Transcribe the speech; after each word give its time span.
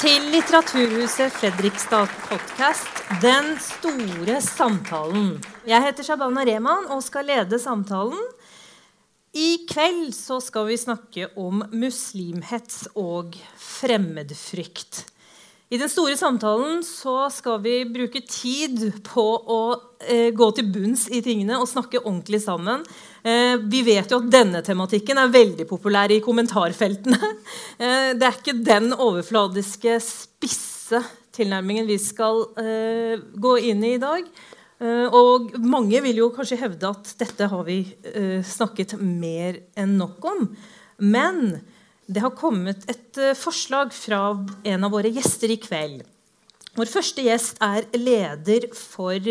Til 0.00 0.24
Litteraturhuset 0.32 1.32
Fredrikstad 1.32 2.10
podkast 2.26 3.02
'Den 3.22 3.54
store 3.60 4.40
samtalen'. 4.42 5.38
Jeg 5.66 5.82
heter 5.82 6.02
Shabana 6.02 6.44
Rehman 6.44 6.90
og 6.90 7.02
skal 7.02 7.24
lede 7.24 7.58
samtalen. 7.58 8.18
I 9.34 9.66
kveld 9.70 10.14
så 10.14 10.40
skal 10.40 10.66
vi 10.66 10.76
snakke 10.76 11.28
om 11.36 11.62
muslimhets 11.72 12.88
og 12.94 13.34
fremmedfrykt. 13.56 15.04
I 15.70 15.78
den 15.78 15.88
store 15.88 16.16
samtalen 16.16 16.82
så 16.86 17.30
skal 17.34 17.62
vi 17.62 17.84
bruke 17.84 18.20
tid 18.20 18.92
på 19.02 19.24
å 19.24 19.62
eh, 20.06 20.30
gå 20.30 20.50
til 20.54 20.68
bunns 20.70 21.08
i 21.08 21.22
tingene 21.24 21.56
og 21.58 21.70
snakke 21.70 22.02
ordentlig 22.04 22.42
sammen. 22.44 22.84
Eh, 23.24 23.56
vi 23.56 23.80
vet 23.80 24.10
jo 24.12 24.18
at 24.20 24.26
denne 24.28 24.60
tematikken 24.64 25.16
er 25.16 25.30
veldig 25.32 25.64
populær 25.68 26.12
i 26.12 26.22
kommentarfeltene. 26.24 27.32
Eh, 27.74 28.12
det 28.14 28.22
er 28.22 28.36
ikke 28.36 28.52
den 28.62 28.92
overfladiske, 28.92 29.96
spisse 29.98 31.00
tilnærmingen 31.34 31.88
vi 31.88 31.96
skal 31.98 32.44
eh, 32.60 33.16
gå 33.18 33.54
inn 33.66 33.82
i 33.82 33.96
i 33.96 34.02
dag. 34.02 34.28
Og 35.16 35.54
mange 35.58 35.98
vil 36.04 36.20
jo 36.20 36.28
kanskje 36.34 36.58
hevde 36.60 36.90
at 36.90 37.10
dette 37.18 37.46
har 37.48 37.62
vi 37.66 37.78
snakket 38.44 38.96
mer 39.00 39.56
enn 39.80 39.94
nok 39.96 40.26
om. 40.28 40.42
Men 41.00 41.40
det 42.06 42.22
har 42.22 42.34
kommet 42.36 42.84
et 42.90 43.20
forslag 43.38 43.94
fra 43.96 44.20
en 44.44 44.86
av 44.86 44.92
våre 44.92 45.10
gjester 45.14 45.54
i 45.54 45.58
kveld. 45.62 46.02
Vår 46.76 46.90
første 46.90 47.24
gjest 47.24 47.62
er 47.64 47.86
leder 47.96 48.68
for 48.76 49.30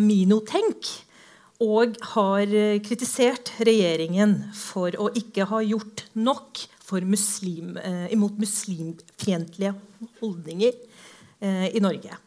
Minotenk 0.00 0.90
og 1.64 1.96
har 2.12 2.50
eh, 2.50 2.80
kritisert 2.84 3.52
regjeringen 3.64 4.36
for 4.56 4.94
å 5.00 5.10
ikke 5.16 5.46
ha 5.50 5.62
gjort 5.64 6.06
nok 6.14 6.66
muslim, 7.08 7.74
eh, 7.80 8.12
imot 8.14 8.36
muslimfiendtlige 8.38 9.72
holdninger 10.20 10.76
eh, 11.40 11.68
i 11.74 11.82
Norge. 11.82 12.20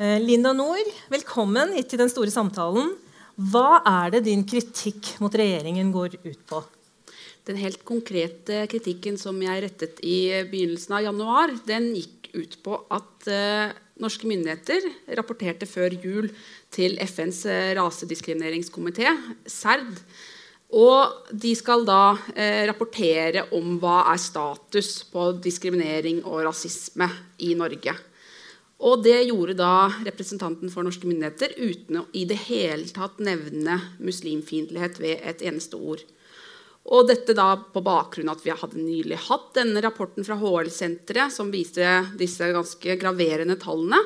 Linda 0.00 0.54
Nord, 0.56 0.88
velkommen 1.12 1.74
hit 1.76 1.90
til 1.92 2.00
den 2.00 2.08
store 2.08 2.32
samtalen. 2.32 2.94
Hva 3.36 3.82
er 3.84 4.14
det 4.14 4.22
din 4.30 4.46
kritikk 4.48 5.10
mot 5.20 5.34
regjeringen 5.36 5.90
går 5.92 6.16
ut 6.24 6.40
på? 6.48 6.62
Den 7.44 7.60
helt 7.60 7.84
konkrete 7.84 8.62
kritikken 8.72 9.20
som 9.20 9.36
jeg 9.44 9.60
rettet 9.66 10.00
i 10.00 10.40
begynnelsen 10.48 10.96
av 10.96 11.04
januar, 11.04 11.52
den 11.68 11.90
gikk 11.98 12.30
ut 12.32 12.56
på 12.64 12.80
at 12.96 13.28
norske 14.00 14.28
myndigheter 14.28 14.86
rapporterte 15.18 15.68
før 15.68 15.94
jul 16.00 16.28
til 16.72 16.98
FNs 17.04 17.44
eh, 17.46 17.70
rasediskrimineringskomité, 17.78 19.12
SERD. 19.46 20.02
Og 20.70 21.32
de 21.34 21.50
skal 21.58 21.82
da 21.86 22.14
eh, 22.34 22.62
rapportere 22.70 23.48
om 23.56 23.74
hva 23.82 24.04
er 24.12 24.20
status 24.22 25.00
på 25.10 25.32
diskriminering 25.42 26.22
og 26.22 26.44
rasisme 26.46 27.08
i 27.42 27.56
Norge. 27.58 27.96
Og 28.80 29.02
det 29.04 29.18
gjorde 29.28 29.58
da 29.58 29.90
representanten 30.06 30.70
for 30.72 30.86
norske 30.86 31.08
myndigheter 31.08 31.52
uten 31.58 32.00
å 32.00 32.06
i 32.16 32.22
det 32.28 32.38
hele 32.46 32.86
tatt 32.88 33.18
nevne 33.20 33.76
muslimfiendtlighet 34.00 35.02
ved 35.02 35.26
et 35.26 35.44
eneste 35.44 35.76
ord. 35.76 36.00
Og 36.88 37.06
dette 37.10 37.36
da 37.36 37.52
på 37.60 37.82
bakgrunn 37.84 38.30
av 38.32 38.38
at 38.38 38.46
vi 38.46 38.56
hadde 38.56 38.80
nylig 38.80 39.18
hatt 39.28 39.52
denne 39.58 39.82
rapporten 39.84 40.24
fra 40.24 40.38
HL-senteret 40.40 41.34
som 41.34 41.52
viste 41.52 41.84
disse 42.18 42.48
ganske 42.54 42.96
graverende 43.02 43.58
tallene. 43.60 44.00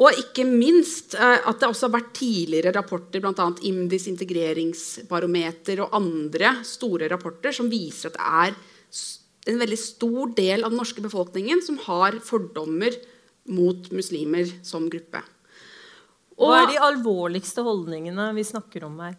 Og 0.00 0.16
ikke 0.16 0.46
minst 0.48 1.14
eh, 1.14 1.38
at 1.44 1.60
det 1.60 1.68
også 1.68 1.86
har 1.86 1.96
vært 1.98 2.12
tidligere 2.16 2.72
rapporter, 2.74 3.22
bl.a. 3.22 3.48
IMDis 3.68 4.08
integreringsbarometer 4.10 5.84
og 5.84 5.96
andre 6.00 6.54
store 6.66 7.10
rapporter 7.12 7.54
som 7.54 7.70
viser 7.70 8.10
at 8.10 8.16
det 8.16 8.28
er 8.44 9.50
en 9.50 9.60
veldig 9.60 9.80
stor 9.80 10.32
del 10.36 10.64
av 10.64 10.72
den 10.72 10.80
norske 10.80 11.04
befolkningen 11.04 11.62
som 11.64 11.78
har 11.86 12.16
fordommer 12.24 12.96
mot 13.50 13.90
muslimer 13.92 14.50
som 14.66 14.88
gruppe. 14.92 15.22
Og, 16.40 16.48
Hva 16.48 16.62
er 16.62 16.70
de 16.72 16.80
alvorligste 16.80 17.64
holdningene 17.64 18.30
vi 18.36 18.44
snakker 18.48 18.86
om 18.86 18.96
her? 19.04 19.16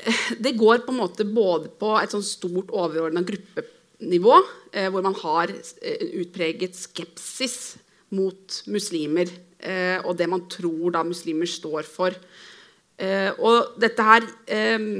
Det 0.44 0.56
går 0.58 0.84
på 0.84 0.92
en 0.92 1.00
måte 1.00 1.26
både 1.28 1.70
på 1.80 1.94
et 2.00 2.12
sånn 2.12 2.24
stort 2.24 2.72
overordna 2.74 3.24
gruppenivå, 3.26 4.38
eh, 4.72 4.88
hvor 4.92 5.04
man 5.06 5.16
har 5.22 5.52
eh, 5.52 6.06
utpreget 6.22 6.76
skepsis 6.78 7.76
mot 8.16 8.60
muslimer 8.70 9.30
eh, 9.58 9.98
og 10.04 10.16
det 10.18 10.28
man 10.30 10.46
tror 10.52 10.94
da 10.94 11.02
muslimer 11.06 11.48
står 11.50 11.88
for. 11.88 12.16
Eh, 12.96 13.32
og 13.38 13.76
dette 13.82 14.04
her 14.06 14.26
eh, 14.46 14.90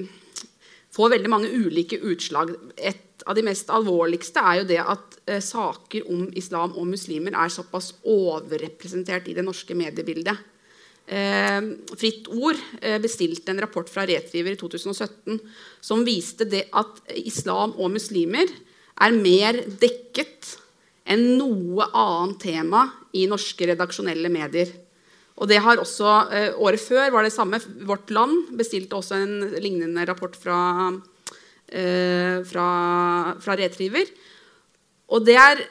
får 0.96 1.12
veldig 1.16 1.32
mange 1.32 1.52
ulike 1.52 2.00
utslag. 2.02 2.54
Et 2.76 3.24
av 3.26 3.36
de 3.36 3.44
mest 3.46 3.70
alvorligste 3.72 4.42
er 4.42 4.60
jo 4.60 4.68
det 4.68 4.82
at 4.82 5.16
eh, 5.26 5.42
saker 5.44 6.10
om 6.12 6.26
islam 6.38 6.76
og 6.76 6.88
muslimer 6.90 7.36
er 7.36 7.52
såpass 7.52 7.92
overrepresentert 8.06 9.30
i 9.30 9.36
det 9.36 9.44
norske 9.46 9.76
mediebildet. 9.76 10.36
Eh, 11.06 11.66
Fritt 11.94 12.26
Ord 12.34 12.58
eh, 12.80 12.98
bestilte 12.98 13.52
en 13.52 13.60
rapport 13.62 13.86
fra 13.86 14.02
Retriver 14.08 14.56
i 14.56 14.58
2017 14.58 15.36
som 15.78 16.02
viste 16.06 16.48
det 16.50 16.64
at 16.74 16.98
islam 17.14 17.76
og 17.78 17.92
muslimer 17.94 18.50
er 18.50 19.14
mer 19.14 19.60
dekket 19.78 20.56
enn 21.06 21.36
noe 21.38 21.86
annet 21.94 22.40
tema 22.42 22.80
i 23.14 23.28
norske 23.30 23.68
redaksjonelle 23.70 24.32
medier. 24.34 24.72
Og 25.38 25.46
det 25.46 25.60
har 25.62 25.78
også, 25.78 26.14
eh, 26.34 26.56
Året 26.58 26.82
før 26.82 27.12
var 27.14 27.22
det 27.22 27.34
samme. 27.34 27.60
Vårt 27.86 28.10
Land 28.10 28.56
bestilte 28.58 28.98
også 28.98 29.20
en 29.20 29.60
lignende 29.62 30.06
rapport 30.08 30.34
fra, 30.34 30.90
fra, 31.66 32.66
fra 33.42 33.56
Retriver. 33.58 34.10
Og 35.10 35.22
det 35.26 35.36
er 35.38 35.62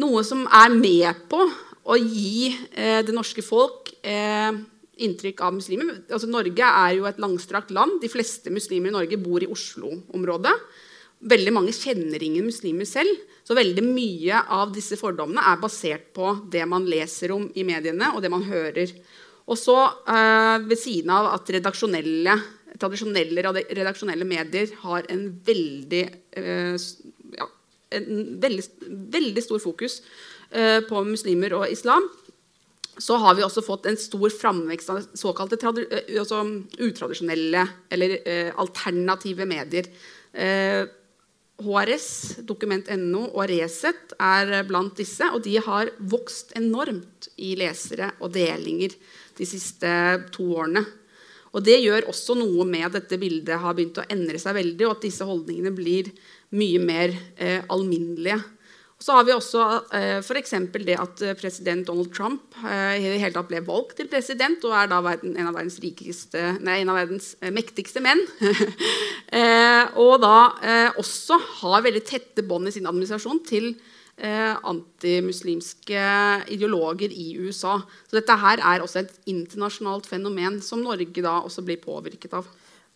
noe 0.00 0.24
som 0.24 0.44
er 0.48 0.74
med 0.74 1.24
på 1.30 1.40
å 1.86 1.96
gi 1.96 2.52
det 2.76 3.14
norske 3.14 3.44
folk 3.44 3.92
eh, 4.02 4.52
inntrykk 5.00 5.40
av 5.44 5.56
muslimer. 5.56 6.02
Altså, 6.12 6.28
Norge 6.30 6.68
er 6.68 6.96
jo 6.98 7.06
et 7.08 7.20
langstrakt 7.22 7.72
land. 7.74 8.00
De 8.02 8.10
fleste 8.12 8.52
muslimer 8.52 8.92
i 8.92 8.96
Norge 8.96 9.18
bor 9.20 9.42
i 9.42 9.50
Oslo-området. 9.50 10.54
Veldig 11.32 11.52
mange 11.54 11.74
kjenner 11.74 12.22
ingen 12.22 12.48
muslimer 12.48 12.88
selv. 12.88 13.20
Så 13.46 13.56
veldig 13.58 13.82
mye 13.86 14.42
av 14.54 14.72
disse 14.74 14.98
fordommene 14.98 15.42
er 15.50 15.60
basert 15.62 16.10
på 16.14 16.34
det 16.52 16.64
man 16.68 16.86
leser 16.88 17.34
om 17.34 17.48
i 17.58 17.64
mediene, 17.66 18.12
og 18.14 18.22
det 18.22 18.30
man 18.32 18.44
hører. 18.46 18.92
Og 19.50 19.58
så 19.58 19.76
eh, 19.82 20.58
ved 20.62 20.78
siden 20.78 21.10
av 21.14 21.32
at 21.32 21.50
redaksjonelle, 21.56 22.36
tradisjonelle 22.78 23.42
redaksjonelle 23.42 24.26
medier 24.28 24.70
har 24.84 25.08
en 25.12 25.24
veldig, 25.46 26.02
eh, 26.38 26.76
ja, 27.38 27.48
en 27.98 28.22
veldig, 28.42 28.66
veldig 29.16 29.44
stor 29.44 29.62
fokus 29.62 29.98
eh, 30.50 30.78
på 30.86 31.02
muslimer 31.08 31.58
og 31.58 31.66
islam, 31.74 32.06
så 33.00 33.16
har 33.16 33.36
vi 33.36 33.44
også 33.44 33.62
fått 33.64 33.86
en 33.88 33.96
stor 33.96 34.32
framvekst 34.32 34.90
av 34.92 35.04
såkalte 35.16 35.56
eh, 35.56 36.18
altså 36.20 36.42
utradisjonelle 36.78 37.66
eller 37.92 38.18
eh, 38.28 38.50
alternative 38.60 39.46
medier. 39.48 39.88
Eh, 40.32 40.84
HRS, 41.62 42.08
Dokument.no 42.48 43.26
og 43.30 43.44
Resett 43.50 44.14
er 44.20 44.64
blant 44.68 44.96
disse. 44.98 45.28
Og 45.32 45.44
de 45.44 45.56
har 45.62 45.92
vokst 45.98 46.54
enormt 46.58 47.30
i 47.40 47.54
lesere 47.58 48.12
og 48.20 48.34
delinger 48.34 48.96
de 49.38 49.48
siste 49.48 49.92
to 50.34 50.48
årene. 50.56 50.84
Og 51.52 51.60
Det 51.64 51.78
gjør 51.82 52.08
også 52.08 52.36
noe 52.38 52.64
med 52.64 52.86
at 52.86 52.96
dette 52.96 53.18
bildet 53.20 53.60
har 53.60 53.76
begynt 53.76 54.00
å 54.00 54.08
endre 54.12 54.40
seg 54.40 54.56
veldig, 54.56 54.86
og 54.86 54.96
at 54.96 55.04
disse 55.04 55.26
holdningene 55.28 55.74
blir 55.76 56.08
mye 56.56 56.80
mer 56.80 57.12
eh, 57.36 57.60
alminnelige. 57.72 58.38
Så 59.02 59.16
har 59.16 59.24
vi 59.26 59.34
også 59.34 59.62
eh, 59.96 60.18
f.eks. 60.22 60.52
det 60.84 60.96
at 61.00 61.22
eh, 61.26 61.34
president 61.38 61.86
Donald 61.88 62.12
Trump 62.14 62.54
eh, 62.62 63.02
hele 63.02 63.32
tatt 63.34 63.48
ble 63.50 63.62
valgt 63.66 63.96
til 63.98 64.10
president 64.10 64.62
og 64.68 64.76
er 64.78 64.90
da 64.92 65.00
en 65.16 65.48
av 65.50 65.58
rikeste, 65.82 66.42
nei, 66.62 66.80
en 66.82 66.92
av 66.92 67.00
verdens 67.00 67.32
eh, 67.40 67.50
mektigste 67.54 68.02
menn. 68.04 68.22
eh, 69.40 69.84
og 69.98 70.20
da 70.22 70.36
også 71.00 71.38
har 71.62 71.82
veldig 71.82 72.04
tette 72.06 72.44
bånd 72.46 72.70
i 72.70 72.74
sin 72.74 72.86
administrasjon 72.90 73.42
til 73.48 73.74
antimuslimske 74.22 76.02
ideologer 76.52 77.10
i 77.10 77.32
USA. 77.42 77.78
Så 78.06 78.18
dette 78.18 78.36
her 78.38 78.60
er 78.60 78.84
også 78.84 79.00
et 79.00 79.14
internasjonalt 79.32 80.06
fenomen 80.06 80.60
som 80.62 80.84
Norge 80.84 81.24
da 81.24 81.40
også 81.40 81.64
blir 81.66 81.80
påvirket 81.82 82.36
av. 82.38 82.46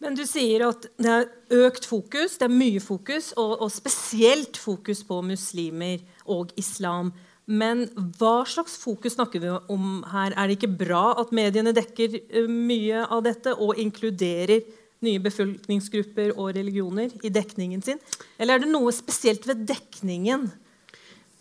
Men 0.03 0.17
du 0.17 0.27
sier 0.29 0.67
at 0.67 0.89
det 1.01 1.13
er 1.13 1.63
økt 1.65 1.87
fokus, 1.89 2.37
det 2.37 2.49
er 2.49 2.53
mye 2.53 2.83
fokus, 2.85 3.31
og, 3.41 3.55
og, 3.65 3.71
spesielt 3.73 4.59
fokus 4.61 5.01
på 5.07 5.23
muslimer 5.25 6.03
og 6.29 6.53
islam. 6.61 7.15
Men 7.47 7.87
hva 8.19 8.41
slags 8.49 8.75
fokus 8.83 9.15
snakker 9.17 9.41
vi 9.41 9.53
om 9.73 10.03
her? 10.11 10.35
Er 10.35 10.49
det 10.49 10.59
ikke 10.59 10.75
bra 10.85 11.15
at 11.23 11.33
mediene 11.37 11.73
dekker 11.77 12.19
eh, 12.19 12.51
mye 12.51 13.07
av 13.07 13.23
dette 13.25 13.55
og 13.55 13.79
inkluderer 13.81 14.67
nye 15.07 15.23
befolkningsgrupper 15.23 16.35
og 16.35 16.53
religioner 16.59 17.15
i 17.25 17.33
dekningen 17.33 17.85
sin? 17.87 18.03
Eller 18.37 18.57
er 18.57 18.65
det 18.65 18.73
noe 18.73 18.93
spesielt 18.93 19.47
ved 19.49 19.65
dekningen? 19.71 20.51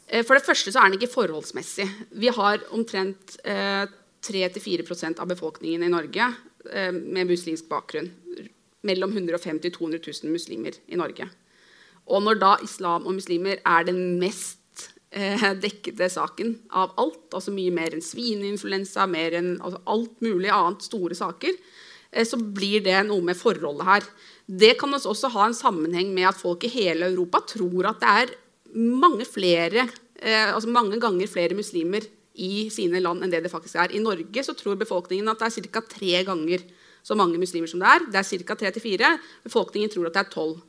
Eh, 0.07 0.23
for 0.23 0.37
det 0.37 0.45
første 0.45 0.71
så 0.71 0.79
er 0.79 0.93
den 0.93 1.01
ikke 1.01 1.11
forholdsmessig. 1.11 1.89
Vi 2.15 2.31
har 2.31 2.63
omtrent 2.77 3.39
eh, 3.43 3.83
3-4% 4.25 5.19
av 5.19 5.33
befolkningen 5.33 5.83
i 5.83 5.91
Norge 5.91 6.31
eh, 6.71 6.91
med 6.93 7.29
muslimsk 7.29 7.67
bakgrunn 7.71 8.11
mellom 8.85 9.15
150 9.15 9.71
og 9.71 9.79
200 9.79 10.01
000 10.05 10.33
muslimer 10.33 10.77
i 10.87 10.99
Norge. 10.99 11.27
Og 12.05 12.21
når 12.21 12.37
da 12.41 12.51
islam 12.63 13.07
og 13.07 13.17
muslimer 13.17 13.61
er 13.65 13.87
den 13.87 14.19
mest 14.21 14.89
eh, 15.09 15.47
dekkede 15.61 16.09
saken 16.11 16.53
av 16.69 16.93
alt. 17.01 17.31
Altså 17.33 17.53
mye 17.55 17.73
mer 17.73 17.95
enn 17.95 18.05
svineinfluensa, 18.05 19.07
mer 19.09 19.37
enn 19.39 19.55
altså 19.57 19.81
alt 19.89 20.21
mulig 20.25 20.53
annet 20.53 20.85
store 20.85 21.17
saker. 21.17 21.57
Eh, 22.11 22.25
så 22.27 22.37
blir 22.37 22.85
det 22.85 22.99
noe 23.09 23.25
med 23.25 23.39
forholdet 23.39 23.89
her. 23.89 24.09
Det 24.45 24.75
kan 24.77 24.93
også 24.93 25.33
ha 25.33 25.47
en 25.49 25.57
sammenheng 25.57 26.13
med 26.13 26.29
at 26.29 26.37
folk 26.37 26.67
i 26.67 26.73
hele 26.75 27.09
Europa 27.09 27.41
tror 27.55 27.89
at 27.89 28.03
det 28.03 28.17
er 28.21 28.35
mange, 28.75 29.23
flere, 29.25 29.87
altså 30.19 30.67
mange 30.69 30.97
ganger 30.99 31.29
flere 31.31 31.55
muslimer 31.55 32.03
i 32.35 32.67
sine 32.73 33.01
land 33.03 33.23
enn 33.23 33.33
det 33.33 33.43
det 33.45 33.51
faktisk 33.53 33.77
er. 33.81 33.93
I 33.95 34.03
Norge 34.03 34.43
så 34.45 34.55
tror 34.57 34.79
befolkningen 34.79 35.29
at 35.31 35.41
det 35.41 35.49
er 35.49 35.69
ca. 35.71 35.83
tre 35.89 36.23
ganger 36.27 36.65
så 37.05 37.15
mange 37.17 37.39
muslimer 37.41 37.69
som 37.69 37.81
det 37.83 37.91
er. 37.91 38.07
Det 38.11 38.21
er 38.21 38.45
ca. 38.45 38.57
tre 38.59 38.71
til 38.75 38.83
fire. 38.83 39.15
Befolkningen 39.45 39.91
tror 39.93 40.09
at 40.09 40.17
det 40.17 40.25
er 40.25 40.33
tolv. 40.33 40.59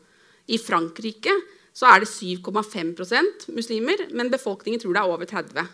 I 0.47 0.61
Frankrike 0.63 1.33
så 1.77 1.91
er 1.91 2.05
det 2.05 2.13
7,5% 2.13 3.51
muslimer, 3.53 4.07
men 4.17 4.31
befolkningen 4.33 4.81
tror 4.81 4.95
det 4.95 5.03
er 5.03 5.13
over 5.17 5.29
30 5.29 5.67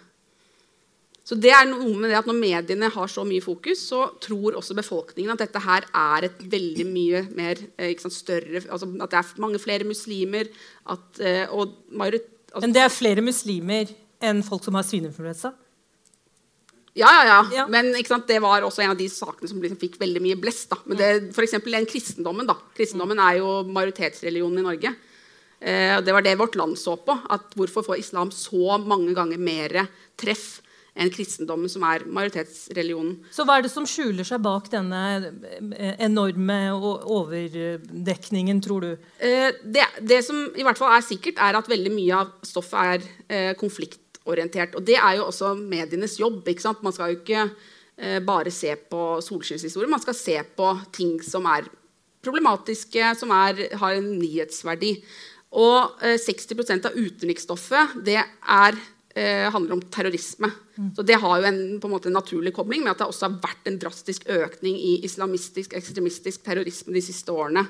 så 1.22 1.36
det 1.38 1.52
er 1.54 1.68
noe 1.70 1.94
med 1.94 2.10
det 2.10 2.18
at 2.18 2.26
Når 2.28 2.38
mediene 2.38 2.90
har 2.90 3.10
så 3.10 3.22
mye 3.26 3.42
fokus, 3.44 3.84
så 3.92 4.08
tror 4.22 4.56
også 4.58 4.74
befolkningen 4.74 5.34
at 5.34 5.44
dette 5.44 5.62
her 5.62 5.86
er 5.86 6.26
et 6.26 6.40
veldig 6.50 6.86
mye 6.88 7.22
mer 7.38 7.60
eh, 7.78 7.94
sant, 8.00 8.14
større 8.14 8.64
altså 8.64 8.88
At 8.98 9.12
det 9.12 9.20
er 9.20 9.42
mange 9.44 9.60
flere 9.62 9.86
muslimer. 9.86 10.50
At, 10.90 11.20
eh, 11.20 11.46
og 11.46 11.76
altså, 11.94 12.66
Men 12.66 12.74
det 12.74 12.82
er 12.82 12.90
flere 12.92 13.22
muslimer 13.22 13.92
enn 14.22 14.42
folk 14.46 14.66
som 14.66 14.78
har 14.78 14.86
svineinfluensa? 14.86 15.54
Ja, 16.94 17.08
ja, 17.08 17.24
ja. 17.26 17.38
ja. 17.56 17.66
Men 17.72 17.92
sant, 18.04 18.26
det 18.28 18.40
var 18.44 18.64
også 18.66 18.84
en 18.84 18.92
av 18.92 18.98
de 18.98 19.08
sakene 19.08 19.48
som 19.48 19.62
liksom 19.62 19.80
fikk 19.80 19.96
veldig 20.00 20.22
mye 20.24 20.40
blest. 20.40 20.68
Da. 20.72 20.80
Men 20.84 21.00
det, 21.00 21.12
for 21.36 21.46
den 21.72 21.88
kristendommen. 21.88 22.48
da. 22.48 22.58
Kristendommen 22.76 23.22
er 23.22 23.40
jo 23.40 23.62
majoritetsreligionen 23.68 24.60
i 24.60 24.66
Norge. 24.66 24.94
Eh, 25.62 26.00
det 26.04 26.12
var 26.12 26.22
det 26.26 26.36
vårt 26.40 26.58
land 26.58 26.76
så 26.78 26.96
på. 26.96 27.16
at 27.30 27.56
Hvorfor 27.56 27.86
får 27.86 28.02
islam 28.02 28.30
så 28.30 28.76
mange 28.82 29.14
ganger 29.16 29.40
mer 29.40 29.86
treff 30.20 30.60
enn 30.92 31.08
kristendommen, 31.08 31.70
som 31.72 31.84
er 31.88 32.04
majoritetsreligionen? 32.04 33.14
Så 33.32 33.46
hva 33.48 33.56
er 33.56 33.64
det 33.64 33.72
som 33.72 33.86
skjuler 33.88 34.26
seg 34.28 34.42
bak 34.44 34.68
denne 34.72 35.00
eh, 35.72 35.94
enorme 36.04 36.58
overdekningen, 36.76 38.60
tror 38.60 38.84
du? 38.84 38.90
Eh, 39.16 39.48
det, 39.64 39.86
det, 40.04 40.20
som 40.26 40.44
i 40.52 40.66
hvert 40.66 40.76
fall 40.80 40.92
er 40.92 41.06
sikkert, 41.06 41.40
er 41.40 41.56
at 41.56 41.70
veldig 41.72 41.94
mye 41.94 42.20
av 42.20 42.34
stoffet 42.44 42.82
er 42.82 43.08
eh, 43.32 43.52
konfliktorientert. 44.22 44.76
Og 44.76 44.84
det 44.84 44.96
er 44.96 45.16
jo 45.19 45.26
også 45.26 45.54
medienes 45.54 46.19
jobb. 46.19 46.46
ikke 46.46 46.62
sant? 46.62 46.82
Man 46.82 46.92
skal 46.92 47.12
jo 47.12 47.20
ikke 47.20 47.50
eh, 47.98 48.20
bare 48.20 48.50
se 48.50 48.74
på 48.76 49.20
solskinnshistorier. 49.20 49.90
Man 49.90 50.00
skal 50.00 50.14
se 50.14 50.42
på 50.56 50.80
ting 50.92 51.20
som 51.22 51.44
er 51.46 51.69
problematiske, 52.22 53.16
som 53.19 53.30
er, 53.30 53.76
har 53.76 53.94
en 53.94 54.19
nyhetsverdi. 54.19 55.02
Og 55.52 56.02
eh, 56.02 56.19
60% 56.19 56.86
av 56.86 56.96
utenriksstoffet 56.96 57.98
det 58.04 58.19
er, 58.22 58.78
eh, 59.14 59.50
handler 59.50 59.74
om 59.74 59.82
terrorisme. 59.82 60.50
Mm. 60.76 60.94
Så 60.96 61.02
Det 61.02 61.20
har 61.20 61.40
jo 61.40 61.46
en, 61.46 61.80
på 61.80 61.88
en 61.88 61.92
måte, 61.92 62.10
naturlig 62.10 62.54
kobling 62.54 62.82
med 62.82 62.92
at 62.92 62.98
det 62.98 63.08
også 63.08 63.28
har 63.28 63.40
vært 63.42 63.66
en 63.66 63.78
drastisk 63.78 64.28
økning 64.28 64.76
i 64.76 65.02
islamistisk, 65.04 65.75
ekstremistisk 65.75 66.42
terrorisme 66.44 66.94
de 66.94 67.02
siste 67.02 67.32
årene. 67.32 67.66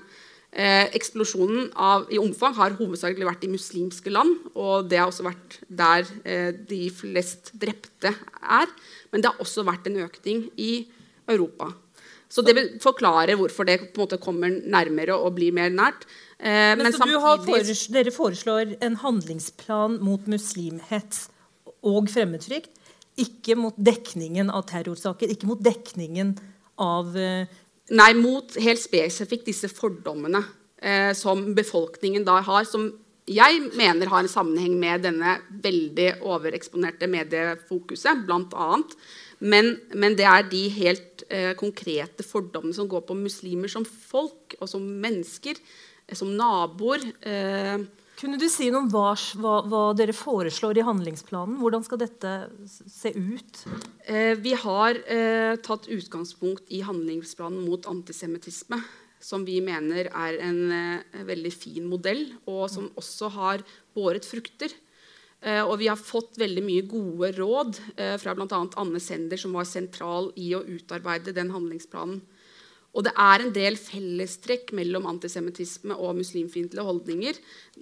Eh, 0.52 0.90
eksplosjonen 0.92 1.70
av, 1.80 2.10
i 2.12 2.18
omfang 2.20 2.52
har 2.58 2.74
hovedsakelig 2.76 3.24
vært 3.24 3.46
i 3.46 3.52
muslimske 3.52 4.12
land. 4.12 4.34
Og 4.52 4.88
det 4.90 5.00
har 5.00 5.08
også 5.08 5.24
vært 5.24 5.60
der 5.68 6.08
eh, 6.28 6.50
de 6.52 6.82
flest 6.92 7.54
drepte 7.56 8.12
er. 8.42 8.74
Men 9.12 9.24
det 9.24 9.30
har 9.30 9.40
også 9.40 9.64
vært 9.64 9.88
en 9.88 10.02
økning 10.04 10.50
i 10.60 10.74
Europa. 11.30 11.70
Så 12.32 12.44
det 12.44 12.54
vil 12.56 12.68
forklare 12.80 13.36
hvorfor 13.36 13.68
det 13.68 13.78
på 13.80 14.00
en 14.00 14.04
måte 14.04 14.20
kommer 14.20 14.52
nærmere 14.52 15.16
og 15.16 15.34
blir 15.36 15.52
mer 15.56 15.72
nært. 15.72 16.06
Eh, 16.36 16.76
men, 16.76 16.84
men 16.84 16.94
samtidig... 16.96 17.20
foreslår, 17.24 17.96
dere 17.96 18.14
foreslår 18.14 18.76
en 18.84 18.96
handlingsplan 19.00 19.98
mot 20.04 20.28
muslimhets 20.28 21.26
og 21.80 22.12
fremmedfrykt. 22.12 22.72
Ikke 23.20 23.56
mot 23.60 23.76
dekningen 23.76 24.52
av 24.52 24.64
terrorsaker, 24.68 25.32
ikke 25.32 25.48
mot 25.48 25.60
dekningen 25.60 26.36
av 26.80 27.16
eh... 27.16 27.60
Nei, 27.92 28.12
mot 28.16 28.56
helt 28.62 28.80
spesifikt 28.80 29.48
disse 29.50 29.68
fordommene 29.68 30.40
eh, 30.80 31.12
som 31.16 31.50
befolkningen 31.56 32.24
da 32.24 32.38
har, 32.44 32.64
som 32.68 32.88
jeg 33.28 33.60
mener 33.78 34.10
har 34.10 34.24
en 34.24 34.30
sammenheng 34.30 34.74
med 34.80 35.04
denne 35.06 35.36
veldig 35.62 36.08
overeksponerte 36.26 37.06
mediefokuset, 37.10 38.24
bl.a. 38.26 38.80
Men, 39.42 39.72
men 39.94 40.16
det 40.18 40.26
er 40.26 40.48
de 40.50 40.62
helt 40.74 41.24
eh, 41.28 41.52
konkrete 41.58 42.24
fordommene 42.26 42.74
som 42.74 42.88
går 42.90 43.04
på 43.06 43.18
muslimer 43.18 43.70
som 43.70 43.86
folk 43.86 44.56
og 44.58 44.70
som 44.70 44.82
mennesker 45.04 45.60
som 46.16 46.32
naboer. 46.36 47.04
Eh, 47.22 47.84
Kunne 48.22 48.38
du 48.38 48.44
si 48.46 48.68
noe 48.70 48.84
om 48.84 48.90
hva, 48.92 49.16
hva, 49.42 49.52
hva, 49.66 49.78
dere 49.98 50.14
foreslår 50.14 50.78
i 50.78 50.84
handlingsplanen? 50.86 51.56
Hvordan 51.58 51.82
skal 51.82 51.98
dette 52.04 52.34
se 52.70 53.10
ut? 53.16 53.64
Eh, 54.06 54.36
vi 54.38 54.52
har 54.62 55.00
eh, 55.10 55.56
tatt 55.58 55.88
utgangspunkt 55.90 56.70
i 56.70 56.84
handlingsplanen 56.86 57.64
mot 57.66 57.88
antisemittisme. 57.90 58.78
Som 59.22 59.42
vi 59.46 59.56
mener 59.62 60.06
er 60.06 60.38
en 60.38 60.60
eh, 60.70 61.24
veldig 61.26 61.50
fin 61.50 61.88
modell, 61.90 62.28
og 62.46 62.68
som 62.70 62.86
også 62.94 63.32
har 63.34 63.66
båret 63.98 64.26
frukter. 64.28 64.70
Eh, 65.42 65.64
og 65.66 65.80
vi 65.82 65.90
har 65.90 65.98
fått 65.98 66.38
veldig 66.38 66.62
mye 66.62 66.86
gode 66.86 67.32
råd 67.40 67.80
eh, 67.96 68.14
fra 68.22 68.36
bl.a. 68.38 68.62
Anne 68.78 69.02
Sender, 69.02 69.40
som 69.42 69.58
var 69.58 69.66
sentral 69.66 70.30
i 70.38 70.52
å 70.54 70.62
utarbeide 70.62 71.34
den 71.34 71.50
handlingsplanen. 71.50 72.22
Og 72.92 73.06
det 73.06 73.12
er 73.16 73.40
en 73.40 73.52
del 73.54 73.78
fellestrekk 73.80 74.74
mellom 74.76 75.06
antisemittisme 75.08 75.96
og 75.96 76.18
muslimfiendtlige 76.18 76.84
holdninger. 76.84 77.38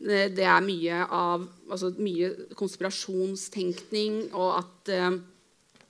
Eh, 0.06 0.28
det 0.30 0.46
er 0.46 0.62
mye, 0.66 1.00
av, 1.06 1.46
altså 1.70 1.90
mye 1.98 2.30
konspirasjonstenkning 2.58 4.22
og 4.30 4.60
at 4.60 4.92
uh, 4.94 5.18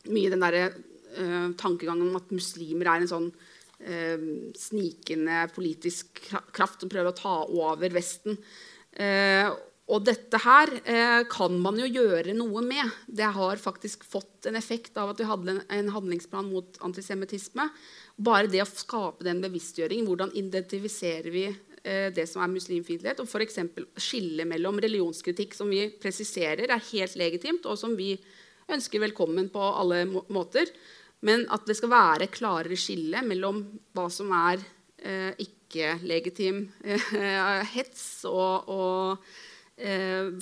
mye 0.08 0.32
den 0.32 0.44
derre 0.44 0.70
uh, 0.72 1.52
tankegangen 1.60 2.08
om 2.08 2.16
at 2.20 2.32
muslimer 2.32 2.88
er 2.88 3.04
en 3.04 3.12
sånn 3.12 3.28
uh, 3.28 4.28
snikende 4.56 5.44
politisk 5.52 6.22
kraft 6.56 6.80
som 6.80 6.92
prøver 6.92 7.12
å 7.12 7.20
ta 7.20 7.36
over 7.44 7.92
Vesten. 7.92 8.40
Og 9.90 10.04
dette 10.06 10.38
her 10.38 10.70
kan 11.30 11.56
man 11.58 11.78
jo 11.80 11.88
gjøre 11.90 12.34
noe 12.36 12.62
med. 12.62 12.92
Det 13.10 13.26
har 13.34 13.58
faktisk 13.58 14.04
fått 14.06 14.46
en 14.46 14.58
effekt 14.58 14.94
av 15.00 15.10
at 15.12 15.20
vi 15.20 15.26
hadde 15.26 15.56
en, 15.66 15.90
handlingsplan 15.90 16.46
mot 16.52 16.78
antisemittisme 16.86 17.66
bare 18.20 18.50
det 18.50 18.62
å 18.62 18.68
skape 18.68 19.24
den 19.26 19.40
bevisstgjøringen, 19.42 20.08
hvordan 20.08 20.32
identifiserer 20.36 21.30
vi 21.32 21.46
eh, 21.48 22.08
det 22.14 22.26
som 22.28 22.44
er 22.44 22.52
muslimfiendtlighet, 22.52 23.22
og 23.22 23.28
f.eks. 23.28 23.60
skille 24.00 24.46
mellom 24.48 24.80
religionskritikk, 24.82 25.56
som 25.56 25.70
vi 25.72 25.86
presiserer 26.02 26.68
er 26.68 26.88
helt 26.92 27.16
legitimt, 27.20 27.68
og 27.68 27.78
som 27.80 27.96
vi 27.98 28.12
ønsker 28.70 29.02
velkommen 29.02 29.48
på 29.52 29.60
alle 29.60 30.04
må 30.08 30.24
måter, 30.32 30.68
men 31.26 31.46
at 31.52 31.66
det 31.68 31.76
skal 31.76 31.92
være 31.92 32.30
klarere 32.32 32.78
skille 32.80 33.20
mellom 33.26 33.64
hva 33.96 34.06
som 34.12 34.30
er 34.36 34.60
eh, 35.04 35.32
ikke-legitim 35.42 36.62
eh, 36.84 37.64
hets 37.74 38.04
og, 38.28 38.70
og 38.72 39.16
eh, 39.16 39.49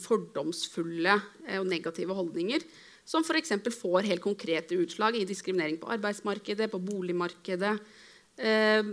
fordomsfulle 0.02 1.14
eh, 1.46 1.58
og 1.60 1.68
negative 1.70 2.16
holdninger 2.16 2.64
som 3.08 3.24
f.eks. 3.24 3.54
får 3.72 4.08
helt 4.10 4.24
konkrete 4.24 4.76
utslag 4.82 5.16
i 5.16 5.26
diskriminering 5.28 5.78
på 5.80 5.88
arbeidsmarkedet, 5.94 6.68
på 6.68 6.80
boligmarkedet, 6.84 7.78
eh, 8.36 8.90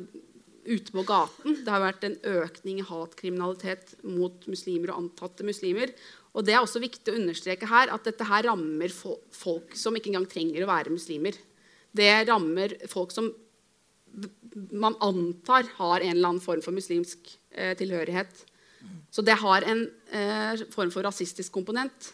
ute 0.66 0.94
på 0.96 1.04
gaten. 1.06 1.58
Det 1.62 1.70
har 1.72 1.84
vært 1.84 2.06
en 2.08 2.16
økning 2.40 2.80
i 2.80 2.86
hatkriminalitet 2.88 3.98
mot 4.08 4.48
muslimer 4.50 4.94
og 4.94 5.02
antatte 5.04 5.46
muslimer. 5.46 5.92
Og 6.36 6.48
det 6.48 6.56
er 6.56 6.64
også 6.64 6.82
viktig 6.84 7.12
å 7.12 7.20
understreke 7.20 7.68
her 7.70 7.92
at 7.94 8.08
dette 8.08 8.28
her 8.28 8.48
rammer 8.48 8.92
folk 8.92 9.76
som 9.78 9.96
ikke 9.96 10.14
engang 10.14 10.30
trenger 10.32 10.64
å 10.64 10.72
være 10.72 10.96
muslimer. 10.96 11.36
Det 11.96 12.12
rammer 12.28 12.76
folk 12.92 13.14
som 13.16 13.30
man 14.72 14.96
antar 15.04 15.68
har 15.76 16.00
en 16.00 16.16
eller 16.16 16.30
annen 16.32 16.44
form 16.44 16.64
for 16.64 16.76
muslimsk 16.76 17.36
eh, 17.52 17.76
tilhørighet. 17.76 18.46
Så 19.12 19.24
det 19.24 19.38
har 19.40 19.66
en 19.68 19.86
eh, 20.12 20.66
form 20.74 20.92
for 20.92 21.08
rasistisk 21.08 21.54
komponent. 21.56 22.14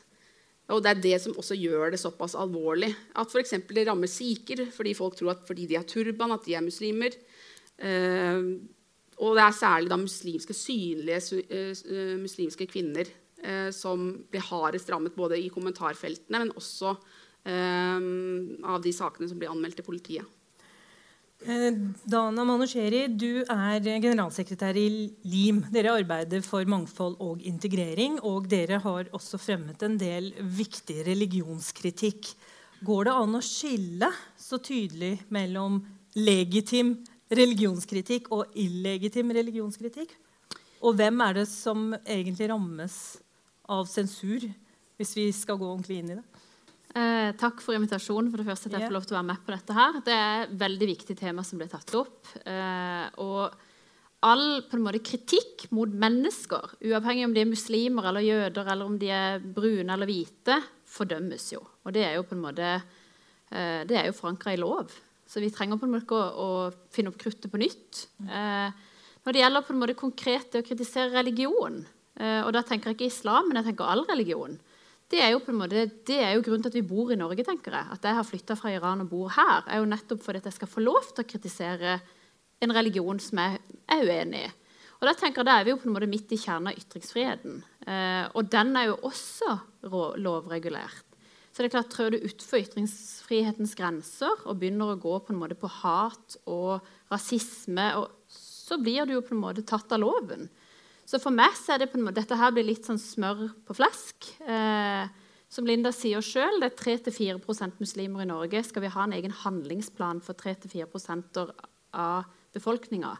Og 0.72 0.84
Det 0.84 0.92
er 0.92 1.02
det 1.04 1.18
som 1.24 1.36
også 1.36 1.58
gjør 1.58 1.92
det 1.92 2.00
såpass 2.00 2.36
alvorlig. 2.40 2.94
At 3.16 3.32
f.eks. 3.32 3.58
det 3.68 3.88
rammer 3.88 4.08
sikher 4.08 4.68
fordi 4.72 4.94
folk 4.96 5.18
tror 5.20 5.34
at 5.34 5.48
fordi 5.48 5.66
de 5.68 5.76
har 5.76 5.84
turban, 5.84 6.32
at 6.32 6.46
de 6.46 6.56
er 6.56 6.64
muslimer. 6.64 7.18
Eh, 7.82 8.40
og 9.22 9.38
det 9.38 9.44
er 9.44 9.54
særlig 9.54 9.92
da 9.92 9.98
muslimske, 10.02 10.54
synlige 10.58 11.42
uh, 11.54 12.16
muslimske 12.22 12.66
kvinner 12.66 13.06
eh, 13.44 13.70
som 13.76 14.08
blir 14.32 14.46
hardest 14.48 14.90
rammet 14.90 15.14
både 15.18 15.38
i 15.38 15.52
kommentarfeltene, 15.54 16.42
men 16.42 16.54
også 16.58 16.96
eh, 17.46 18.08
av 18.66 18.82
de 18.82 18.94
sakene 18.96 19.30
som 19.30 19.38
blir 19.42 19.52
anmeldt 19.54 19.78
til 19.78 19.86
politiet. 19.86 20.41
Eh, 21.42 21.72
Dana 22.06 22.44
Manusheri, 22.46 23.08
du 23.18 23.42
er 23.50 23.82
generalsekretær 23.82 24.78
i 24.78 24.88
LIM. 25.26 25.64
Dere 25.74 25.96
arbeider 25.98 26.44
for 26.46 26.68
mangfold 26.70 27.16
og 27.24 27.42
integrering. 27.42 28.20
Og 28.22 28.46
dere 28.50 28.78
har 28.84 29.10
også 29.10 29.40
fremmet 29.42 29.82
en 29.82 29.98
del 29.98 30.30
viktig 30.38 31.00
religionskritikk. 31.08 32.30
Går 32.86 33.10
det 33.10 33.16
an 33.24 33.38
å 33.38 33.42
skille 33.46 34.12
så 34.38 34.62
tydelig 34.62 35.16
mellom 35.34 35.80
legitim 36.18 37.00
religionskritikk 37.34 38.30
og 38.36 38.54
illegitim 38.54 39.34
religionskritikk? 39.34 40.14
Og 40.86 40.98
hvem 40.98 41.26
er 41.26 41.42
det 41.42 41.48
som 41.50 41.90
egentlig 42.06 42.52
rammes 42.54 42.96
av 43.70 43.90
sensur 43.90 44.46
hvis 45.00 45.18
vi 45.18 45.28
skal 45.34 45.58
gå 45.58 45.66
ordentlig 45.66 46.02
inn 46.02 46.14
i 46.14 46.18
det. 46.20 46.26
Eh, 46.92 47.32
takk 47.40 47.62
for 47.64 47.78
invitasjonen. 47.78 48.30
for 48.32 48.42
det 48.42 48.48
første 48.48 48.68
at 48.68 48.80
jeg 48.80 48.90
får 48.90 48.96
lov 48.98 49.06
til 49.08 49.16
å 49.16 49.20
være 49.20 49.30
med 49.32 49.44
på 49.46 49.54
dette 49.56 49.76
her. 49.76 50.00
Det 50.04 50.16
er 50.16 50.42
et 50.44 50.56
veldig 50.60 50.88
viktig 50.92 51.18
tema 51.18 51.44
som 51.44 51.62
ble 51.62 51.68
tatt 51.72 51.94
opp. 51.96 52.26
Eh, 52.46 53.08
og 53.24 53.54
all 54.28 54.62
på 54.70 54.78
en 54.78 54.84
måte, 54.86 55.02
kritikk 55.02 55.70
mot 55.72 55.90
mennesker, 55.90 56.76
uavhengig 56.84 57.26
om 57.26 57.34
de 57.34 57.42
er 57.42 57.50
muslimer 57.50 58.10
eller 58.10 58.26
jøder, 58.26 58.68
eller 58.68 58.86
om 58.86 58.98
de 59.02 59.10
er 59.10 59.40
brune 59.40 59.94
eller 59.94 60.10
hvite, 60.10 60.60
fordømmes 60.92 61.48
jo. 61.56 61.62
Og 61.86 61.96
det 61.96 62.04
er 62.06 62.18
jo 62.18 62.28
på 62.28 62.36
en 62.36 62.44
måte 62.44 62.68
eh, 62.76 63.82
det 63.88 63.98
er 63.98 64.10
jo 64.10 64.18
forankra 64.18 64.54
i 64.54 64.62
lov. 64.62 64.92
Så 65.26 65.40
vi 65.40 65.50
trenger 65.54 65.80
på 65.80 65.88
en 65.88 65.96
måte 65.96 66.12
å, 66.12 66.20
å 66.20 66.92
finne 66.92 67.14
opp 67.14 67.20
kruttet 67.22 67.48
på 67.52 67.62
nytt. 67.62 68.06
Eh, 68.28 68.70
når 69.24 69.34
det 69.34 69.44
gjelder 69.44 69.66
på 69.66 69.74
en 69.74 69.82
måte 69.82 69.98
konkret 69.98 70.60
å 70.60 70.66
kritisere 70.66 71.14
religion, 71.16 71.80
eh, 72.20 72.42
og 72.44 72.52
da 72.54 72.66
tenker 72.68 72.92
jeg 72.92 73.00
ikke 73.00 73.14
islam, 73.14 73.48
men 73.48 73.62
jeg 73.62 73.72
tenker 73.72 73.88
all 73.88 74.04
religion, 74.10 74.60
det 75.12 75.20
er, 75.20 75.34
jo 75.34 75.42
på 75.44 75.52
en 75.52 75.60
måte, 75.60 75.84
det 76.08 76.18
er 76.24 76.34
jo 76.38 76.44
grunnen 76.46 76.64
til 76.64 76.72
at 76.72 76.78
vi 76.80 76.88
bor 76.88 77.12
i 77.12 77.20
Norge. 77.20 77.44
tenker 77.44 77.76
jeg. 77.76 77.88
At 77.92 78.06
jeg 78.08 78.16
har 78.16 78.28
flytta 78.28 78.56
fra 78.56 78.72
Iran 78.72 79.04
og 79.04 79.12
bor 79.12 79.34
her, 79.36 79.66
er 79.68 79.82
jo 79.82 79.90
nettopp 79.92 80.24
fordi 80.24 80.40
at 80.40 80.48
jeg 80.48 80.60
skal 80.60 80.72
få 80.72 80.84
lov 80.86 81.12
til 81.12 81.26
å 81.26 81.28
kritisere 81.28 82.00
en 82.62 82.74
religion 82.76 83.20
som 83.20 83.42
jeg 83.42 83.60
er 83.92 84.04
uenig 84.08 84.46
i. 84.46 84.50
Og 85.02 85.08
Da 85.10 85.16
tenker 85.18 85.42
jeg, 85.42 85.50
da 85.50 85.54
er 85.58 85.66
vi 85.66 85.74
jo 85.74 85.80
på 85.82 85.90
en 85.90 85.96
måte 85.96 86.10
midt 86.10 86.32
i 86.32 86.38
kjernen 86.38 86.70
av 86.70 86.78
ytringsfriheten. 86.78 87.64
Eh, 87.90 88.26
og 88.38 88.52
den 88.54 88.76
er 88.78 88.92
jo 88.92 89.00
også 89.10 89.56
lovregulert. 90.22 91.08
Så 91.52 91.60
det 91.60 91.72
er 91.72 91.74
klart, 91.74 91.90
Trør 91.92 92.14
du 92.14 92.28
utfor 92.30 92.62
ytringsfrihetens 92.62 93.74
grenser 93.76 94.46
og 94.46 94.60
begynner 94.62 94.94
å 94.94 95.00
gå 95.02 95.18
på 95.26 95.34
en 95.34 95.42
måte 95.42 95.58
på 95.60 95.68
hat 95.82 96.38
og 96.46 96.86
rasisme, 97.12 97.90
og, 98.00 98.14
så 98.32 98.78
blir 98.80 99.10
du 99.10 99.18
jo 99.18 99.26
på 99.26 99.34
en 99.36 99.42
måte 99.42 99.66
tatt 99.68 99.92
av 99.92 100.00
loven. 100.00 100.46
Så 101.12 101.20
for 101.20 101.36
meg 101.36 101.52
så 101.60 101.74
er 101.74 101.82
det 101.82 101.90
på 101.92 102.00
en 102.00 102.06
måte, 102.08 102.22
dette 102.22 102.38
her 102.40 102.54
blir 102.56 102.64
litt 102.64 102.88
sånn 102.88 103.00
smør 103.02 103.50
på 103.68 103.76
flesk. 103.76 104.30
Eh, 104.48 105.10
som 105.52 105.68
Linda 105.68 105.92
sier 105.92 106.24
sjøl, 106.24 106.62
det 106.62 106.70
er 106.70 106.78
3-4% 106.80 107.82
muslimer 107.84 108.24
i 108.24 108.30
Norge. 108.30 108.62
Skal 108.64 108.86
vi 108.86 108.94
ha 108.94 109.04
en 109.04 109.16
egen 109.18 109.34
handlingsplan 109.42 110.22
for 110.24 110.40
3-4% 110.40 111.42
av 112.00 112.30
befolkninga? 112.56 113.12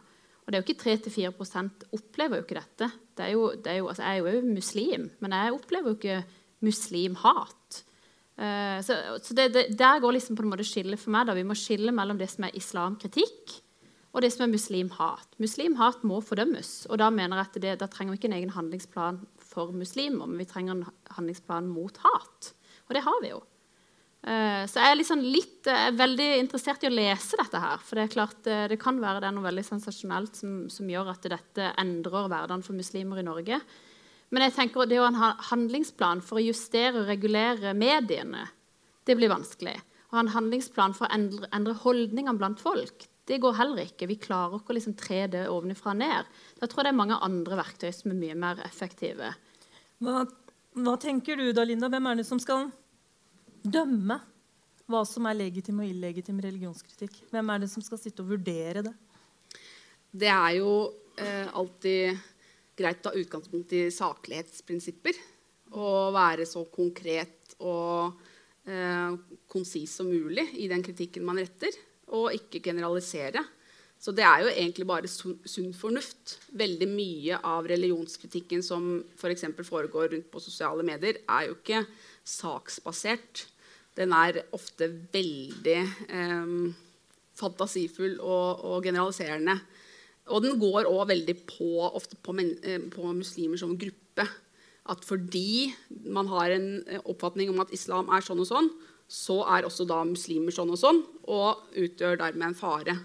Og 0.42 0.48
det 0.48 0.56
er 0.56 0.62
jo 0.62 0.66
ikke 0.70 0.86
3-4% 0.86 1.84
opplever 1.92 2.40
jo 2.40 2.46
ikke 2.46 2.56
dette. 2.62 2.88
Det 3.20 3.28
jo, 3.34 3.50
det 3.60 3.76
jo, 3.76 3.90
altså 3.92 4.08
jeg 4.08 4.22
er 4.22 4.38
jo 4.38 4.54
muslim, 4.54 5.04
men 5.20 5.36
jeg 5.36 5.58
opplever 5.58 5.92
jo 5.92 5.98
ikke 6.00 6.22
muslimhat. 6.64 7.82
Uh, 8.40 8.80
så, 8.80 8.96
så 9.20 9.36
det, 9.36 9.50
det, 9.52 9.66
Der 9.76 10.00
går 10.00 10.16
liksom 10.16 10.38
på 10.38 10.46
en 10.46 10.54
måte 10.54 10.64
skillet 10.64 10.98
for 10.98 11.12
meg. 11.12 11.28
da. 11.28 11.36
Vi 11.36 11.44
må 11.44 11.58
skille 11.58 11.92
mellom 11.92 12.16
det 12.16 12.30
som 12.32 12.48
er 12.48 12.56
islamkritikk, 12.56 13.58
og 14.12 14.20
det 14.20 14.28
som 14.34 14.44
er 14.44 14.52
muslimhat. 14.52 15.38
Muslimhat 15.40 16.02
må 16.04 16.18
fordømmes. 16.20 16.84
Og 16.92 17.00
da 17.00 17.08
mener 17.12 17.38
jeg 17.38 17.48
at 17.48 17.62
det, 17.64 17.76
da 17.80 17.88
trenger 17.88 18.12
vi 18.12 18.20
ikke 18.20 18.28
en 18.28 18.36
egen 18.36 18.52
handlingsplan 18.52 19.22
for 19.40 19.72
muslimer, 19.72 20.28
men 20.28 20.40
vi 20.40 20.48
trenger 20.48 20.74
en 20.74 20.84
handlingsplan 21.16 21.70
mot 21.72 21.96
hat. 22.04 22.52
Og 22.88 22.96
det 22.96 23.04
har 23.06 23.22
vi 23.24 23.32
jo. 23.32 23.40
Uh, 24.22 24.68
så 24.70 24.78
jeg 24.78 24.92
er 24.92 24.98
liksom 25.00 25.22
litt, 25.24 25.64
jeg 25.66 25.88
er 25.88 25.96
veldig 25.98 26.26
interessert 26.38 26.84
i 26.84 26.90
å 26.90 26.94
lese 26.94 27.38
dette 27.40 27.58
her. 27.58 27.80
For 27.82 27.98
det 27.98 28.04
er 28.04 28.12
klart 28.12 28.50
uh, 28.52 28.66
det 28.70 28.78
kan 28.82 29.00
være 29.02 29.22
det 29.22 29.30
er 29.30 29.34
noe 29.34 29.48
veldig 29.48 29.64
sensasjonelt 29.66 30.36
som, 30.38 30.58
som, 30.70 30.90
gjør 30.92 31.10
at 31.14 31.24
dette 31.32 31.72
endrer 31.80 32.28
hverdagen 32.28 32.62
for 32.62 32.78
muslimer 32.78 33.18
i 33.18 33.26
Norge. 33.26 33.58
Men 34.32 34.46
jeg 34.46 34.54
tenker 34.58 34.86
det 34.88 35.00
å 35.00 35.08
ha 35.08 35.10
en 35.32 35.40
handlingsplan 35.48 36.22
for 36.24 36.38
å 36.38 36.44
justere 36.44 37.00
og 37.00 37.08
regulere 37.08 37.72
mediene, 37.76 38.44
det 39.08 39.16
blir 39.18 39.32
vanskelig. 39.32 39.74
Å 40.12 40.14
ha 40.14 40.22
en 40.22 40.34
handlingsplan 40.36 40.94
for 40.96 41.08
å 41.08 41.16
endre, 41.16 41.48
endre 41.56 41.74
holdningene 41.80 42.38
blant 42.38 42.62
folk, 42.62 43.08
det 43.24 43.38
går 43.38 43.54
heller 43.54 43.86
ikke. 43.86 44.08
Vi 44.10 44.18
klarer 44.18 44.58
ikke 44.58 44.74
å 44.74 44.76
liksom 44.76 44.96
tre 44.98 45.24
det 45.30 45.44
ovenfra 45.50 45.94
og 45.94 46.00
ned. 46.00 46.30
Da 46.58 46.66
tror 46.66 46.82
jeg 46.82 46.88
det 46.88 46.92
er 46.94 46.98
mange 46.98 47.18
andre 47.22 47.58
verktøy 47.60 47.90
som 47.94 48.10
er 48.10 48.18
mye 48.18 48.38
mer 48.38 48.62
effektive. 48.66 49.30
Hva, 50.02 50.24
hva, 50.74 50.96
tenker 51.00 51.38
du 51.38 51.52
da, 51.54 51.64
Linda? 51.66 51.90
Hvem 51.92 52.08
er 52.10 52.18
det 52.18 52.26
som 52.26 52.40
skal 52.42 52.70
dømme 53.62 54.18
hva 54.90 55.04
som 55.06 55.28
er 55.30 55.38
legitim 55.38 55.78
og 55.80 55.86
illegitim 55.88 56.40
religionskritikk? 56.42 57.20
Hvem 57.30 57.52
er 57.54 57.62
det 57.62 57.70
som 57.70 57.84
skal 57.86 58.00
sitte 58.02 58.24
og 58.24 58.32
vurdere 58.34 58.82
det? 58.88 58.92
Det 60.10 60.28
er 60.28 60.58
jo 60.58 60.72
eh, 61.22 61.46
alltid 61.46 62.18
greit 62.76 63.06
å 63.06 63.12
ha 63.12 63.22
utgangspunkt 63.22 63.72
i 63.78 63.86
saklighetsprinsipper. 63.94 65.22
Og 65.78 66.10
være 66.12 66.44
så 66.50 66.66
konkret 66.74 67.54
og 67.62 68.18
eh, 68.66 69.14
konsis 69.48 69.94
som 70.02 70.10
mulig 70.10 70.48
i 70.60 70.66
den 70.68 70.82
kritikken 70.84 71.24
man 71.24 71.38
retter 71.40 71.78
og 72.12 72.32
ikke 72.36 72.62
generalisere. 72.64 73.44
Så 74.02 74.10
det 74.10 74.24
er 74.26 74.42
jo 74.42 74.50
egentlig 74.50 74.86
bare 74.88 75.08
sunn 75.08 75.74
fornuft. 75.78 76.38
Veldig 76.58 76.88
mye 76.90 77.38
av 77.46 77.68
religionskritikken 77.70 78.64
som. 78.66 79.04
For 79.18 79.30
foregår 79.62 80.10
rundt 80.10 80.30
på 80.30 80.42
sosiale 80.42 80.82
medier, 80.82 81.20
er 81.28 81.46
jo 81.46 81.54
ikke 81.54 81.84
saksbasert. 82.26 83.46
Den 83.94 84.12
er 84.16 84.42
ofte 84.56 84.88
veldig 85.12 85.78
eh, 86.08 86.74
fantasifull 87.38 88.18
og, 88.20 88.64
og, 88.64 88.82
generaliserende. 88.82 89.60
Og 90.32 90.42
den 90.42 90.58
går 90.58 90.88
òg 90.90 91.08
veldig 91.12 91.36
på, 91.46 91.70
ofte 91.86 92.16
på, 92.16 92.34
men, 92.34 92.56
på 92.90 93.06
muslimer 93.14 93.60
som 93.60 93.76
gruppe. 93.78 94.26
At 94.90 95.04
fordi 95.06 95.70
man 96.10 96.26
har 96.26 96.56
en 96.56 96.82
eh, 96.88 97.02
oppfatning 97.06 97.52
om 97.52 97.62
at 97.62 97.70
islam 97.74 98.10
er 98.10 98.24
sånn 98.24 98.42
og 98.42 98.50
sånn, 98.50 98.70
så 99.12 99.42
er 99.54 99.66
også 99.68 99.84
da 99.88 100.00
muslimer 100.08 100.54
sånn 100.54 100.72
og 100.72 100.80
sånn, 100.80 101.02
og 101.28 101.74
utgjør 101.76 102.20
dermed 102.22 102.48
en 102.48 102.56
fare. 102.56 102.96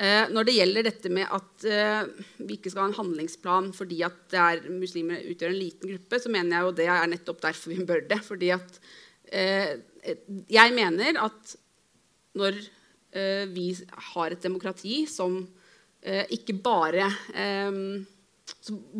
Eh, 0.00 0.30
når 0.32 0.46
det 0.46 0.56
gjelder 0.56 0.86
dette 0.86 1.12
med 1.12 1.28
at 1.36 1.66
eh, 1.68 2.02
vi 2.38 2.56
ikke 2.56 2.72
skal 2.72 2.86
ha 2.86 2.88
en 2.88 2.96
handlingsplan 2.96 3.70
fordi 3.76 3.98
at 4.06 4.36
er 4.38 4.62
muslimer 4.72 5.26
utgjør 5.28 5.52
en 5.52 5.58
liten 5.60 5.92
gruppe, 5.92 6.20
så 6.22 6.32
mener 6.32 6.56
jeg 6.56 6.66
jo 6.66 6.76
det 6.78 6.90
er 6.94 7.10
nettopp 7.10 7.42
derfor 7.44 7.74
vi 7.74 7.86
bør 7.86 8.04
det. 8.10 8.20
Fordi 8.26 8.52
at 8.56 8.78
eh, 9.34 9.74
jeg 10.50 10.76
mener 10.76 11.20
at 11.20 11.56
når 12.38 12.58
eh, 13.12 13.44
vi 13.50 13.72
har 14.14 14.30
et 14.30 14.46
demokrati 14.46 15.02
som 15.10 15.42
eh, 16.00 16.24
ikke 16.38 16.56
bare 16.64 17.10
eh, 17.34 17.82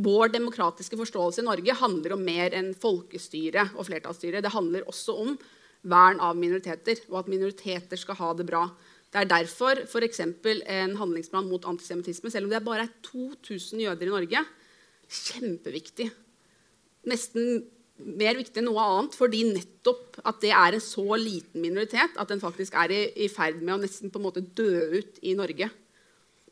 vår 0.05 0.35
demokratiske 0.35 0.99
forståelse 1.01 1.43
i 1.43 1.49
Norge 1.49 1.79
handler 1.81 2.15
om 2.15 2.23
mer 2.27 2.55
enn 2.57 2.75
folkestyre 2.79 3.71
og 3.77 3.89
flertallsstyre. 3.89 4.43
Det 4.43 4.53
handler 4.55 4.87
også 4.91 5.17
om 5.25 5.35
vern 5.83 6.21
av 6.23 6.39
minoriteter, 6.39 7.01
og 7.11 7.23
at 7.23 7.31
minoriteter 7.33 8.01
skal 8.01 8.19
ha 8.21 8.31
det 8.37 8.47
bra. 8.49 8.67
Det 9.11 9.23
er 9.23 9.31
derfor 9.31 9.83
f.eks. 9.87 10.21
en 10.23 10.97
handlingsplan 11.01 11.49
mot 11.51 11.65
antisemittisme, 11.67 12.31
selv 12.31 12.47
om 12.47 12.55
det 12.55 12.63
bare 12.67 12.87
er 12.87 12.95
2000 13.07 13.83
jøder 13.83 14.07
i 14.07 14.15
Norge, 14.15 14.45
kjempeviktig. 15.11 16.11
Nesten 17.11 17.65
mer 18.01 18.39
viktig 18.39 18.61
enn 18.61 18.69
noe 18.71 18.85
annet, 18.85 19.17
fordi 19.19 19.43
nettopp 19.51 20.21
at 20.25 20.41
det 20.45 20.53
er 20.57 20.77
en 20.77 20.85
så 20.85 21.05
liten 21.21 21.63
minoritet 21.65 22.17
at 22.21 22.31
den 22.31 22.41
faktisk 22.43 22.77
er 22.79 22.95
i, 22.95 23.03
i 23.27 23.29
ferd 23.33 23.61
med 23.61 23.75
å 23.77 23.81
nesten 23.83 24.13
på 24.13 24.21
en 24.21 24.27
måte 24.29 24.45
dø 24.45 25.01
ut 25.01 25.21
i 25.27 25.35
Norge. 25.39 25.69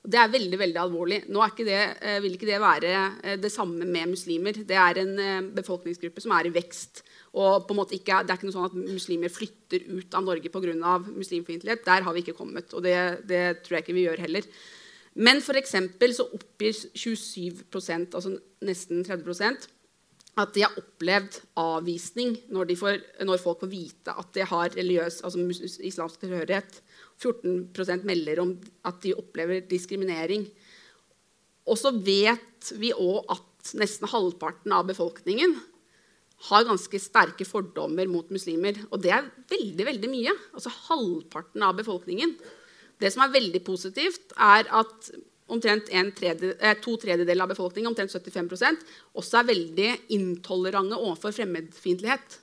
Det 0.09 0.19
er 0.21 0.33
veldig 0.33 0.59
veldig 0.61 0.81
alvorlig. 0.81 1.19
Nå 1.29 1.43
ikke 1.45 1.67
det, 1.67 1.81
eh, 2.01 2.19
vil 2.25 2.37
ikke 2.37 2.49
det 2.49 2.61
være 2.63 2.93
eh, 3.23 3.39
det 3.41 3.51
samme 3.53 3.85
med 3.85 4.13
muslimer. 4.15 4.61
Det 4.65 4.79
er 4.79 5.03
en 5.03 5.15
eh, 5.19 5.49
befolkningsgruppe 5.59 6.23
som 6.25 6.33
er 6.37 6.49
i 6.49 6.55
vekst. 6.55 7.03
Og 7.37 7.67
på 7.69 7.75
en 7.75 7.81
måte 7.83 7.97
ikke, 7.97 8.23
Det 8.25 8.33
er 8.33 8.39
ikke 8.39 8.49
noe 8.49 8.57
sånn 8.57 8.71
at 8.71 8.77
muslimer 8.79 9.29
flytter 9.29 9.85
ut 9.99 10.15
av 10.15 10.25
Norge 10.25 10.49
pga. 10.49 10.99
muslimfiendtlighet. 11.13 11.85
Der 11.85 12.03
har 12.03 12.13
vi 12.15 12.21
ikke 12.25 12.39
kommet, 12.39 12.73
og 12.75 12.83
det, 12.83 13.27
det, 13.29 13.63
tror 13.63 13.79
jeg 13.79 13.85
ikke 13.85 13.99
vi 13.99 14.07
gjør 14.07 14.25
heller. 14.25 14.43
Men 15.15 15.41
for 15.43 15.53
så 15.55 16.25
oppgir 16.33 16.73
27% 16.73 18.15
altså 18.15 18.39
nesten 18.63 19.05
30 19.05 19.69
at 20.39 20.55
de 20.55 20.63
har 20.63 20.77
opplevd 20.79 21.41
avvisning 21.59 22.37
når, 22.55 22.71
får, 22.79 23.01
når, 23.27 23.41
folk 23.43 23.65
får 23.65 23.71
vite 23.73 24.15
at 24.15 24.29
de 24.37 24.45
har 24.47 24.71
religiøs, 24.77 25.23
altså 25.27 25.43
islamsk 25.83 26.21
tilhørighet. 26.21 26.83
14% 27.19 28.07
melder 28.07 28.41
om 28.45 28.53
at 28.87 29.01
de 29.03 29.17
opplever 29.19 29.65
diskriminering. 29.67 30.47
Og 31.67 31.79
så 31.81 31.91
vet 31.91 32.71
vi 32.79 32.93
òg 32.95 33.27
at 33.35 33.73
nesten 33.75 34.09
halvparten 34.09 34.73
av 34.73 34.87
befolkningen 34.87 35.57
har 36.47 36.67
ganske 36.69 37.01
sterke 37.03 37.47
fordommer 37.47 38.07
mot 38.11 38.29
muslimer. 38.31 38.79
Og 38.93 39.03
det 39.03 39.11
er 39.15 39.27
veldig 39.51 39.87
veldig 39.89 40.11
mye. 40.13 40.35
Altså 40.55 40.73
halvparten 40.89 41.65
av 41.67 41.77
befolkningen. 41.81 42.37
Det 42.99 43.11
som 43.15 43.25
er 43.25 43.35
veldig 43.35 43.63
positivt, 43.67 44.35
er 44.35 44.71
at 44.75 45.11
omtrent 45.49 45.89
tredje, 46.17 46.55
eh, 46.61 46.77
to 46.83 46.97
tredjedeler 46.97 47.43
av 47.43 47.49
befolkningen, 47.49 47.89
omtrent 47.89 48.13
75% 48.13 48.85
også 49.17 49.39
er 49.39 49.49
veldig 49.49 49.91
intolerante 50.11 50.99
overfor 50.99 51.33
fremmedfiendtlighet. 51.33 52.39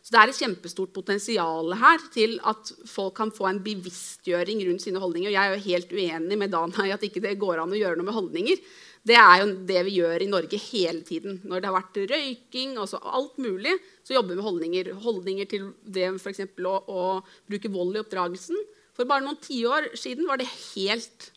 Så 0.00 0.14
det 0.14 0.20
er 0.20 0.30
et 0.32 0.40
kjempestort 0.40 0.92
potensial 0.96 1.74
her 1.76 1.98
til 2.12 2.38
at 2.48 2.72
folk 2.88 3.18
kan 3.18 3.30
få 3.30 3.50
en 3.50 3.60
bevisstgjøring 3.60 4.62
rundt 4.66 4.82
sine 4.82 5.00
holdninger. 5.00 5.28
Og 5.28 5.36
jeg 5.36 5.44
er 5.44 5.54
jo 5.54 5.66
helt 5.66 5.92
uenig 5.92 6.38
med 6.40 6.50
Dana 6.54 6.86
i 6.86 6.94
at 6.94 7.04
ikke 7.04 7.20
det 7.20 7.38
går 7.38 7.60
an 7.60 7.74
å 7.74 7.78
gjøre 7.78 8.00
noe 8.00 8.08
med 8.08 8.16
holdninger. 8.16 8.62
Det 9.06 9.16
er 9.16 9.40
jo 9.40 9.52
det 9.68 9.80
vi 9.86 9.96
gjør 9.96 10.22
i 10.22 10.28
Norge 10.28 10.58
hele 10.60 11.00
tiden. 11.06 11.38
Når 11.48 11.62
det 11.62 11.70
har 11.70 11.76
vært 11.78 12.00
røyking, 12.10 12.76
og 12.80 12.92
alt 13.00 13.38
mulig, 13.40 13.72
så 14.04 14.18
jobber 14.18 14.34
vi 14.34 14.40
med 14.40 14.48
holdninger. 14.48 14.92
Holdninger 15.06 15.48
til 15.48 15.70
det 15.88 16.10
f.eks. 16.18 16.42
Å, 16.44 16.74
å 16.84 17.04
bruke 17.48 17.72
vold 17.72 17.96
i 17.96 18.02
oppdragelsen. 18.02 18.60
For 18.96 19.08
bare 19.08 19.24
noen 19.24 19.40
tiår 19.40 19.94
siden 19.96 20.28
var 20.28 20.40
det 20.40 20.50
helt 20.50 21.30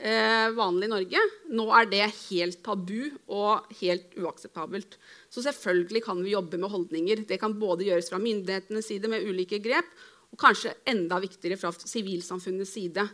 eh, 0.00 0.48
vanlig 0.56 0.88
i 0.88 0.92
Norge. 0.94 1.24
Nå 1.52 1.66
er 1.76 1.90
det 1.90 2.06
helt 2.30 2.62
tabu 2.64 3.10
og 3.28 3.68
helt 3.82 4.16
uakseptabelt. 4.16 4.96
Så 5.28 5.44
selvfølgelig 5.44 6.04
kan 6.06 6.22
vi 6.24 6.32
jobbe 6.32 6.60
med 6.60 6.72
holdninger. 6.72 7.26
Det 7.28 7.40
kan 7.42 7.58
både 7.60 7.84
gjøres 7.90 8.08
fra 8.12 8.22
myndighetenes 8.22 8.88
side 8.88 9.12
med 9.12 9.28
ulike 9.28 9.60
grep, 9.60 9.92
og 10.30 10.40
kanskje 10.40 10.76
enda 10.88 11.18
viktigere 11.20 11.58
fra 11.60 11.74
sivilsamfunnets 11.74 12.72
side. 12.78 13.04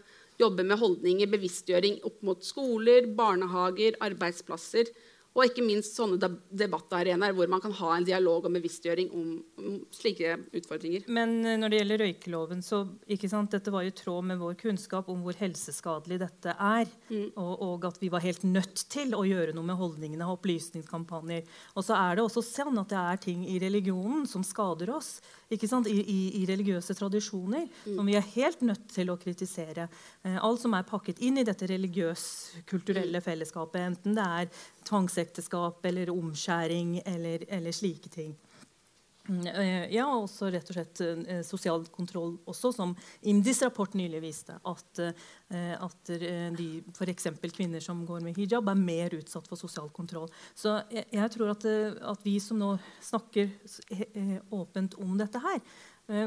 Jobbe 0.41 0.67
med 0.69 0.81
holdninger, 0.81 1.31
bevisstgjøring 1.33 2.01
opp 2.07 2.23
mot 2.27 2.45
skoler, 2.45 3.09
barnehager, 3.17 3.97
arbeidsplasser. 4.05 4.93
Og 5.37 5.45
ikke 5.45 5.65
minst 5.65 5.99
sånne 5.99 6.17
debattarenaer 6.57 7.35
hvor 7.37 7.49
man 7.53 7.61
kan 7.61 7.75
ha 7.77 7.91
en 7.93 8.07
dialog 8.09 8.47
og 8.49 8.55
bevisstgjøring 8.57 9.11
om, 9.13 9.35
om, 9.61 9.75
slike 9.93 10.33
utfordringer. 10.57 11.05
Men 11.13 11.37
eh, 11.45 11.59
når 11.61 11.73
det 11.73 11.81
gjelder 11.83 12.03
røykeloven, 12.05 12.63
så 12.65 12.81
ikke 13.13 13.29
sant, 13.29 13.53
dette 13.53 13.73
var 13.73 13.85
i 13.85 13.93
tråd 13.97 14.31
med 14.31 14.41
vår 14.41 14.57
kunnskap 14.63 15.11
om 15.13 15.21
hvor 15.25 15.37
helseskadelig 15.37 16.23
dette 16.25 16.57
er. 16.57 16.89
Mm. 17.11 17.29
Og, 17.35 17.53
og, 17.53 17.85
at 17.91 18.01
vi 18.01 18.11
var 18.13 18.25
helt 18.25 18.47
nødt 18.49 18.87
til 18.93 19.13
å 19.17 19.27
gjøre 19.29 19.53
noe 19.57 19.69
med 19.69 19.77
holdningene 19.77 20.25
og 20.25 20.39
opplysningskampanjer. 20.39 21.45
Og 21.77 21.85
så 21.85 21.99
er 22.01 22.17
det 22.17 22.25
også 22.25 22.45
sånn 22.47 22.81
at 22.81 22.95
det 22.95 23.03
er 23.03 23.25
ting 23.29 23.45
i 23.45 23.61
religionen 23.61 24.25
som 24.31 24.45
skader 24.47 24.95
oss. 24.97 25.19
Ikke 25.53 25.69
sant, 25.71 25.87
I, 25.87 26.01
i, 26.01 26.21
i 26.41 26.47
religiøse 26.49 26.95
tradisjoner 26.99 27.67
mm. 27.69 27.93
som 27.95 28.09
vi 28.09 28.17
er 28.19 28.31
helt 28.33 28.65
nødt 28.67 28.89
til 28.91 29.13
å 29.13 29.19
kritisere. 29.21 29.87
Eh, 30.27 30.39
alt 30.43 30.63
som 30.63 30.75
er 30.75 30.89
pakket 30.89 31.23
inn 31.23 31.39
i 31.39 31.47
dette 31.47 31.69
religiøs-kulturelle 31.71 33.21
mm. 33.21 33.27
fellesskapet, 33.27 33.85
enten 33.93 34.19
det 34.19 34.27
er 34.41 34.65
tvangsekteskap 34.89 35.87
eller 35.87 36.11
omskjæring 36.15 36.99
eller, 37.05 37.47
eller 37.49 37.75
slike 37.75 38.11
ting. 38.11 38.35
Eh, 39.29 39.89
ja, 39.95 40.07
og 40.07 40.27
også 40.27 40.51
rett 40.55 40.69
og 40.71 40.77
slett 40.77 41.01
eh, 41.03 41.41
sosial 41.47 41.87
kontroll 41.95 42.37
også, 42.49 42.73
som 42.77 42.95
IMDis 43.27 43.63
rapport 43.65 43.97
nylig 43.99 44.21
viste. 44.23 44.57
At, 44.67 45.03
eh, 45.03 45.75
at 45.75 46.13
de, 46.57 46.69
f.eks. 46.95 47.29
kvinner 47.57 47.83
som 47.83 48.05
går 48.07 48.23
med 48.27 48.39
hijab, 48.39 48.71
er 48.71 48.79
mer 48.79 49.17
utsatt 49.19 49.49
for 49.51 49.59
sosial 49.59 49.91
kontroll. 49.95 50.31
Så 50.55 50.79
jeg, 50.93 51.09
jeg 51.17 51.35
tror 51.35 51.53
at, 51.57 51.67
at, 51.67 52.25
vi 52.27 52.39
som 52.43 52.61
nå 52.61 52.73
snakker 53.05 53.51
åpent 54.55 54.97
om 55.03 55.19
dette 55.19 55.43
her, 55.43 55.61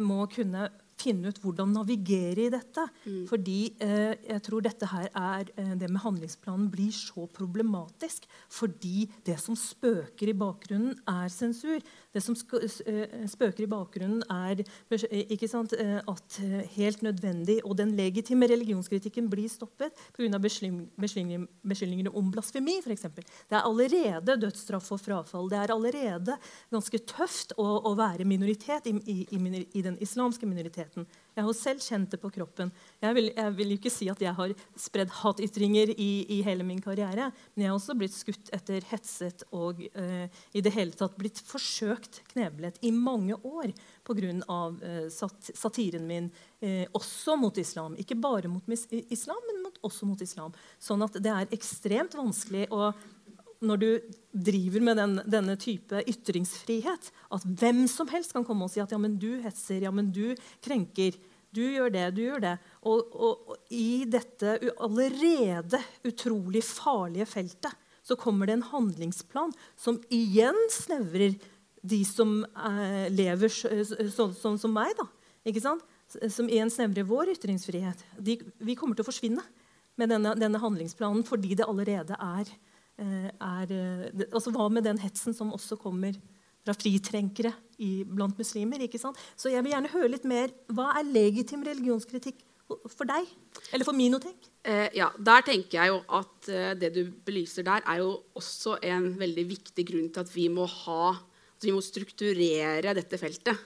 må 0.03 0.25
kunne 0.31 0.67
finne 0.99 1.31
ut 1.31 1.39
hvordan 1.43 1.71
navigere 1.73 2.45
i 2.45 2.51
dette. 2.53 2.85
Mm. 3.05 3.23
Fordi 3.29 3.59
eh, 3.83 4.15
jeg 4.27 4.43
tror 4.45 4.63
dette 4.65 4.89
her 4.91 5.07
er, 5.09 5.51
eh, 5.55 5.73
det 5.79 5.89
med 5.91 6.03
handlingsplanen 6.03 6.69
blir 6.71 6.91
så 6.95 7.27
problematisk. 7.35 8.27
Fordi 8.51 9.07
det 9.27 9.37
som 9.41 9.57
spøker 9.57 10.31
i 10.31 10.37
bakgrunnen, 10.37 10.97
er 11.09 11.31
sensur. 11.33 11.79
Det 12.13 12.23
som 12.23 12.35
eh, 12.35 13.25
spøker 13.29 13.65
i 13.65 13.69
bakgrunnen, 13.71 14.23
er 14.29 14.63
eh, 14.63 15.25
ikke 15.35 15.49
sant, 15.51 15.73
at 15.79 16.37
helt 16.75 17.03
nødvendig 17.05 17.59
og 17.63 17.75
den 17.79 17.93
legitime 17.97 18.47
religionskritikken 18.49 19.29
blir 19.31 19.49
stoppet 19.51 19.95
pga. 20.15 20.39
beskyldninger 20.39 22.15
om 22.15 22.31
blasfemi. 22.33 22.79
Eksempel. 22.89 23.23
det 23.23 23.55
er 23.55 23.67
allerede 23.67 24.35
dødsstraff 24.41 24.91
og 24.91 25.01
frafall. 25.01 25.49
Det 25.49 25.57
er 25.59 25.73
allerede 25.73 26.37
ganske 26.71 26.99
tøft 27.07 27.53
å, 27.57 27.67
å 27.89 27.93
være 27.97 28.25
minoritet 28.25 28.87
i, 28.89 28.95
i, 29.05 29.17
i, 29.29 29.65
i 29.79 29.85
den 29.85 29.97
islamske 30.01 30.47
minoriteten 30.49 30.88
virkeligheten. 30.89 31.07
Jeg 31.35 31.45
har 31.45 31.53
selv 31.55 31.79
kjent 31.79 32.11
det 32.11 32.19
på 32.19 32.29
kroppen. 32.29 32.71
Jeg 33.01 33.15
vil, 33.15 33.29
jeg 33.35 33.53
vil 33.55 33.71
ikke 33.75 33.89
si 33.89 34.09
at 34.09 34.19
jeg 34.21 34.33
har 34.35 34.53
spredd 34.75 35.09
hatytringer 35.21 35.93
i, 35.95 36.25
i, 36.27 36.41
hele 36.43 36.63
min 36.63 36.81
karriere, 36.81 37.31
men 37.53 37.63
jeg 37.63 37.69
har 37.69 37.77
også 37.77 37.95
blitt 37.95 38.13
skutt 38.13 38.49
etter, 38.51 38.83
hetset 38.89 39.43
og 39.51 39.79
uh, 39.95 40.27
i 40.53 40.61
det 40.61 40.73
hele 40.73 40.91
tatt 40.91 41.15
blitt 41.17 41.39
forsøkt 41.39 42.23
kneblet 42.33 42.79
i 42.81 42.91
mange 42.91 43.35
år 43.43 43.71
pga. 44.03 44.19
Uh, 44.49 45.07
sat 45.13 45.51
satiren 45.55 46.05
min, 46.07 46.29
uh, 46.63 46.85
også 46.97 47.37
mot 47.39 47.55
islam. 47.57 47.95
Ikke 47.97 48.17
bare 48.19 48.49
mot 48.51 48.63
islam, 48.67 49.39
men 49.47 49.69
også 49.81 50.07
mot 50.09 50.21
islam. 50.21 50.55
Sånn 50.81 51.05
at 51.05 51.15
det 51.21 51.31
er 51.31 51.55
ekstremt 51.55 52.17
vanskelig 52.17 52.67
å 52.73 52.91
når 53.59 53.81
du 53.81 53.89
driver 54.31 54.83
med 54.83 54.99
den, 54.99 55.15
denne 55.27 55.55
type 55.59 56.03
ytringsfrihet, 56.07 57.09
at 57.35 57.47
hvem 57.59 57.83
som 57.91 58.07
helst 58.11 58.31
kan 58.35 58.45
komme 58.47 58.67
og 58.67 58.71
si 58.71 58.81
at 58.83 58.93
ja, 58.93 58.99
men 59.01 59.17
du 59.19 59.41
hetser, 59.43 59.83
ja, 59.83 59.91
men 59.91 60.13
du 60.15 60.31
krenker. 60.63 61.17
Du 61.55 61.63
gjør 61.65 61.91
det, 61.91 62.05
du 62.15 62.21
gjør 62.23 62.43
det. 62.45 62.55
Og, 62.87 63.13
og, 63.13 63.51
og 63.51 63.73
i 63.73 64.05
dette 64.09 64.59
allerede 64.77 65.81
utrolig 66.07 66.63
farlige 66.65 67.27
feltet 67.29 67.87
så 68.05 68.17
kommer 68.17 68.47
det 68.47 68.57
en 68.57 68.67
handlingsplan 68.71 69.51
som 69.77 69.99
igjen 70.13 70.57
snevrer 70.73 71.35
de 71.81 71.99
som 72.07 72.41
eh, 72.43 73.07
lever 73.13 73.51
sånn 73.51 74.33
som, 74.35 74.57
som 74.59 74.73
meg. 74.73 74.95
da, 74.97 75.05
ikke 75.47 75.63
sant? 75.63 75.83
Som 76.33 76.49
igjen 76.49 76.71
snevrer 76.73 77.05
vår 77.05 77.35
ytringsfrihet. 77.35 78.01
De, 78.17 78.39
vi 78.65 78.75
kommer 78.77 78.97
til 78.97 79.05
å 79.05 79.09
forsvinne 79.11 79.43
med 79.99 80.09
denne, 80.09 80.33
denne 80.39 80.61
handlingsplanen 80.61 81.25
fordi 81.27 81.57
det 81.59 81.67
allerede 81.67 82.17
er 82.17 82.49
er 82.99 83.71
eh, 83.73 84.27
altså 84.29 84.53
Hva 84.55 84.67
med 84.71 84.85
den 84.87 84.99
hetsen 85.01 85.35
som 85.35 85.53
også 85.55 85.79
kommer 85.79 86.17
fra 86.65 86.75
fritrenkere 86.75 87.53
i, 87.79 88.03
blant 88.03 88.37
muslimer? 88.39 88.81
ikke 88.85 89.01
sant? 89.01 89.19
Så 89.39 89.53
jeg 89.53 89.63
vil 89.63 89.73
gjerne 89.73 89.93
høre 89.93 90.13
litt 90.15 90.27
mer. 90.27 90.53
Hva 90.67 90.91
er 90.99 91.07
legitim 91.07 91.63
religionskritikk 91.67 92.43
for 92.91 93.07
deg? 93.09 93.29
Eller 93.73 93.87
for 93.87 93.97
Minotenk? 93.97 94.49
Eh, 94.63 94.89
ja, 94.97 95.09
Der 95.17 95.45
tenker 95.47 95.79
jeg 95.79 95.93
jo 95.93 96.01
at 96.19 96.51
eh, 96.51 96.75
det 96.77 96.93
du 96.97 97.03
belyser 97.25 97.65
der, 97.65 97.81
er 97.87 98.03
jo 98.03 98.19
også 98.37 98.77
en 98.85 99.13
veldig 99.19 99.47
viktig 99.49 99.87
grunn 99.87 100.11
til 100.13 100.25
at 100.25 100.35
vi 100.35 100.49
må 100.53 100.67
ha 100.67 101.15
at 101.59 101.65
vi 101.67 101.73
må 101.75 101.81
strukturere 101.83 102.93
dette 102.95 103.17
feltet. 103.19 103.57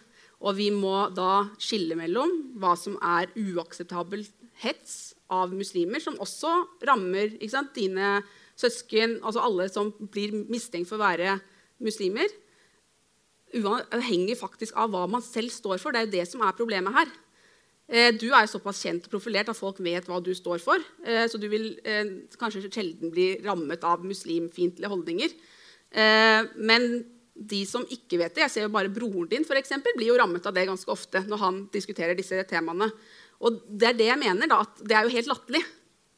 Og 0.43 0.57
vi 0.57 0.71
må 0.73 0.95
da 1.13 1.45
skille 1.61 1.95
mellom 1.95 2.31
hva 2.59 2.73
som 2.79 2.95
er 3.05 3.29
uakseptabel 3.37 4.25
hets 4.63 5.13
av 5.33 5.53
muslimer, 5.53 6.01
som 6.01 6.17
også 6.21 6.51
rammer 6.89 7.37
dine 7.77 8.15
søsken, 8.59 9.17
altså 9.23 9.43
alle 9.43 9.67
som 9.71 9.91
blir 10.13 10.35
mistenkt 10.51 10.89
for 10.89 10.99
å 10.99 11.05
være 11.05 11.37
muslimer, 11.83 12.29
uavhengig 13.53 14.37
faktisk 14.39 14.77
av 14.79 14.93
hva 14.93 15.03
man 15.09 15.23
selv 15.25 15.53
står 15.53 15.81
for. 15.81 15.93
Det 15.93 16.01
er 16.01 16.07
jo 16.07 16.15
det 16.15 16.25
som 16.29 16.43
er 16.45 16.57
problemet 16.57 16.95
her. 16.95 17.11
Eh, 17.93 18.09
du 18.15 18.29
er 18.31 18.45
jo 18.45 18.53
såpass 18.55 18.79
kjent 18.85 19.07
og 19.07 19.13
profilert 19.17 19.51
at 19.51 19.59
folk 19.59 19.81
vet 19.83 20.07
hva 20.09 20.21
du 20.23 20.31
står 20.35 20.61
for. 20.63 20.81
Eh, 21.05 21.25
så 21.29 21.39
du 21.41 21.49
vil 21.51 21.73
eh, 21.83 22.23
kanskje 22.39 22.69
sjelden 22.69 23.11
bli 23.13 23.35
rammet 23.43 23.83
av 23.85 24.05
muslimfiendtlige 24.05 24.91
holdninger. 24.91 25.35
Men 25.93 26.87
de 27.37 27.59
som 27.69 27.83
ikke 27.85 28.17
vet 28.17 28.33
det 28.33 28.41
Jeg 28.41 28.49
ser 28.49 28.63
jo 28.65 28.71
bare 28.73 28.89
broren 28.89 29.27
din 29.29 29.43
for 29.45 29.59
eksempel, 29.59 29.93
blir 29.93 30.07
jo 30.09 30.15
rammet 30.17 30.47
av 30.49 30.55
det 30.55 30.63
ganske 30.65 30.89
ofte 30.89 31.21
når 31.29 31.37
han 31.37 31.59
diskuterer 31.69 32.17
disse 32.17 32.39
temaene. 32.49 32.87
Og 33.45 33.59
det 33.69 33.91
er 33.91 33.99
det 33.99 34.07
jeg 34.07 34.21
mener 34.23 34.49
da, 34.49 34.63
at 34.65 34.81
det 34.81 34.97
er 34.97 35.05
jo 35.05 35.13
helt 35.13 35.29
latterlig. 35.29 35.61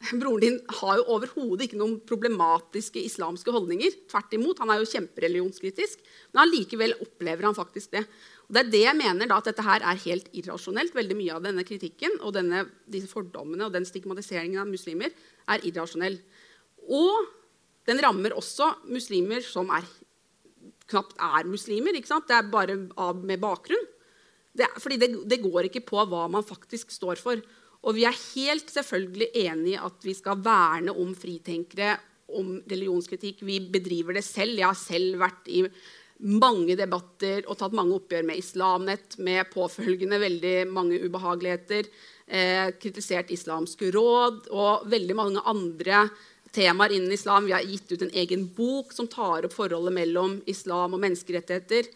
Broren 0.20 0.42
din 0.44 0.58
har 0.82 1.00
jo 1.00 1.06
overhodet 1.16 1.66
ikke 1.66 1.80
noen 1.80 1.98
problematiske 2.08 3.02
islamske 3.02 3.52
holdninger. 3.54 3.96
Tvert 4.12 4.34
imot, 4.38 4.60
Han 4.60 4.74
er 4.74 4.82
jo 4.82 4.90
kjempereligionskritisk, 4.92 6.02
men 6.34 6.44
allikevel 6.44 6.98
opplever 7.02 7.48
han 7.48 7.58
faktisk 7.58 7.96
det. 7.96 8.04
Og 8.46 8.54
det 8.56 8.62
er 8.62 8.72
det 8.74 8.84
jeg 8.84 9.00
mener 9.00 9.30
da, 9.30 9.40
at 9.40 9.50
dette 9.50 9.66
her 9.66 9.82
er 9.82 10.04
helt 10.06 10.28
irrasjonelt. 10.36 10.94
Veldig 10.96 11.18
mye 11.18 11.38
av 11.38 11.48
denne 11.48 11.66
kritikken 11.66 12.20
og 12.22 12.36
denne, 12.36 12.66
disse 12.92 13.10
fordommene 13.10 13.66
og 13.66 13.74
den 13.74 13.88
stigmatiseringen 13.88 14.62
av 14.62 14.70
muslimer 14.70 15.16
er 15.50 15.66
irrasjonell. 15.66 16.20
Og 16.86 17.32
den 17.90 18.02
rammer 18.04 18.36
også 18.38 18.72
muslimer 18.92 19.42
som 19.46 19.72
er, 19.74 19.88
knapt 20.92 21.18
er 21.18 21.50
muslimer. 21.50 21.96
Det 21.98 22.38
er 22.38 22.52
bare 22.52 22.78
med 23.18 23.42
bakgrunn. 23.42 23.92
Det, 24.56 24.68
fordi 24.80 25.00
det, 25.02 25.10
det 25.28 25.44
går 25.44 25.68
ikke 25.68 25.84
på 25.88 26.04
hva 26.08 26.28
man 26.32 26.46
faktisk 26.46 26.94
står 26.94 27.20
for. 27.20 27.42
Og 27.86 27.93
vi 27.98 28.06
er 28.08 28.24
helt 28.36 28.71
selvfølgelig 28.74 29.30
enig 29.45 29.76
i 29.76 29.82
at 29.82 30.06
vi 30.06 30.15
skal 30.17 30.41
verne 30.45 30.93
om 30.95 31.13
fritenkere, 31.17 31.93
om 32.34 32.58
religionskritikk. 32.65 33.43
Vi 33.45 33.60
bedriver 33.71 34.17
det 34.17 34.26
selv. 34.26 34.58
Jeg 34.58 34.65
har 34.65 34.80
selv 34.80 35.19
vært 35.21 35.52
i 35.54 35.62
mange 36.26 36.78
debatter 36.80 37.43
og 37.45 37.58
tatt 37.60 37.76
mange 37.76 37.98
oppgjør 38.00 38.24
med 38.26 38.39
Islamnett 38.39 39.17
med 39.21 39.52
påfølgende 39.52 40.19
veldig 40.21 40.56
mange 40.71 41.00
ubehageligheter. 41.04 41.89
Eh, 42.26 42.71
kritisert 42.82 43.30
Islamske 43.36 43.91
råd 43.93 44.48
og 44.50 44.88
veldig 44.89 45.17
mange 45.19 45.43
andre 45.45 46.08
temaer 46.56 46.95
innen 46.95 47.12
islam. 47.12 47.45
Vi 47.45 47.54
har 47.54 47.67
gitt 47.67 47.91
ut 47.91 48.02
en 48.02 48.15
egen 48.15 48.48
bok 48.56 48.93
som 48.95 49.10
tar 49.12 49.45
opp 49.45 49.54
forholdet 49.54 49.93
mellom 49.93 50.39
islam 50.50 50.95
og 50.95 51.04
menneskerettigheter. 51.04 51.91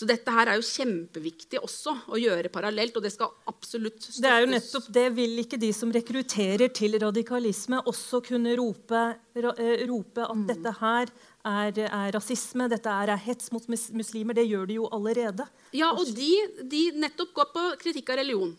Så 0.00 0.06
dette 0.08 0.32
her 0.32 0.48
er 0.48 0.56
jo 0.56 0.64
kjempeviktig 0.64 1.58
også 1.60 1.92
å 2.08 2.16
gjøre 2.16 2.48
parallelt. 2.52 2.94
og 2.96 3.04
Det 3.04 3.10
skal 3.12 3.34
absolutt 3.50 3.98
støttes. 3.98 4.22
Det 4.24 4.30
er 4.32 4.46
jo 4.46 4.48
nettopp 4.48 4.86
det. 4.96 5.02
Vil 5.18 5.42
ikke 5.42 5.58
de 5.60 5.68
som 5.76 5.92
rekrutterer 5.92 6.72
til 6.72 6.96
radikalisme, 7.02 7.82
også 7.90 8.22
kunne 8.24 8.54
rope, 8.56 9.02
eh, 9.36 9.82
rope 9.90 10.24
at 10.24 10.38
mm. 10.40 10.46
dette 10.48 10.72
her 10.78 11.12
er, 11.44 11.82
er, 11.84 12.14
rasisme, 12.16 12.70
dette 12.72 12.88
er, 12.88 13.12
er 13.12 13.20
hets 13.26 13.52
mot 13.52 13.68
muslimer? 13.68 14.38
Det 14.40 14.46
gjør 14.48 14.64
de 14.70 14.80
jo 14.80 14.88
allerede. 14.88 15.44
Ja, 15.76 15.92
og 15.92 16.08
de, 16.16 16.30
de 16.64 16.86
nettopp 16.96 17.36
går 17.36 17.52
på 17.52 17.66
kritikk 17.84 18.14
av 18.14 18.22
religion. 18.22 18.56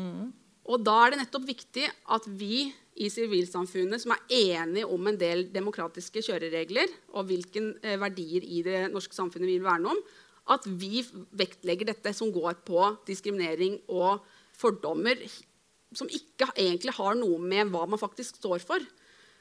Mm. 0.00 0.32
Og 0.64 0.80
da 0.80 0.96
er 1.02 1.12
det 1.12 1.20
nettopp 1.26 1.44
viktig 1.44 1.90
at 2.16 2.32
vi 2.40 2.70
i 3.04 3.12
sivilsamfunnet 3.12 4.00
som 4.00 4.14
er 4.14 4.36
enige 4.56 4.88
om 4.88 5.08
en 5.10 5.16
del 5.18 5.48
demokratiske 5.52 6.22
kjøreregler 6.24 6.88
og 7.12 7.26
hvilke 7.28 7.66
eh, 7.82 7.98
verdier 8.00 8.46
i 8.46 8.62
det 8.64 8.86
norske 8.94 9.16
samfunnet 9.16 9.50
vi 9.50 9.58
vil 9.58 9.66
verne 9.66 9.92
om, 9.92 10.04
at 10.52 10.66
vi 10.68 11.00
vektlegger 11.32 11.88
dette 11.92 12.12
som 12.16 12.32
går 12.32 12.60
på 12.66 12.90
diskriminering 13.08 13.78
og 13.88 14.24
fordommer 14.54 15.22
som 15.94 16.10
ikke 16.10 16.50
egentlig 16.58 16.94
har 16.96 17.16
noe 17.18 17.38
med 17.40 17.70
hva 17.72 17.86
man 17.88 18.00
faktisk 18.00 18.40
står 18.42 18.62
for. 18.64 18.84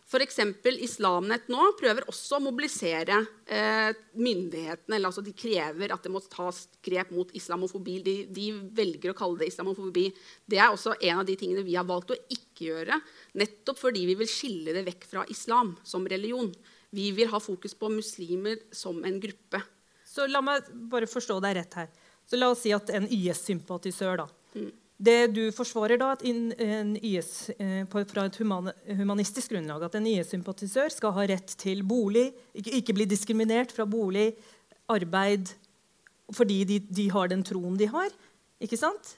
F.eks. 0.03 0.39
Islamnett 0.83 1.47
nå 1.51 1.63
prøver 1.79 2.05
også 2.11 2.37
å 2.37 2.43
mobilisere 2.43 3.21
eh, 3.47 3.95
myndighetene. 4.19 4.97
eller 4.97 5.09
altså 5.09 5.23
De 5.23 5.33
krever 5.35 5.93
at 5.95 6.03
det 6.03 6.11
må 6.11 6.21
tas 6.27 6.65
grep 6.83 7.13
mot 7.15 7.31
islamofobi. 7.35 7.95
De, 8.03 8.15
de, 8.27 8.49
velger 8.75 9.13
å 9.13 9.17
kalle 9.17 9.39
det 9.39 9.49
islamofobi. 9.53 10.09
Det 10.45 10.59
er 10.59 10.69
også 10.69 10.97
en 10.99 11.23
av 11.23 11.27
de 11.27 11.37
tingene 11.39 11.63
vi 11.65 11.77
har 11.79 11.87
valgt 11.87 12.13
å 12.13 12.19
ikke 12.27 12.67
gjøre. 12.67 12.99
Nettopp 13.39 13.79
fordi 13.79 14.05
vi 14.11 14.17
vil 14.19 14.29
skille 14.29 14.75
det 14.75 14.85
vekk 14.91 15.07
fra 15.09 15.25
islam 15.31 15.73
som 15.87 16.05
religion. 16.09 16.51
Vi 16.93 17.09
vil 17.15 17.31
ha 17.31 17.39
fokus 17.41 17.73
på 17.73 17.89
muslimer 17.89 18.59
som 18.75 18.99
en 19.07 19.17
gruppe. 19.23 19.63
Så 20.13 20.29
la 20.29 20.43
meg 20.45 20.69
bare 20.91 21.09
forstå 21.09 21.39
deg 21.41 21.57
rett 21.57 21.81
her. 21.81 21.91
Så 22.29 22.37
La 22.39 22.47
oss 22.53 22.61
si 22.63 22.71
at 22.71 22.87
en 22.93 23.09
IS-sympatisør 23.11 24.21
da, 24.21 24.29
mm 24.55 24.71
det 25.03 25.33
du 25.35 25.41
forsvarer 25.55 25.99
da, 25.99 26.13
IS, 26.23 27.49
eh, 27.57 27.83
fra 27.89 28.25
et 28.27 28.37
humanistisk 28.39 29.53
grunnlag, 29.53 29.83
at 29.87 29.97
en 29.99 30.07
IS-sympatisør 30.07 30.93
skal 30.93 31.15
ha 31.17 31.25
rett 31.33 31.55
til 31.59 31.83
bolig, 31.87 32.29
ikke, 32.53 32.95
bli 32.95 33.07
diskriminert 33.09 33.73
fra 33.75 33.87
bolig, 33.89 34.31
arbeid, 34.93 35.51
fordi 36.33 36.63
de, 36.69 36.79
de, 36.87 37.09
har 37.11 37.31
den 37.31 37.43
troen 37.43 37.75
de 37.79 37.89
har. 37.91 38.13
Ikke 38.63 38.79
sant? 38.79 39.17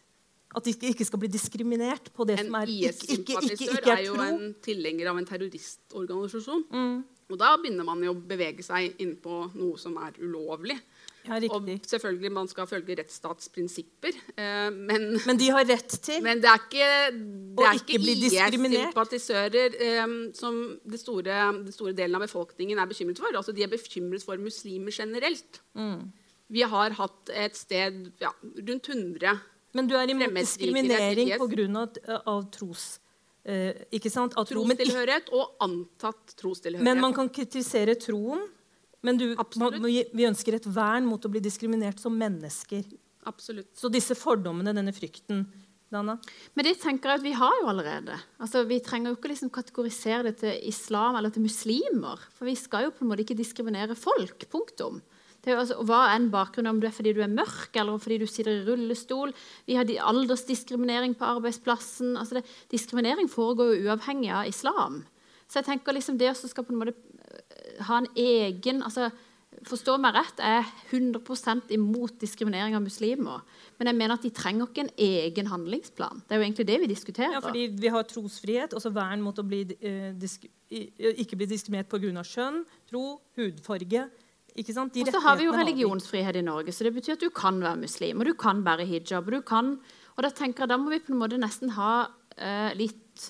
At 0.55 0.65
de 0.65 0.73
ikke 0.89 1.05
skal 1.05 1.21
bli 1.21 1.29
diskriminert 1.29 2.09
på 2.15 2.25
det 2.25 2.39
en 2.39 2.47
som 2.47 2.57
er 2.61 2.71
ikke, 2.71 2.93
ikke, 3.17 3.39
ikke, 3.43 3.57
ikke 3.67 3.81
er, 3.81 3.97
er 3.97 4.05
jo 4.07 4.15
en 4.23 4.53
tilhenger 4.63 5.11
av 5.11 5.19
en 5.19 5.27
terroristorganisasjon. 5.27 6.65
Mm. 6.71 6.97
Og 7.31 7.39
da 7.41 7.55
begynner 7.57 7.87
man 7.87 8.03
jo 8.05 8.13
å 8.13 8.21
bevege 8.29 8.63
seg 8.65 8.99
inn 9.01 9.15
på 9.21 9.47
noe 9.57 9.79
som 9.81 9.95
er 10.03 10.17
ulovlig. 10.21 10.77
Ja, 11.25 11.39
og 11.49 11.69
selvfølgelig 11.89 12.29
man 12.35 12.49
skal 12.51 12.67
følge 12.69 12.99
rettsstatsprinsipper. 12.99 14.17
Eh, 14.37 14.67
men, 14.69 15.07
men, 15.25 15.39
de 15.41 15.47
har 15.55 15.65
rett 15.65 15.95
til 16.05 16.21
Men 16.21 16.41
det 16.43 16.51
er 16.51 16.59
ikke, 16.61 16.89
det 17.57 17.65
er 17.65 17.79
ikke, 17.79 17.97
ikke 17.97 18.27
IS-sympatisører 18.27 19.79
eh, 19.87 20.03
som 20.37 20.59
det 20.85 20.99
store, 21.01 21.39
det 21.65 21.73
store, 21.73 21.95
delen 21.97 22.19
av 22.19 22.27
befolkningen 22.27 22.77
er 22.81 22.91
bekymret 22.91 23.23
for. 23.23 23.33
Altså, 23.33 23.55
de 23.57 23.65
er 23.65 23.73
bekymret 23.73 24.25
for 24.25 24.37
muslimer 24.41 24.93
generelt. 24.93 25.63
Mm. 25.73 26.11
Vi 26.53 26.61
har 26.61 26.93
hatt 26.99 27.33
et 27.33 27.57
sted 27.57 28.11
ja, 28.21 28.29
rundt 28.43 28.91
100 28.93 29.33
Men 29.73 29.89
du 29.89 29.97
er 29.97 30.13
imot 30.13 30.37
diskriminering 30.37 31.33
pga. 31.41 32.21
Av 32.21 32.45
tros... 32.53 32.99
Eh, 33.45 33.85
ikke 33.93 34.09
sant? 34.09 34.33
Trostilhørighet 34.33 35.29
og 35.37 35.55
antatt 35.61 36.33
trostilhørighet. 36.39 36.85
Men 36.85 37.03
man 37.03 37.13
kan 37.13 37.29
kritisere 37.29 37.93
troen 38.01 38.47
men 39.05 39.19
du, 39.21 39.25
man, 39.61 39.75
vi 39.85 40.25
ønsker 40.25 40.57
et 40.57 40.65
vern 40.73 41.05
mot 41.05 41.21
å 41.21 41.29
bli 41.29 41.41
diskriminert 41.43 42.01
som 42.01 42.15
mennesker. 42.17 42.87
Absolutt. 43.29 43.69
Så 43.77 43.91
disse 43.93 44.17
fordommene, 44.17 44.73
denne 44.73 44.93
frykten 44.95 45.43
Dana? 45.93 46.15
Men 46.57 46.65
det 46.65 46.79
tenker 46.81 47.11
jeg 47.11 47.21
at 47.21 47.25
vi 47.25 47.33
har 47.37 47.53
jo 47.59 47.67
allerede. 47.69 48.17
Altså, 48.41 48.63
vi 48.65 48.79
trenger 48.83 49.11
jo 49.11 49.19
ikke 49.19 49.29
liksom 49.29 49.51
kategorisere 49.53 50.25
det 50.25 50.39
til 50.41 50.57
islam 50.71 51.19
eller 51.19 51.33
til 51.33 51.45
muslimer. 51.45 52.23
For 52.33 52.49
vi 52.49 52.55
skal 52.57 52.87
jo 52.87 52.95
på 52.95 53.05
en 53.05 53.11
måte 53.11 53.25
ikke 53.27 53.37
diskriminere 53.37 53.97
folk. 53.99 54.47
Punktum. 54.49 55.03
Er 55.45 55.59
altså, 55.61 55.77
hva 55.85 56.01
er 56.09 56.15
en 56.19 56.29
bakgrunn, 56.33 56.69
om 56.71 56.79
du 56.81 56.87
er 56.87 56.95
fordi 56.95 57.13
du 57.13 57.21
er 57.21 57.31
mørk 57.31 57.75
eller 57.77 57.99
fordi 58.01 58.17
du 58.23 58.27
sitter 58.29 58.51
i 58.51 58.63
rullestol. 58.65 59.33
Vi 59.67 59.77
har 59.77 59.89
aldersdiskriminering 60.09 61.13
på 61.17 61.27
arbeidsplassen. 61.35 62.15
Altså 62.17 62.39
det, 62.39 62.45
diskriminering 62.71 63.29
foregår 63.29 63.75
jo 63.75 63.85
uavhengig 63.85 64.31
av 64.33 64.49
islam. 64.49 65.03
Så 65.45 65.61
jeg 65.61 65.69
tenker 65.69 65.93
liksom 65.93 66.17
det 66.17 66.33
som 66.37 66.49
skal 66.49 66.65
på 66.65 66.73
en 66.73 66.81
måte 66.81 66.97
ha 67.85 68.01
en 68.01 68.11
egen 68.17 68.83
altså, 68.85 69.11
Forstå 69.65 69.93
meg 70.03 70.17
rett, 70.17 70.41
jeg 70.43 70.61
er 70.61 70.71
100% 70.91 71.69
imot 71.73 72.17
diskriminering 72.19 72.75
av 72.75 72.83
muslimer. 72.83 73.45
Men 73.79 73.87
jeg 73.87 73.97
mener 73.97 74.17
at 74.17 74.25
de 74.25 74.31
trenger 74.35 74.67
ikke 74.67 74.83
en 74.83 74.91
egen 75.05 75.47
handlingsplan. 75.47 76.25
Det 76.25 76.35
er 76.35 76.41
jo 76.41 76.45
egentlig 76.45 76.65
det 76.67 76.75
vi 76.81 76.89
diskuterer. 76.91 77.37
Ja, 77.37 77.41
fordi 77.41 77.63
Vi 77.71 77.87
har 77.87 78.03
trosfrihet, 78.03 78.75
også 78.75 78.91
vern 78.93 79.23
mot 79.23 79.39
å 79.39 79.47
bli, 79.47 79.61
eh, 79.79 80.11
ikke 81.23 81.39
bli 81.39 81.47
diskriminert 81.47 81.87
pga. 81.87 82.21
kjønn, 82.27 82.65
tro, 82.91 83.21
hudfarge. 83.37 84.09
Og 85.11 85.17
så 85.17 85.23
har 85.25 85.39
vi 85.39 85.47
jo 85.49 85.55
religionsfrihet 85.55 86.39
i 86.39 86.43
Norge, 86.45 86.73
så 86.75 86.87
det 86.87 86.93
betyr 86.95 87.17
at 87.17 87.23
du 87.23 87.31
kan 87.35 87.59
være 87.63 87.81
muslim. 87.81 88.21
Og 88.21 88.29
du 88.29 88.35
kan 88.39 88.61
bære 88.63 88.87
hijab. 88.87 89.27
Og, 89.27 89.33
du 89.35 89.41
kan, 89.45 89.73
og 90.15 90.23
da 90.23 90.31
tenker 90.31 90.63
jeg, 90.63 90.71
da 90.71 90.77
må 90.79 90.93
vi 90.93 91.01
på 91.03 91.11
en 91.11 91.19
måte 91.19 91.39
nesten 91.41 91.73
ha 91.75 91.95
eh, 92.37 92.71
litt 92.79 93.25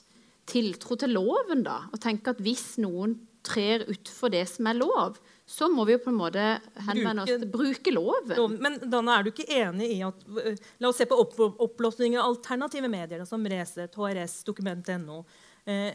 tiltro 0.45 0.97
til 1.01 1.15
loven. 1.17 1.63
da, 1.65 1.85
Og 1.91 2.01
tenke 2.03 2.35
at 2.35 2.43
hvis 2.45 2.75
noen 2.83 3.17
trer 3.45 3.85
utfor 3.89 4.31
det 4.33 4.43
som 4.49 4.69
er 4.69 4.77
lov, 4.77 5.17
så 5.45 5.67
må 5.69 5.85
vi 5.85 5.93
jo 5.93 6.01
på 6.01 6.09
en 6.09 6.17
måte 6.17 6.43
henvende 6.87 7.25
oss 7.25 7.29
til 7.29 7.49
bruke 7.53 7.93
loven. 7.93 8.55
Men 8.61 8.79
Dana, 8.81 9.19
er 9.19 9.25
du 9.25 9.33
ikke 9.33 9.45
enig 9.53 9.91
i 9.93 9.99
at 10.05 10.23
eh, 10.41 10.61
La 10.81 10.89
oss 10.89 11.01
se 11.01 11.09
på 11.09 11.17
opp, 11.21 11.37
oppblåsning 11.61 12.17
av 12.17 12.31
alternative 12.31 12.89
medier, 12.89 13.21
da, 13.21 13.27
som 13.29 13.45
Resett, 13.49 13.93
HRS, 13.93 14.39
Dokument.no. 14.47 15.23
Eh, 15.65 15.93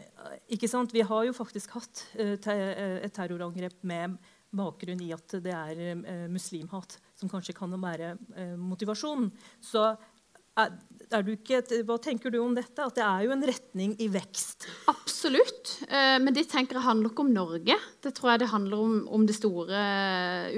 ikke 0.51 0.67
sant? 0.71 0.95
Vi 0.95 1.03
har 1.07 1.27
jo 1.27 1.35
faktisk 1.35 1.75
hatt 1.77 2.05
eh, 2.19 2.37
te 2.43 2.55
et 3.03 3.13
terrorangrep 3.15 3.77
med 3.87 4.15
bakgrunn 4.55 5.01
i 5.03 5.11
at 5.15 5.37
det 5.43 5.53
er 5.55 5.83
eh, 5.87 6.25
muslimhat 6.31 6.97
som 7.17 7.31
kanskje 7.31 7.55
kan 7.57 7.73
være 7.81 8.15
eh, 8.35 8.55
motivasjonen. 8.59 9.29
Så 9.63 9.91
er, 10.59 10.73
er 11.15 11.29
ikke, 11.31 11.61
hva 11.87 11.95
tenker 12.03 12.33
du 12.33 12.41
om 12.41 12.55
dette? 12.55 12.83
At 12.83 12.97
det 12.97 13.05
er 13.05 13.25
jo 13.25 13.35
en 13.35 13.45
retning 13.47 13.93
i 14.03 14.09
vekst? 14.11 14.67
Absolutt. 14.91 15.77
Eh, 15.87 16.17
men 16.23 16.35
det 16.35 16.49
tenker 16.51 16.77
jeg 16.77 16.87
handler 16.87 17.13
ikke 17.13 17.23
om 17.23 17.31
Norge. 17.35 17.77
Det 18.03 18.11
tror 18.17 18.33
jeg 18.33 18.43
det 18.43 18.51
handler 18.51 18.83
om, 18.83 18.97
om 19.15 19.23
det 19.27 19.37
store 19.37 19.85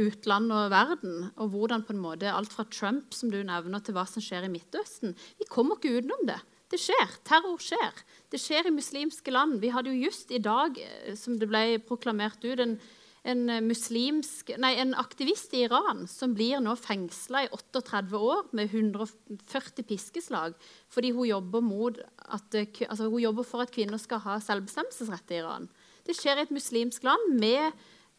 utlandet 0.02 0.58
og 0.58 0.74
verden. 0.74 1.20
Og 1.38 1.54
hvordan 1.54 1.86
på 1.86 1.94
en 1.94 2.02
måte 2.02 2.34
alt 2.34 2.56
fra 2.56 2.66
Trump 2.74 3.14
som 3.14 3.30
du 3.34 3.40
nevner, 3.46 3.84
til 3.84 3.98
hva 3.98 4.08
som 4.10 4.24
skjer 4.24 4.48
i 4.48 4.52
Midtøsten. 4.54 5.14
Vi 5.38 5.50
kommer 5.52 5.78
ikke 5.78 6.00
utenom 6.00 6.26
det. 6.32 6.40
Det 6.74 6.80
skjer. 6.82 7.20
Terror 7.28 7.62
skjer. 7.62 8.02
Det 8.34 8.42
skjer 8.42 8.66
i 8.66 8.74
muslimske 8.74 9.30
land. 9.30 9.60
Vi 9.62 9.70
hadde 9.70 9.94
jo 9.94 10.08
just 10.08 10.32
i 10.34 10.42
dag, 10.42 10.80
som 11.20 11.38
det 11.38 11.46
ble 11.52 11.78
proklamert 11.86 12.42
ut, 12.42 12.58
en 12.64 12.80
en, 13.24 13.50
eh, 13.50 13.62
muslimsk, 13.64 14.52
nei, 14.60 14.74
en 14.82 14.94
aktivist 15.00 15.54
i 15.56 15.64
Iran 15.64 16.04
som 16.12 16.34
blir 16.36 16.60
nå 16.60 16.76
fengsla 16.76 17.46
i 17.46 17.52
38 17.56 18.20
år 18.20 18.50
med 18.52 18.72
140 18.74 19.88
piskeslag 19.88 20.58
fordi 20.92 21.14
hun 21.16 21.30
jobber, 21.30 22.04
at, 22.28 22.56
eh, 22.56 22.68
altså, 22.90 23.10
hun 23.10 23.22
jobber, 23.22 23.44
for 23.44 23.62
at 23.62 23.72
kvinner 23.72 23.98
skal 23.98 24.20
ha 24.20 24.40
selvbestemmelsesrett 24.40 25.32
i 25.32 25.40
Iran. 25.40 25.70
Det 26.06 26.16
skjer 26.16 26.38
i 26.38 26.42
et 26.42 26.52
muslimsk 26.52 27.04
land 27.04 27.40
med 27.40 27.72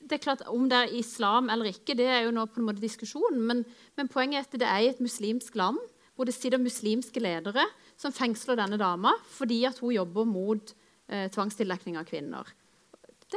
det 0.05 0.19
er 0.19 0.25
klart, 0.25 0.43
Om 0.47 0.69
det 0.69 0.77
er 0.77 0.99
islam 0.99 1.49
eller 1.49 1.64
ikke, 1.64 1.97
det 1.97 2.05
er 2.05 2.25
jo 2.25 2.31
nå 2.31 2.45
på 2.47 2.61
en 2.61 2.67
måte 2.67 2.81
diskusjonen. 2.81 3.40
Men, 3.40 3.64
men 3.97 4.09
poenget 4.09 4.37
er 4.37 4.40
at 4.40 4.61
det 4.61 4.69
er 4.69 4.79
i 4.85 4.88
et 4.88 5.01
muslimsk 5.01 5.55
land 5.55 5.79
hvor 6.14 6.25
det 6.25 6.35
sitter 6.35 6.59
muslimske 6.59 7.21
ledere 7.21 7.64
som 7.97 8.12
fengsler 8.12 8.57
denne 8.57 8.77
dama 8.79 9.14
fordi 9.33 9.64
at 9.64 9.79
hun 9.79 9.95
jobber 9.95 10.25
mot 10.29 10.75
eh, 11.09 11.31
tvangstildekning 11.31 11.97
av 11.97 12.05
kvinner. 12.05 12.45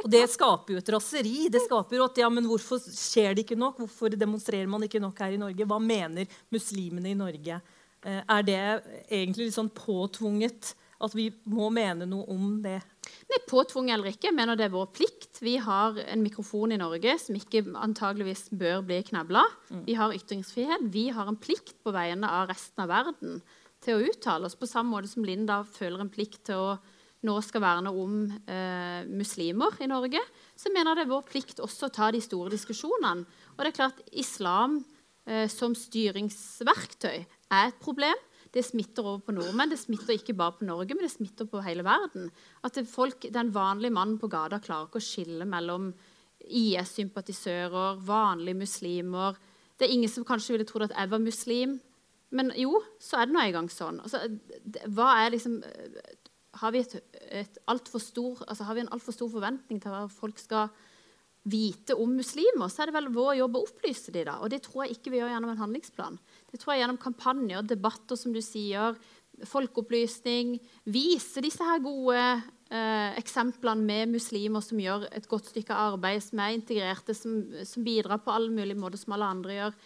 Og 0.04 0.10
det 0.12 0.24
skaper 0.32 0.74
jo 0.74 0.82
et 0.82 0.92
raseri. 0.94 1.36
Det 1.52 1.62
skaper 1.64 1.98
jo 1.98 2.06
at 2.06 2.20
ja, 2.20 2.28
men 2.32 2.46
Hvorfor 2.48 2.80
skjer 2.82 3.34
det 3.34 3.46
ikke 3.46 3.58
nok? 3.58 3.80
Hvorfor 3.82 4.14
demonstrerer 4.14 4.68
man 4.70 4.86
ikke 4.86 5.02
nok 5.02 5.18
her 5.24 5.36
i 5.36 5.40
Norge? 5.40 5.68
Hva 5.68 5.80
mener 5.82 6.28
muslimene 6.54 7.12
i 7.12 7.18
Norge? 7.18 7.60
Eh, 8.06 8.20
er 8.22 8.44
det 8.46 8.60
egentlig 9.08 9.48
litt 9.48 9.58
sånn 9.58 9.72
påtvunget 9.74 10.74
at 10.98 11.14
vi 11.14 11.28
må 11.46 11.68
mene 11.70 12.06
noe 12.10 12.26
om 12.30 12.56
det? 12.62 12.80
Nei, 13.28 13.38
Påtvunget 13.48 13.94
eller 13.94 14.10
ikke. 14.10 14.28
Jeg 14.30 14.36
mener 14.36 14.58
det 14.58 14.66
er 14.66 14.74
vår 14.74 14.90
plikt. 14.96 15.40
Vi 15.44 15.56
har 15.62 15.98
en 16.04 16.24
mikrofon 16.24 16.74
i 16.74 16.80
Norge 16.80 17.14
som 17.22 17.38
ikke 17.38 17.62
antageligvis 17.78 18.48
bør 18.58 18.82
bli 18.86 19.00
knebla. 19.06 19.44
Mm. 19.70 19.84
Vi 19.86 19.96
har 19.98 20.16
ytringsfrihet. 20.16 20.88
Vi 20.94 21.08
har 21.14 21.30
en 21.30 21.38
plikt 21.38 21.76
på 21.84 21.94
vegne 21.94 22.30
av 22.40 22.48
resten 22.50 22.84
av 22.84 22.92
verden 22.92 23.40
til 23.84 23.94
å 23.94 24.06
uttale 24.10 24.48
oss, 24.48 24.58
på 24.58 24.66
samme 24.66 24.90
måte 24.90 25.10
som 25.10 25.26
Linda 25.26 25.60
føler 25.62 26.02
en 26.02 26.10
plikt 26.10 26.48
til 26.48 26.58
å 26.58 26.78
nå 27.26 27.34
skal 27.42 27.62
verne 27.64 27.90
om 27.90 28.20
eh, 28.46 29.02
muslimer 29.10 29.74
i 29.82 29.88
Norge, 29.90 30.20
så 30.54 30.70
mener 30.70 30.92
jeg 30.92 31.00
det 31.00 31.06
er 31.06 31.14
vår 31.14 31.24
plikt 31.26 31.62
også 31.64 31.88
å 31.88 31.94
ta 31.94 32.12
de 32.14 32.20
store 32.22 32.52
diskusjonene. 32.54 33.26
Og 33.56 33.62
det 33.62 33.72
er 33.72 33.78
klart 33.78 34.02
Islam 34.12 34.78
eh, 35.26 35.48
som 35.50 35.74
styringsverktøy 35.74 37.16
er 37.18 37.72
et 37.72 37.80
problem. 37.82 38.26
Det 38.54 38.62
smitter 38.64 39.04
over 39.04 39.24
på 39.26 39.34
nordmenn. 39.34 39.72
Det 39.72 39.80
smitter 39.80 40.14
ikke 40.14 40.36
bare 40.38 40.56
på 40.60 40.68
Norge, 40.68 40.94
men 40.94 41.04
det 41.04 41.12
smitter 41.12 41.48
på 41.50 41.60
hele 41.66 41.84
verden. 41.84 42.30
At 42.64 42.78
folk, 42.88 43.26
Den 43.34 43.50
vanlige 43.54 43.92
mannen 43.92 44.18
på 44.18 44.30
gata 44.30 44.60
klarer 44.62 44.88
ikke 44.88 45.02
å 45.02 45.08
skille 45.08 45.48
mellom 45.48 45.90
IS-sympatisører, 46.38 47.98
vanlige 48.06 48.56
muslimer 48.56 49.36
Det 49.76 49.86
er 49.86 49.92
ingen 49.92 50.10
som 50.10 50.24
kanskje 50.24 50.54
ville 50.54 50.66
trodd 50.66 50.86
at 50.88 50.94
jeg 50.96 51.10
var 51.10 51.20
muslim. 51.22 51.76
Men 52.30 52.50
jo, 52.56 52.80
så 53.00 53.18
er 53.18 53.28
det 53.28 53.34
nå 53.34 53.42
engang 53.42 53.68
sånn. 53.70 54.00
Altså, 54.02 54.20
hva 54.90 55.12
er 55.22 55.32
liksom 55.32 55.60
har 56.60 56.74
vi, 56.74 56.84
et, 56.84 57.16
et 57.42 57.58
stor, 58.02 58.44
altså 58.46 58.66
har 58.68 58.76
vi 58.76 58.84
en 58.84 58.92
altfor 58.94 59.16
stor 59.16 59.30
forventning 59.32 59.80
til 59.82 59.94
hva 59.94 60.06
folk 60.12 60.38
skal 60.42 60.70
vite 61.48 61.94
om 61.96 62.10
muslimer, 62.18 62.68
så 62.68 62.82
er 62.82 62.90
det 62.90 62.96
vel 62.98 63.12
vår 63.14 63.38
jobb 63.38 63.56
å 63.56 63.62
opplyse 63.64 64.12
dem. 64.12 64.28
Og 64.42 64.50
det 64.52 64.60
tror 64.66 64.84
jeg 64.84 64.98
ikke 64.98 65.12
vi 65.14 65.20
gjør 65.22 65.32
gjennom 65.32 65.54
en 65.54 65.62
handlingsplan. 65.62 66.18
Det 66.50 66.60
tror 66.60 66.74
jeg 66.74 66.82
gjennom 66.82 67.00
kampanjer, 67.00 67.64
debatter, 67.68 68.18
som 68.20 68.34
du 68.34 68.42
sier, 68.44 68.98
folkeopplysning. 69.48 70.56
Vise 70.90 71.42
disse 71.44 71.64
her 71.64 71.80
gode 71.84 72.18
eh, 72.18 73.14
eksemplene 73.20 73.86
med 73.86 74.16
muslimer 74.16 74.64
som 74.64 74.80
gjør 74.82 75.06
et 75.14 75.28
godt 75.30 75.52
stykke 75.52 75.78
arbeid, 75.88 76.24
som 76.26 76.42
er 76.42 76.56
integrerte, 76.56 77.16
som, 77.16 77.40
som 77.68 77.86
bidrar 77.86 78.22
på 78.24 78.34
alle 78.34 78.52
mulige 78.52 78.80
måter 78.80 79.00
som 79.00 79.14
alle 79.16 79.30
andre 79.36 79.58
gjør. 79.60 79.80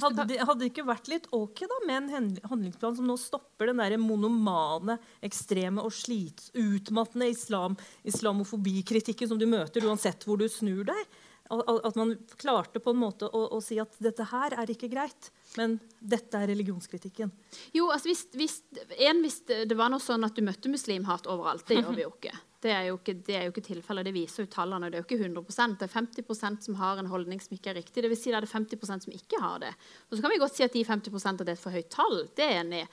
Hadde 0.00 0.24
det, 0.30 0.70
ikke 0.70 0.86
vært 0.88 1.10
litt 1.10 1.26
ok 1.36 1.66
da, 1.68 1.78
med 1.84 2.14
en 2.16 2.28
handlingsplan 2.48 2.94
som 2.96 3.08
nå 3.08 3.16
stopper 3.20 3.68
den 3.68 3.82
der 3.82 3.98
monomane, 4.00 4.96
ekstreme 5.24 5.84
og 5.84 5.92
slits, 5.92 6.48
utmattende 6.56 7.28
islam, 7.28 7.76
islamofobikritikken 8.08 9.28
som 9.28 9.40
du 9.40 9.44
møter 9.50 9.84
uansett 9.84 10.24
hvor 10.24 10.40
du 10.40 10.46
snur 10.48 10.86
deg? 10.88 11.18
At 11.50 11.96
man 11.98 12.14
klarte 12.40 12.80
på 12.80 12.94
en 12.94 13.00
måte 13.02 13.26
å, 13.26 13.40
å, 13.56 13.58
si 13.60 13.76
at 13.82 13.96
dette 14.00 14.24
her 14.30 14.54
er 14.62 14.70
ikke 14.72 14.88
greit, 14.92 15.28
men 15.58 15.74
dette 15.98 16.38
er 16.38 16.48
religionskritikken. 16.48 17.32
Jo, 17.76 17.90
altså 17.92 18.08
hvis, 18.08 18.22
hvis, 18.38 18.54
en, 18.96 19.20
hvis 19.24 19.42
det 19.48 19.76
var 19.76 19.92
noe 19.92 20.00
sånn 20.00 20.24
at 20.24 20.38
du 20.38 20.44
møtte 20.46 20.72
muslimhat 20.72 21.28
overalt, 21.28 21.66
det 21.68 21.82
gjør 21.82 21.98
vi 21.98 22.06
jo 22.06 22.14
ikke. 22.18 22.34
Det 22.62 22.70
er 22.70 22.84
jo 22.86 22.98
ikke, 23.00 23.14
det 23.26 23.38
ikke 23.50 23.64
tilfellet. 23.66 24.06
Det 24.06 24.14
viser 24.14 24.44
jo 24.44 24.50
tallene. 24.52 24.86
Det 24.86 25.00
er 25.00 25.02
jo 25.02 25.08
ikke 25.08 25.24
100% 25.26 25.80
Det 25.80 25.88
er 25.88 25.94
50% 25.96 26.68
som 26.68 26.76
har 26.78 27.00
en 27.00 27.10
holdning 27.10 27.40
som 27.42 27.56
ikke 27.56 27.72
er 27.72 27.80
riktig. 27.80 28.04
Det 28.04 28.10
vil 28.12 28.20
si 28.20 28.30
det 28.30 28.38
er 28.38 28.46
det 28.46 28.52
50% 28.52 29.06
som 29.08 29.16
ikke 29.16 29.40
har 29.42 29.64
det. 29.64 29.72
Og 30.08 30.14
så 30.14 30.22
kan 30.22 30.30
vi 30.30 30.38
godt 30.38 30.54
si 30.54 30.66
at 30.66 30.76
de 30.76 30.84
50 30.86 31.42
det 31.42 31.48
er 31.48 31.56
et 31.56 31.62
for 31.62 31.74
høyt 31.74 31.90
tall. 31.90 32.20
Det 32.36 32.46
er 32.46 32.60
enig 32.60 32.84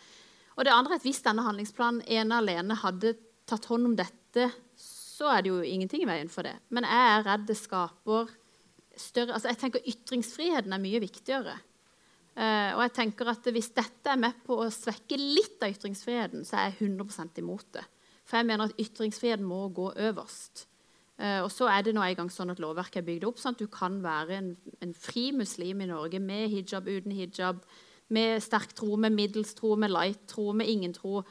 Og 0.58 0.66
det 0.66 0.74
andre 0.74 0.98
er 0.98 1.02
at 1.04 1.06
hvis 1.06 1.22
denne 1.22 1.46
handlingsplanen 1.46 2.02
ene 2.10 2.42
alene 2.42 2.80
hadde 2.82 3.14
tatt 3.46 3.70
hånd 3.70 3.92
om 3.92 3.96
dette, 3.98 4.50
så 5.20 5.28
er 5.34 5.44
det 5.44 5.52
jo 5.52 5.64
ingenting 5.66 6.06
i 6.06 6.10
veien 6.10 6.30
for 6.32 6.48
det. 6.48 6.56
Men 6.72 6.88
jeg 6.88 7.08
er 7.16 7.26
redd 7.28 7.50
det 7.50 7.58
skaper 7.60 8.32
større 9.00 9.36
altså 9.36 9.52
jeg 9.52 9.60
tenker 9.62 9.92
Ytringsfriheten 9.94 10.76
er 10.76 10.82
mye 10.84 11.02
viktigere. 11.04 11.58
Uh, 12.40 12.72
og 12.78 12.84
jeg 12.86 12.94
tenker 12.96 13.28
at 13.34 13.48
Hvis 13.52 13.72
dette 13.76 14.12
er 14.12 14.20
med 14.20 14.38
på 14.46 14.56
å 14.62 14.70
svekke 14.72 15.18
litt 15.20 15.60
av 15.66 15.74
ytringsfriheten, 15.74 16.46
så 16.48 16.56
er 16.56 16.70
jeg 16.70 16.88
100% 16.88 17.42
imot 17.42 17.74
det. 17.76 17.84
For 18.24 18.40
jeg 18.40 18.48
mener 18.48 18.70
at 18.70 18.80
ytringsfriheten 18.80 19.48
må 19.48 19.66
gå 19.76 19.90
øverst. 20.08 20.68
Uh, 21.20 21.42
og 21.44 21.50
så 21.52 21.68
er 21.68 21.84
det 21.84 21.96
nå 21.98 22.04
en 22.06 22.16
gang 22.22 22.32
sånn 22.32 22.54
at 22.54 22.62
lovverket 22.64 23.02
er 23.02 23.08
bygd 23.10 23.28
opp 23.28 23.42
sånn 23.42 23.58
at 23.58 23.64
du 23.64 23.68
kan 23.74 23.98
være 24.06 24.38
en, 24.38 24.54
en, 24.80 24.96
fri 24.96 25.30
muslim 25.36 25.84
i 25.84 25.90
Norge 25.90 26.22
med 26.24 26.48
hijab, 26.54 26.88
uten 26.88 27.12
hijab, 27.18 27.60
med 28.08 28.40
sterk 28.42 28.72
tro, 28.78 28.96
med 28.96 29.18
middels 29.18 29.52
tro, 29.58 29.74
med 29.76 29.92
light 29.92 30.24
tro, 30.32 30.54
med 30.56 30.72
ingen 30.72 30.96
tro. 30.96 31.26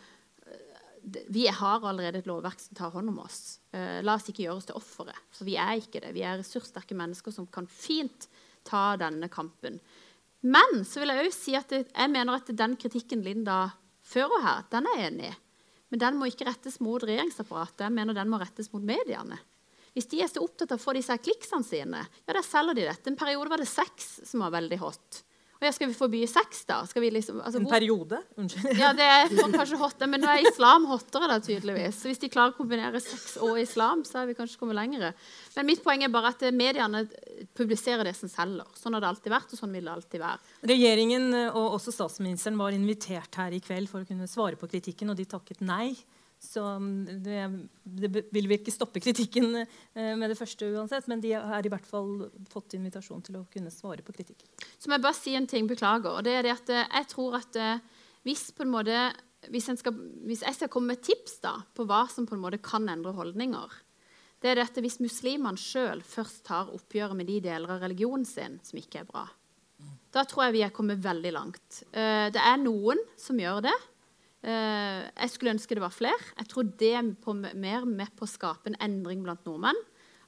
Vi 1.29 1.47
har 1.53 1.85
allerede 1.87 2.23
et 2.23 2.29
lovverk 2.29 2.61
som 2.63 2.79
tar 2.79 2.93
hånd 2.95 3.13
om 3.13 3.23
oss. 3.25 3.59
Uh, 3.75 4.01
la 4.05 4.17
oss 4.19 4.29
ikke 4.31 4.45
gjøre 4.45 4.61
oss 4.61 4.69
til 4.69 4.79
ofre, 4.79 5.15
for 5.35 5.49
vi 5.49 5.57
er 5.61 5.79
ikke 5.81 6.03
det. 6.05 6.15
Vi 6.17 6.25
er 6.27 6.39
ressurssterke 6.41 6.97
mennesker 6.99 7.35
som 7.35 7.49
kan 7.53 7.69
fint 7.71 8.29
ta 8.69 8.93
denne 9.01 9.31
kampen. 9.33 9.81
Men 10.41 10.85
så 10.87 11.03
vil 11.03 11.13
jeg 11.13 11.27
òg 11.27 11.35
si 11.35 11.57
at 11.59 11.73
jeg 11.75 12.13
mener 12.13 12.39
at 12.39 12.51
den 12.55 12.77
kritikken 12.79 13.25
Linda 13.27 13.69
fører 14.07 14.45
her, 14.45 14.67
den 14.71 14.87
er 14.87 14.99
jeg 14.99 15.13
enig 15.13 15.31
i. 15.33 15.37
Men 15.89 16.03
den 16.03 16.19
må 16.21 16.29
ikke 16.29 16.47
rettes 16.49 16.79
mot 16.85 17.03
regjeringsapparatet. 17.03 17.87
Jeg 17.87 17.97
mener 17.97 18.17
den 18.17 18.29
må 18.29 18.41
rettes 18.41 18.69
mot 18.75 18.85
mediene. 18.85 19.39
Hvis 19.97 20.11
de 20.13 20.21
er 20.23 20.29
så 20.31 20.43
opptatt 20.45 20.75
av 20.75 20.79
å 20.79 20.83
få 20.83 20.93
disse 20.95 21.17
kliksene 21.17 21.65
sine, 21.67 22.03
ja, 22.05 22.35
da 22.37 22.43
selger 22.45 22.77
de 22.77 22.85
dette. 22.91 23.09
En 23.09 23.17
periode 23.19 23.51
var 23.51 23.63
det 23.63 23.71
sex 23.71 24.19
som 24.29 24.45
var 24.45 24.53
veldig 24.55 24.79
hot. 24.83 25.23
Og 25.59 25.67
ja, 25.67 25.73
Skal 25.75 25.91
vi 25.91 25.97
forby 25.99 26.21
sex, 26.31 26.61
da? 26.69 26.81
Liksom, 26.87 27.41
altså, 27.43 27.59
en 27.59 27.67
periode? 27.67 28.21
Unnskyld. 28.39 28.79
Ja, 28.79 28.93
det 28.95 29.07
er 29.07 29.33
kanskje 29.59 29.81
hot, 29.81 30.05
men 30.07 30.23
nå 30.23 30.31
er 30.31 30.47
islam 30.47 30.87
hottere, 30.87 31.27
da, 31.33 31.41
tydeligvis. 31.43 31.99
Så 31.99 32.11
hvis 32.11 32.23
de 32.23 32.31
klarer 32.31 32.55
å 32.55 32.59
kombinere 32.59 33.01
sex 33.03 33.35
og 33.43 33.59
islam, 33.59 34.05
så 34.07 34.23
er 34.23 34.31
vi 34.31 34.37
kanskje 34.39 34.61
kommet 34.61 34.79
lenger. 34.79 35.17
Men 35.57 35.67
mitt 35.67 35.83
poeng 35.83 36.05
er 36.07 36.13
bare 36.15 36.31
at 36.31 36.45
mediene 36.55 37.03
publiserer 37.59 38.07
det 38.07 38.15
som 38.19 38.31
selger. 38.31 38.71
Sånn 38.79 38.95
har 38.95 39.03
det 39.03 39.11
alltid 39.11 39.35
vært, 39.35 39.57
og 39.57 39.63
sånn 39.63 39.75
vil 39.75 39.91
det 39.91 39.97
alltid 39.97 40.23
være. 40.23 40.55
Regjeringen 40.71 41.27
og 41.49 41.75
også 41.81 41.97
statsministeren 41.97 42.61
var 42.61 42.77
invitert 42.77 43.41
her 43.43 43.57
i 43.57 43.63
kveld 43.65 43.91
for 43.91 44.07
å 44.07 44.09
kunne 44.09 44.31
svare 44.31 44.61
på 44.61 44.71
kritikken, 44.71 45.11
og 45.11 45.19
de 45.19 45.27
takket 45.27 45.67
nei. 45.67 45.97
Så 46.39 46.63
um, 46.63 47.05
det, 47.05 47.39
det, 47.83 48.09
vil 48.31 48.47
vi 48.47 48.59
ikke 48.61 48.73
stoppe 48.73 49.03
kritikken 49.03 49.57
eh, 49.59 50.13
med 50.15 50.31
det 50.31 50.37
første 50.39 50.69
uansett, 50.71 51.09
men 51.11 51.23
de 51.23 51.33
har 51.35 51.67
i 51.67 51.73
hvert 51.73 51.87
fall 51.87 52.29
fått 52.53 52.77
invitasjon 52.79 53.25
til 53.27 53.41
å 53.41 53.47
kunne 53.51 53.73
svare 53.75 54.05
på 54.07 54.15
kritikken. 54.15 54.47
Så 54.79 54.87
må 54.87 54.97
jeg 54.97 55.07
bare 55.07 55.19
si 55.19 55.35
en 55.35 55.49
ting, 55.51 55.67
beklager. 55.71 56.15
og 56.15 56.23
det 56.27 56.37
er 56.39 56.47
det 56.47 56.55
at 56.55 56.71
eh, 56.71 56.87
Jeg 57.01 57.11
tror 57.11 57.41
at 57.41 57.59
eh, 57.59 57.83
hvis, 58.29 58.47
på 58.55 58.63
en 58.63 58.71
måte, 58.71 59.03
hvis, 59.51 59.67
skal, 59.83 59.99
hvis 60.31 60.47
jeg 60.47 60.61
skal 60.61 60.71
komme 60.71 60.95
med 60.95 61.03
tips 61.03 61.41
da, 61.43 61.57
på 61.75 61.89
hva 61.91 62.05
som 62.13 62.29
på 62.29 62.39
en 62.39 62.45
måte 62.47 62.63
kan 62.63 62.87
endre 62.87 63.17
holdninger, 63.19 63.75
det 64.39 64.55
er 64.55 64.63
at 64.63 64.79
hvis 64.79 65.01
muslimene 65.03 65.59
sjøl 65.59 66.05
først 66.07 66.45
tar 66.47 66.71
oppgjøret 66.71 67.19
med 67.19 67.27
de 67.27 67.41
deler 67.43 67.75
av 67.75 67.83
religionen 67.83 68.27
sin 68.29 68.61
som 68.63 68.79
ikke 68.79 69.03
er 69.03 69.11
bra, 69.11 69.27
da 70.15 70.23
tror 70.23 70.47
jeg 70.47 70.55
vi 70.55 70.63
er 70.67 70.75
kommet 70.75 71.03
veldig 71.03 71.33
langt. 71.35 71.83
Det 71.93 72.41
er 72.41 72.61
noen 72.63 72.99
som 73.21 73.39
gjør 73.39 73.67
det. 73.67 73.75
Eh, 74.47 75.03
jeg 75.09 75.33
skulle 75.33 75.55
ønske 75.57 75.75
det 75.75 75.83
var 75.83 75.95
flere. 75.95 76.31
Jeg 76.39 76.51
tror 76.53 76.69
det 76.79 76.93
er 76.95 77.55
mer 77.59 77.87
med 77.89 78.15
på 78.17 78.27
å 78.27 78.31
skape 78.31 78.71
en 78.71 78.79
endring 78.85 79.25
blant 79.25 79.45
nordmenn. 79.49 79.79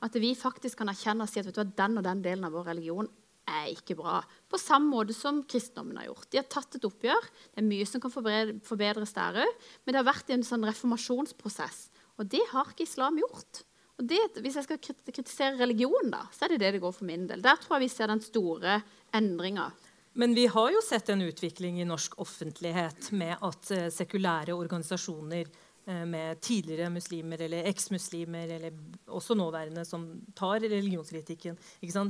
At 0.01 0.17
vi 0.17 0.33
faktisk 0.39 0.81
kan 0.81 0.91
erkjenne 0.91 1.27
og 1.27 1.31
si 1.31 1.43
at 1.43 1.51
du, 1.53 1.61
den 1.63 2.01
og 2.01 2.07
den 2.07 2.23
delen 2.25 2.47
av 2.49 2.55
vår 2.57 2.71
religion 2.73 3.09
er 3.51 3.71
ikke 3.73 3.97
bra. 3.99 4.21
På 4.51 4.59
samme 4.61 4.91
måte 4.93 5.15
som 5.17 5.43
kristendommen 5.49 5.99
har 6.01 6.09
gjort. 6.09 6.29
De 6.31 6.41
har 6.41 6.49
tatt 6.51 6.79
et 6.79 6.87
oppgjør. 6.87 7.27
Det 7.51 7.63
er 7.63 7.67
mye 7.67 7.89
som 7.89 8.03
kan 8.03 8.13
forbedres 8.15 9.17
der 9.17 9.43
òg. 9.45 9.67
Men 9.85 9.95
det 9.95 10.01
har 10.01 10.09
vært 10.11 10.31
en 10.35 10.47
sånn 10.47 10.67
reformasjonsprosess. 10.69 11.83
Og 12.21 12.31
det 12.31 12.43
har 12.53 12.71
ikke 12.71 12.87
islam 12.87 13.19
gjort. 13.21 13.65
Og 14.01 14.07
det, 14.09 14.21
Hvis 14.41 14.57
jeg 14.57 14.65
skal 14.65 14.81
kritisere 14.81 15.61
religion, 15.61 16.09
da, 16.13 16.25
så 16.33 16.47
er 16.47 16.55
det 16.55 16.63
det 16.63 16.73
det 16.77 16.83
går 16.83 16.95
for 16.97 17.05
min 17.09 17.27
del. 17.29 17.43
Der 17.45 17.59
tror 17.61 17.77
jeg 17.77 17.89
vi 17.89 17.93
ser 17.93 18.09
den 18.09 18.23
store 18.25 18.81
endringa. 19.13 19.69
Men 20.13 20.35
vi 20.35 20.47
har 20.51 20.71
jo 20.75 20.81
sett 20.83 21.09
en 21.09 21.23
utvikling 21.23 21.81
i 21.81 21.87
norsk 21.87 22.17
offentlighet 22.21 23.13
med 23.15 23.37
at 23.47 23.71
uh, 23.75 23.87
sekulære 23.95 24.57
organisasjoner 24.59 25.47
uh, 25.47 26.05
med 26.09 26.41
tidligere 26.43 26.91
muslimer 26.91 27.45
eller 27.47 27.69
eksmuslimer, 27.71 28.51
eller 28.57 28.75
også 29.07 29.37
nåværende, 29.39 29.85
som 29.87 30.09
tar 30.35 30.61
religionskritikken 30.67 31.59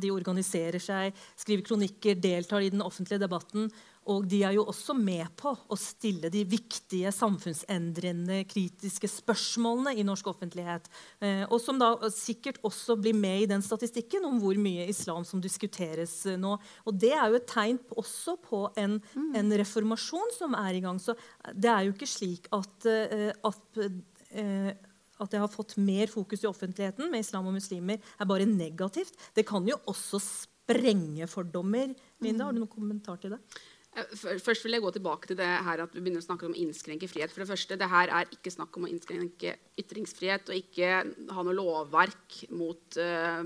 De 0.01 0.11
organiserer 0.11 0.81
seg, 0.81 1.13
skriver 1.37 1.67
kronikker, 1.69 2.15
deltar 2.17 2.65
i 2.65 2.73
den 2.73 2.83
offentlige 2.83 3.21
debatten 3.21 3.69
og 4.11 4.27
de 4.31 4.41
er 4.47 4.57
jo 4.57 4.65
også 4.71 4.95
med 4.97 5.29
på 5.39 5.53
å 5.55 5.79
stille 5.79 6.31
de 6.33 6.43
viktige 6.49 7.13
samfunnsendrende, 7.15 8.43
kritiske 8.51 9.09
spørsmålene 9.11 9.95
i 10.01 10.05
norsk 10.07 10.33
offentlighet. 10.33 10.89
Eh, 11.23 11.45
og 11.47 11.61
som 11.63 11.79
da 11.81 11.93
sikkert 12.15 12.59
også 12.67 12.99
blir 13.01 13.15
med 13.17 13.45
i 13.45 13.49
den 13.53 13.63
statistikken 13.65 14.27
om 14.27 14.41
hvor 14.43 14.59
mye 14.59 14.89
islam 14.91 15.27
som 15.29 15.43
diskuteres 15.43 16.17
eh, 16.27 16.39
nå. 16.41 16.57
Og 16.87 17.01
det 17.01 17.13
er 17.15 17.31
jo 17.31 17.39
et 17.39 17.49
tegn 17.51 17.81
også 17.95 18.37
på 18.43 18.65
en, 18.81 18.99
mm. 19.15 19.33
en 19.39 19.57
reformasjon 19.63 20.37
som 20.39 20.59
er 20.59 20.81
i 20.81 20.85
gang. 20.85 20.99
Så 21.03 21.15
det 21.55 21.71
er 21.71 21.87
jo 21.87 21.95
ikke 21.95 22.11
slik 22.11 22.51
at, 22.57 22.91
eh, 22.91 23.31
at 23.47 23.83
at 25.21 25.33
det 25.35 25.41
har 25.43 25.51
fått 25.53 25.75
mer 25.77 26.09
fokus 26.09 26.45
i 26.45 26.49
offentligheten 26.49 27.11
med 27.13 27.25
islam 27.25 27.49
og 27.51 27.57
muslimer, 27.57 27.99
er 27.99 28.29
bare 28.29 28.47
negativt. 28.49 29.19
Det 29.37 29.45
kan 29.49 29.67
jo 29.69 29.77
også 29.91 30.21
sprenge 30.23 31.27
fordommer. 31.29 31.93
Linda, 32.25 32.47
har 32.47 32.55
du 32.55 32.63
noen 32.63 32.73
kommentar 32.73 33.21
til 33.21 33.35
det? 33.35 33.41
Eh, 33.91 34.39
først 34.39 34.63
vil 34.65 34.77
jeg 34.77 34.85
gå 34.85 34.91
tilbake 34.95 35.27
til 35.27 35.39
det 35.41 35.49
her 35.67 35.83
at 35.83 35.95
vi 35.95 36.03
begynner 36.03 36.23
å 36.23 36.27
snakke 36.27 36.47
om 36.47 36.55
å 36.55 36.61
innskrenke 36.63 37.09
frihet. 37.11 37.33
For 37.33 37.43
det 37.43 37.51
første, 37.51 37.79
det 37.79 37.89
her 37.91 38.13
er 38.21 38.31
ikke 38.31 38.53
snakk 38.55 38.77
om 38.79 38.87
å 38.87 38.91
innskrenke 38.91 39.57
ytringsfrihet 39.83 40.53
og 40.53 40.61
ikke 40.61 40.93
ha 41.35 41.45
noe 41.47 41.57
lovverk 41.57 42.37
mot, 42.55 42.85
uh, 43.03 43.43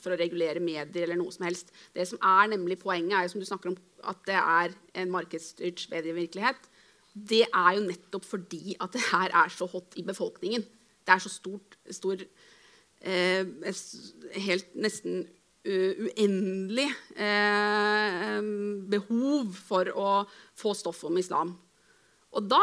for 0.00 0.14
å 0.14 0.18
regulere 0.18 0.62
medier 0.64 1.04
eller 1.04 1.20
noe 1.20 1.34
som 1.34 1.44
helst. 1.48 1.74
Det 1.92 2.08
som 2.08 2.22
er 2.24 2.54
nemlig 2.54 2.80
Poenget 2.80 3.18
er 3.18 3.26
jo 3.26 3.34
som 3.34 3.44
du 3.44 3.48
snakker 3.48 3.74
om, 3.74 3.78
at 4.08 4.24
det 4.28 4.40
er 4.40 4.74
en 5.02 5.12
markedsstyrt 5.12 5.84
medievirkelighet. 5.92 6.72
Det 7.16 7.44
er 7.46 7.70
jo 7.76 7.84
nettopp 7.84 8.24
fordi 8.28 8.76
at 8.80 8.96
det 8.96 9.04
her 9.10 9.36
er 9.44 9.52
så 9.52 9.68
hot 9.68 9.96
i 10.00 10.04
befolkningen. 10.06 10.64
Det 11.06 11.12
er 11.12 11.22
så 11.22 11.32
stort, 11.32 11.76
stor 11.92 12.24
uh, 12.24 13.44
Helt 14.46 14.72
nesten 14.74 15.26
uendelig 15.66 16.88
eh, 17.16 18.40
behov 18.96 19.54
for 19.68 19.90
å 19.92 20.10
få 20.56 20.74
stoff 20.78 21.04
om 21.08 21.18
islam. 21.20 21.56
Og 22.36 22.44
da 22.50 22.58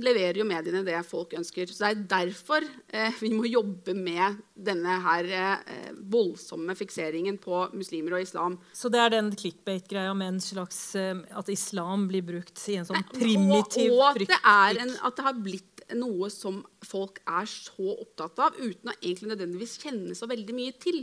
leverer 0.00 0.38
jo 0.40 0.46
mediene 0.48 0.80
det 0.86 0.96
folk 1.04 1.34
ønsker. 1.36 1.68
Så 1.68 1.82
det 1.82 1.88
er 1.90 2.04
derfor 2.08 2.64
eh, 2.64 3.16
vi 3.20 3.32
må 3.34 3.44
jobbe 3.50 3.92
med 3.96 4.38
denne 4.56 4.96
her 5.04 5.28
eh, 5.36 5.90
voldsomme 6.12 6.76
fikseringen 6.78 7.36
på 7.42 7.66
muslimer 7.76 8.16
og 8.16 8.24
islam. 8.24 8.56
Så 8.72 8.88
det 8.92 9.02
er 9.02 9.12
den 9.18 9.32
clickbait-greia 9.36 10.14
med 10.16 10.36
en 10.36 10.42
slags 10.44 10.80
eh, 10.96 11.12
at 11.36 11.52
islam 11.52 12.08
blir 12.08 12.24
brukt 12.24 12.64
i 12.72 12.78
en 12.80 12.88
sånn 12.88 13.04
primitiv 13.12 13.92
og, 13.92 14.00
og 14.00 14.06
at, 14.08 14.24
det 14.32 14.40
er 14.40 14.82
en, 14.86 14.96
at 15.04 15.18
det 15.18 15.28
har 15.28 15.44
blitt 15.44 15.84
noe 16.00 16.30
som 16.32 16.62
folk 16.86 17.20
er 17.28 17.48
så 17.50 17.96
opptatt 17.98 18.40
av, 18.40 18.56
uten 18.56 18.92
å 18.92 18.98
egentlig 19.02 19.34
nødvendigvis 19.34 19.80
kjenne 19.82 20.16
så 20.16 20.28
veldig 20.30 20.56
mye 20.56 20.76
til. 20.80 21.02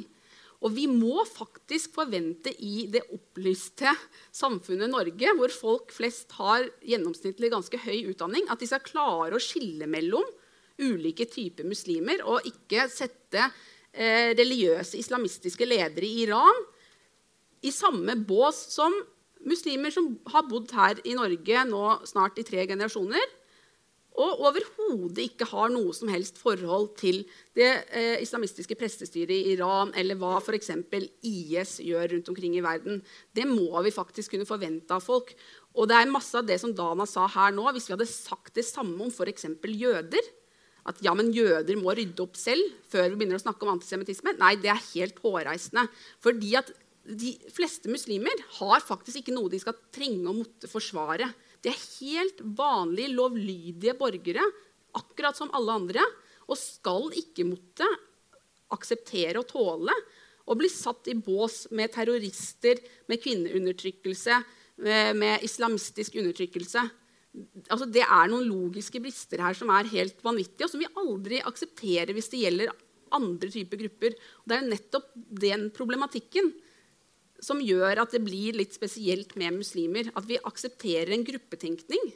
Og 0.65 0.74
vi 0.74 0.88
må 0.89 1.22
faktisk 1.30 1.93
forvente 2.00 2.50
i 2.65 2.88
det 2.89 3.04
opplyste 3.13 3.91
samfunnet 4.34 4.89
Norge, 4.89 5.34
hvor 5.38 5.54
folk 5.54 5.93
flest 5.93 6.34
har 6.39 6.65
gjennomsnittlig 6.82 7.52
ganske 7.54 7.82
høy 7.84 8.10
utdanning, 8.13 8.48
at 8.50 8.62
de 8.62 8.70
skal 8.70 8.86
klare 8.86 9.38
å 9.38 9.43
skille 9.43 9.86
mellom 9.89 10.26
ulike 10.82 11.28
typer 11.30 11.65
muslimer 11.65 12.24
og 12.26 12.46
ikke 12.50 12.88
sette 12.93 13.43
eh, 13.93 14.34
religiøse 14.38 14.98
islamistiske 15.00 15.65
ledere 15.65 16.06
i 16.06 16.26
Iran 16.26 16.65
i 17.65 17.74
samme 17.74 18.17
bås 18.28 18.60
som 18.74 18.93
muslimer 19.48 19.93
som 19.93 20.12
har 20.32 20.46
bodd 20.50 20.74
her 20.76 21.02
i 21.06 21.15
Norge 21.17 21.65
nå 21.70 21.84
snart 22.10 22.38
i 22.41 22.46
tre 22.46 22.65
generasjoner, 22.70 23.24
og 24.17 24.41
overhodet 24.47 25.27
ikke 25.27 25.45
har 25.51 25.69
noe 25.69 25.93
som 25.93 26.10
helst 26.10 26.39
forhold 26.41 26.89
til 26.97 27.19
det 27.58 27.69
eh, 27.93 28.15
islamistiske 28.23 28.77
prestestyret 28.80 29.34
i 29.36 29.53
Iran 29.53 29.91
eller 29.97 30.17
hva 30.17 30.39
f.eks. 30.41 30.71
IS 31.21 31.75
gjør 31.86 32.15
rundt 32.15 32.32
omkring 32.34 32.56
i 32.58 32.63
verden. 32.65 33.03
Det 33.30 33.45
må 33.49 33.69
vi 33.86 33.93
faktisk 33.93 34.34
kunne 34.34 34.49
forvente 34.49 34.95
av 34.95 35.06
folk. 35.06 35.36
Og 35.77 35.86
det 35.89 35.99
er 35.99 36.10
masse 36.10 36.34
av 36.38 36.47
det 36.49 36.58
som 36.63 36.73
Dana 36.73 37.06
sa 37.06 37.27
her 37.30 37.53
nå, 37.53 37.67
Hvis 37.75 37.91
vi 37.91 37.93
hadde 37.93 38.10
sagt 38.10 38.56
det 38.58 38.65
samme 38.65 38.97
om 39.06 39.13
f.eks. 39.13 39.45
jøder, 39.62 40.34
at 40.88 41.01
ja, 41.03 41.13
men 41.13 41.34
jøder 41.36 41.77
må 41.77 41.93
rydde 41.93 42.23
opp 42.23 42.38
selv 42.39 42.63
før 42.89 43.12
vi 43.12 43.19
begynner 43.19 43.38
å 43.38 43.43
snakke 43.43 43.67
om 43.67 43.75
antisemittisme, 43.75 44.38
nei, 44.39 44.56
det 44.58 44.71
er 44.71 44.86
helt 44.95 45.19
hårreisende. 45.21 45.84
Fordi 46.23 46.53
at 46.58 46.71
de 47.08 47.36
fleste 47.53 47.91
muslimer 47.91 48.41
har 48.58 48.84
faktisk 48.84 49.21
ikke 49.21 49.36
noe 49.36 49.51
de 49.51 49.60
skal 49.62 49.77
trenge 49.93 50.27
å 50.27 50.36
måtte 50.36 50.69
forsvare. 50.71 51.30
De 51.63 51.72
er 51.72 51.84
helt 52.00 52.41
vanlige, 52.58 53.13
lovlydige 53.17 53.96
borgere, 53.98 54.43
akkurat 54.98 55.38
som 55.38 55.52
alle 55.56 55.76
andre, 55.82 56.04
og 56.48 56.60
skal 56.60 57.10
ikke 57.17 57.46
måtte 57.48 57.88
akseptere 58.74 59.41
og 59.41 59.50
tåle 59.50 59.93
å 60.48 60.56
bli 60.56 60.70
satt 60.72 61.10
i 61.12 61.17
bås 61.20 61.65
med 61.76 61.91
terrorister, 61.96 62.80
med 63.12 63.22
kvinneundertrykkelse, 63.24 64.39
med 65.17 65.43
islamistisk 65.43 66.15
undertrykkelse. 66.22 66.84
Altså, 67.67 67.88
det 67.91 68.06
er 68.06 68.30
noen 68.32 68.48
logiske 68.48 69.02
brister 69.04 69.41
her 69.43 69.58
som 69.58 69.72
er 69.74 69.89
helt 69.91 70.22
vanvittige, 70.26 70.67
og 70.67 70.72
som 70.72 70.82
vi 70.82 70.91
aldri 71.04 71.41
aksepterer 71.43 72.15
hvis 72.15 72.32
det 72.32 72.43
gjelder 72.46 72.72
andre 73.17 73.52
typer 73.52 73.82
grupper. 73.84 74.15
Og 74.41 74.50
det 74.50 74.58
er 74.58 74.72
nettopp 74.72 75.12
den 75.43 75.67
problematikken 75.76 76.54
som 77.43 77.62
gjør 77.62 78.04
at 78.04 78.13
det 78.15 78.23
blir 78.26 78.58
litt 78.58 78.73
spesielt 78.76 79.36
med 79.38 79.60
muslimer. 79.60 80.10
At 80.17 80.28
vi 80.30 80.39
aksepterer 80.41 81.13
en 81.13 81.26
gruppetenkning 81.28 82.10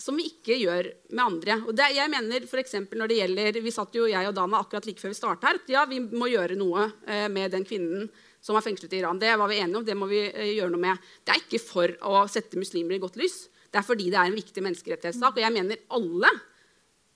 som 0.00 0.16
vi 0.18 0.26
ikke 0.28 0.58
gjør 0.60 0.88
med 1.16 1.24
andre. 1.24 1.58
Og 1.64 1.74
det, 1.76 1.88
jeg 1.96 2.12
mener 2.12 2.46
for 2.50 2.60
når 3.00 3.08
det 3.10 3.18
gjelder, 3.20 3.60
Vi 3.62 3.72
satt 3.72 3.94
jo 3.96 4.06
jeg 4.06 4.28
og 4.28 4.34
Dana 4.36 4.60
akkurat 4.60 4.86
like 4.86 5.00
før 5.00 5.14
vi 5.14 5.18
starta 5.18 5.46
her. 5.48 5.54
at 5.56 5.68
ja, 5.68 5.84
vi 5.86 6.00
må 6.00 6.28
gjøre 6.28 6.56
noe 6.56 6.92
eh, 7.06 7.28
med 7.28 7.50
den 7.50 7.64
kvinnen 7.64 8.10
som 8.40 8.56
er 8.56 8.62
fengslet 8.62 8.92
i 8.92 9.00
Iran. 9.00 9.18
Det 9.18 9.32
var 9.36 9.48
vi 9.48 9.58
enige 9.58 9.76
om. 9.76 9.84
Det 9.84 9.96
må 9.96 10.06
vi 10.06 10.20
eh, 10.28 10.56
gjøre 10.56 10.70
noe 10.70 10.84
med. 10.84 10.98
Det 11.24 11.32
er 11.32 11.40
ikke 11.40 11.62
for 11.62 11.96
å 12.02 12.26
sette 12.28 12.58
muslimer 12.58 12.96
i 12.96 13.02
godt 13.02 13.16
lys. 13.16 13.48
Det 13.70 13.80
er 13.80 13.86
fordi 13.86 14.10
det 14.10 14.20
er 14.20 14.28
en 14.28 14.36
viktig 14.36 14.62
menneskerettighetssak. 14.62 15.36
Og 15.36 15.42
jeg 15.42 15.54
mener 15.54 15.82
alle 15.96 16.30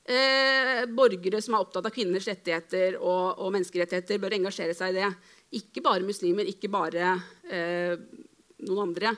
eh, 0.08 0.86
borgere 0.88 1.42
som 1.44 1.54
er 1.54 1.66
opptatt 1.66 1.86
av 1.86 1.94
kvinners 1.94 2.26
rettigheter 2.30 2.96
og, 2.98 3.38
og 3.38 3.52
menneskerettigheter, 3.54 4.18
bør 4.22 4.38
engasjere 4.40 4.74
seg 4.76 4.94
i 4.94 5.02
det. 5.02 5.12
Ikke 5.58 5.82
bare 5.82 6.06
muslimer, 6.06 6.46
ikke 6.46 6.70
bare 6.70 7.14
eh, 7.50 7.94
noen 8.66 8.82
andre. 8.84 9.14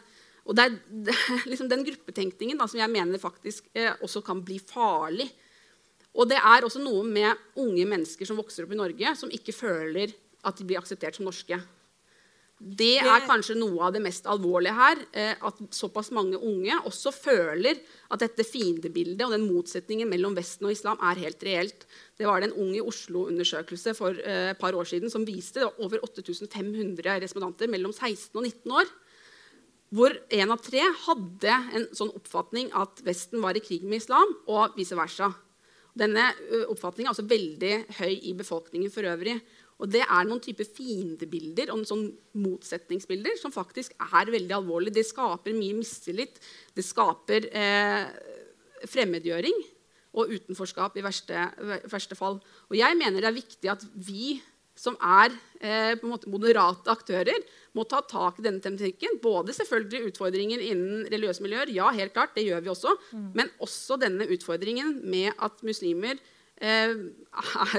Og 0.49 0.57
det 0.57 0.64
er, 0.64 0.77
det 1.09 1.14
er 1.14 1.47
liksom 1.51 1.71
den 1.71 1.85
gruppetenkningen 1.87 2.61
da, 2.61 2.68
som 2.71 2.81
jeg 2.83 2.92
mener 2.92 3.23
faktisk 3.23 3.68
eh, 3.77 3.92
også 4.01 4.25
kan 4.27 4.42
bli 4.45 4.59
farlig. 4.62 5.29
Og 6.12 6.29
det 6.29 6.38
er 6.40 6.64
også 6.64 6.83
noe 6.83 7.05
med 7.09 7.61
unge 7.61 7.87
mennesker 7.88 8.29
som 8.29 8.40
vokser 8.40 8.66
opp 8.66 8.75
i 8.75 8.81
Norge, 8.81 9.14
som 9.16 9.33
ikke 9.33 9.55
føler 9.57 10.12
at 10.42 10.59
de 10.59 10.66
blir 10.66 10.81
akseptert 10.81 11.16
som 11.16 11.29
norske. 11.29 11.57
Det 12.62 13.01
er 13.03 13.25
kanskje 13.27 13.57
noe 13.59 13.88
av 13.88 13.94
det 13.96 14.01
mest 14.05 14.29
alvorlige 14.31 14.75
her. 14.77 15.01
Eh, 15.18 15.35
at 15.35 15.59
såpass 15.75 16.12
mange 16.14 16.38
unge 16.38 16.77
også 16.87 17.11
føler 17.11 17.81
at 18.14 18.22
dette 18.22 18.46
fiendebildet 18.46 19.25
og 19.27 19.35
den 19.35 19.48
motsetningen 19.48 20.07
mellom 20.11 20.37
Vesten 20.38 20.68
og 20.68 20.75
islam 20.77 21.01
er 21.03 21.25
helt 21.25 21.42
reelt. 21.42 21.87
Det 22.14 22.29
var 22.29 22.38
det 22.38 22.53
en 22.53 22.61
ung 22.62 22.70
i 22.79 22.85
Oslo-undersøkelse 22.85 23.96
for 23.98 24.14
eh, 24.14 24.53
et 24.53 24.61
par 24.62 24.79
år 24.79 24.87
siden 24.87 25.11
som 25.11 25.27
viste 25.27 25.59
det 25.59 25.66
var 25.66 25.83
over 25.83 26.05
8500 26.07 27.18
respondanter 27.25 27.70
mellom 27.72 27.90
16 27.90 28.31
og 28.38 28.46
19 28.46 28.77
år. 28.79 28.92
Hvor 29.92 30.14
én 30.33 30.55
av 30.55 30.62
tre 30.62 30.87
hadde 31.07 31.57
en 31.77 31.88
sånn 31.98 32.14
oppfatning 32.14 32.70
at 32.79 33.03
Vesten 33.05 33.42
var 33.42 33.59
i 33.59 33.64
krig 33.64 33.83
med 33.83 34.05
islam, 34.05 34.38
og 34.46 34.79
vice 34.79 34.96
versa. 34.96 35.33
Denne 35.98 36.31
eh, 36.31 36.62
oppfatningen 36.70 37.11
er 37.11 37.16
også 37.16 37.27
veldig 37.29 37.75
høy 37.98 38.14
i 38.14 38.33
befolkningen 38.38 38.92
for 38.94 39.11
øvrig. 39.11 39.40
Og 39.80 39.90
det 39.90 40.02
er 40.04 40.26
noen 40.28 40.42
typer 40.42 40.68
fiendebilder 40.68 41.72
og 41.74 41.87
sånn 41.88 42.04
motsetningsbilder 42.38 43.38
som 43.40 43.54
faktisk 43.54 43.96
er 43.98 44.30
veldig 44.30 44.56
alvorlig. 44.58 44.94
Det 44.94 45.06
skaper 45.08 45.56
mye 45.56 45.78
mistillit. 45.78 46.38
Det 46.76 46.85
skaper 46.87 47.48
eh, 47.50 48.04
fremmedgjøring 48.90 49.58
og 50.12 50.32
utenforskap 50.37 50.96
i 50.98 51.04
verste, 51.04 51.46
verste, 51.90 52.18
fall. 52.18 52.38
Og 52.68 52.76
jeg 52.76 52.98
mener 53.00 53.22
det 53.22 53.30
er 53.30 53.38
viktig 53.40 53.72
at 53.72 53.85
vi 53.96 54.37
som 54.78 54.94
er 55.04 55.32
eh, 55.61 55.92
på 56.00 56.06
en 56.06 56.12
måte 56.14 56.30
moderate 56.32 56.88
aktører, 56.90 57.42
må 57.76 57.85
ta 57.88 58.00
tak 58.08 58.38
i 58.40 58.44
denne 58.46 58.62
tematikken. 58.64 59.18
Både 59.22 59.52
selvfølgelig 59.56 60.12
utfordringer 60.12 60.62
innen 60.64 61.04
religiøse 61.12 61.44
miljøer, 61.44 61.72
ja, 61.76 61.90
helt 61.92 62.14
klart, 62.16 62.32
det 62.37 62.46
gjør 62.46 62.64
vi 62.64 62.72
også, 62.72 62.94
mm. 63.12 63.26
men 63.37 63.52
også 63.62 63.98
denne 64.00 64.28
utfordringen 64.32 64.94
med 65.12 65.37
at 65.37 65.61
muslimer 65.66 66.20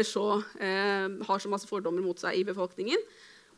så, 0.03 0.25
eh, 0.59 1.05
har 1.27 1.39
så 1.39 1.51
masse 1.51 1.69
fordommer 1.69 2.03
mot 2.03 2.19
seg 2.19 2.39
i 2.39 2.47
befolkningen. 2.47 2.99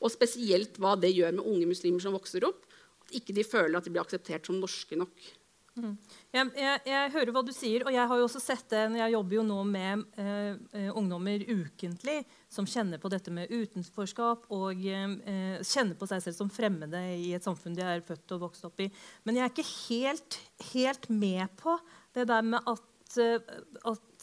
Og 0.01 0.11
spesielt 0.13 0.77
hva 0.81 0.93
det 0.99 1.15
gjør 1.15 1.37
med 1.37 1.47
unge 1.47 1.69
muslimer 1.71 2.03
som 2.03 2.13
vokser 2.13 2.45
opp. 2.45 2.67
At 3.05 3.17
ikke 3.21 3.33
de 3.33 3.47
føler 3.47 3.77
at 3.77 3.87
de 3.87 3.93
blir 3.93 4.03
akseptert 4.03 4.45
som 4.45 4.59
norske 4.59 4.97
nok. 4.99 5.33
Mm. 5.75 5.97
Jeg, 6.31 6.51
jeg, 6.55 6.79
jeg, 6.87 7.11
hører 7.11 7.33
hva 7.35 7.41
du 7.43 7.51
sier, 7.51 7.83
og 7.83 7.91
jeg 7.91 8.07
har 8.07 8.19
jo 8.21 8.27
også 8.29 8.39
sett 8.39 8.69
det 8.71 8.83
Jeg 8.95 9.11
jobber 9.11 9.35
jo 9.35 9.41
nå 9.43 9.57
med 9.67 10.05
eh, 10.15 10.53
eh, 10.71 10.87
ungdommer 10.95 11.43
ukentlig 11.49 12.21
som 12.47 12.63
kjenner 12.63 13.01
på 13.01 13.11
dette 13.11 13.33
med 13.35 13.51
utenforskap 13.51 14.47
og 14.55 14.85
eh, 14.87 15.59
kjenner 15.67 15.99
på 15.99 16.07
seg 16.07 16.23
selv 16.23 16.37
som 16.37 16.53
fremmede 16.53 17.01
i 17.19 17.33
et 17.35 17.43
samfunn 17.43 17.75
de 17.75 17.83
er 17.83 18.05
født 18.07 18.37
og 18.37 18.45
vokst 18.47 18.63
opp 18.69 18.85
i. 18.85 18.87
Men 19.27 19.35
jeg 19.35 19.43
er 19.43 19.51
ikke 19.51 19.69
helt, 19.73 20.39
helt 20.71 21.09
med 21.11 21.59
på 21.59 21.75
det 22.15 22.29
der 22.31 22.47
med 22.55 22.71
at 22.71 22.87
Eh, 23.17 23.39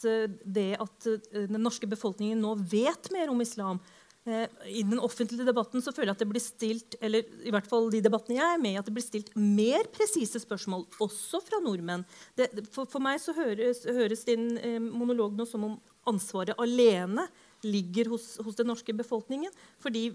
eh, 0.07 0.29
det 0.43 0.71
at 0.81 1.09
eh, 1.09 1.45
den 1.49 1.61
norske 1.63 1.89
befolkningen 1.89 2.41
nå 2.43 2.55
vet 2.71 3.11
mer 3.13 3.31
om 3.33 3.43
islam 3.43 3.81
I 4.23 4.85
den 4.87 5.01
offentlige 5.03 5.43
debatten 5.43 5.83
så 5.83 5.91
føler 5.91 6.13
jeg 6.13 6.15
at 6.15 6.21
det 6.23 6.29
blir 6.29 6.39
stilt 6.39 6.95
eller 7.03 7.25
i 7.43 7.51
hvert 7.51 7.67
fall 7.67 7.89
de 7.91 7.99
debattene 8.05 8.37
jeg 8.37 8.55
er 8.55 8.61
med 8.63 8.77
at 8.79 8.87
det 8.87 8.93
blir 8.95 9.03
stilt 9.03 9.33
mer 9.35 9.83
presise 9.91 10.39
spørsmål, 10.39 10.85
også 11.03 11.41
fra 11.43 11.59
nordmenn. 11.59 12.05
Det, 12.39 12.47
for, 12.71 12.87
for, 12.87 13.03
meg 13.03 13.19
så 13.19 13.35
høres, 13.35 13.81
høres 13.83 14.23
din 14.23 14.53
monolog 14.95 15.35
nå 15.35 15.43
som 15.49 15.67
om 15.67 15.75
ansvaret 16.07 16.55
alene 16.55 17.27
ligger 17.63 18.09
hos, 18.13 18.37
hos, 18.43 18.55
den 18.55 18.67
norske 18.67 18.93
befolkningen. 18.93 19.51
Fordi 19.81 20.11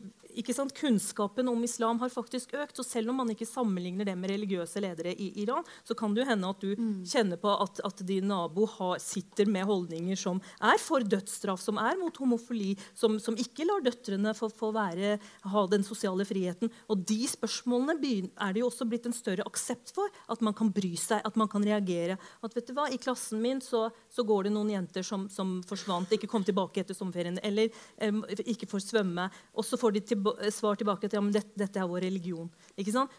sant, 0.55 0.75
Kunnskapen 0.77 1.49
om 1.49 1.65
islam 1.65 2.01
har 2.01 2.13
faktisk 2.13 2.55
økt. 2.55 2.79
og 2.79 2.87
Selv 2.87 3.11
om 3.11 3.21
man 3.23 3.33
ikke 3.33 3.49
sammenligner 3.49 4.09
det 4.09 4.17
med 4.19 4.31
religiøse 4.31 4.83
ledere 4.85 5.15
i 5.15 5.31
Iran, 5.43 5.67
så 5.85 5.97
kan 5.99 6.15
det 6.15 6.23
jo 6.23 6.29
hende 6.31 6.51
at 6.51 6.61
du 6.63 6.75
mm. 6.77 7.05
kjenner 7.09 7.41
på 7.41 7.53
at, 7.65 7.81
at 7.85 8.03
din 8.07 8.29
nabo 8.29 8.67
har, 8.79 8.99
sitter 9.03 9.49
med 9.51 9.67
holdninger 9.69 10.19
som 10.19 10.41
er 10.61 10.79
for 10.83 11.05
dødsstraff, 11.05 11.63
som 11.63 11.81
er 11.81 11.99
mot 12.01 12.17
homofili, 12.21 12.75
som, 12.95 13.19
som 13.23 13.37
ikke 13.39 13.67
lar 13.69 13.83
døtrene 13.85 14.35
få, 14.37 14.51
få 14.53 14.73
være, 14.77 15.17
ha 15.49 15.65
den 15.71 15.87
sosiale 15.87 16.27
friheten. 16.29 16.73
Og 16.89 17.05
de 17.09 17.21
spørsmålene 17.29 17.97
er 17.99 18.55
det 18.55 18.63
jo 18.63 18.71
også 18.71 18.89
blitt 18.89 19.09
en 19.09 19.17
større 19.17 19.47
aksept 19.49 19.93
for. 19.97 20.13
At 20.29 20.43
man 20.45 20.57
kan 20.57 20.71
bry 20.75 20.95
seg, 20.99 21.23
at 21.25 21.37
man 21.41 21.49
kan 21.51 21.65
reagere. 21.65 22.19
At 22.45 22.55
vet 22.57 22.69
du 22.69 22.75
hva, 22.77 22.89
I 22.93 23.01
klassen 23.01 23.43
min 23.43 23.63
så, 23.65 23.89
så 24.13 24.25
går 24.27 24.49
det 24.49 24.55
noen 24.55 24.73
jenter 24.73 25.07
som, 25.07 25.27
som 25.33 25.59
forsvant, 25.67 26.13
ikke 26.15 26.31
kom 26.31 26.45
tilbake 26.47 26.83
etter 26.83 26.97
sommerferien 26.97 27.38
eller 27.45 27.73
um, 28.05 28.23
ikke 28.45 28.69
får 28.71 28.85
svømme. 28.85 29.29
Og 29.55 29.67
så 29.67 29.79
får 29.81 29.97
de 29.97 30.05
til, 30.11 30.31
svar 30.55 30.79
tilbake 30.79 31.09
at 31.09 31.17
ja, 31.17 31.23
dette, 31.35 31.55
dette, 31.59 31.81
er 31.81 31.91
vår 31.91 32.07
religion. 32.09 32.49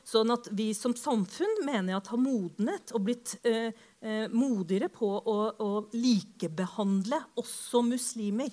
Sånn 0.07 0.33
at 0.35 0.49
vi 0.55 0.71
som 0.77 0.95
samfunn 0.97 1.63
mener 1.65 1.93
jeg 1.93 2.01
at 2.01 2.13
har 2.13 2.23
modnet 2.23 2.95
og 2.95 3.05
blitt 3.07 3.35
uh, 3.47 3.69
uh, 4.05 4.25
modigere 4.33 4.91
på 4.93 5.11
å, 5.19 5.37
å 5.59 5.71
likebehandle 5.95 7.21
også 7.39 7.83
muslimer. 7.87 8.51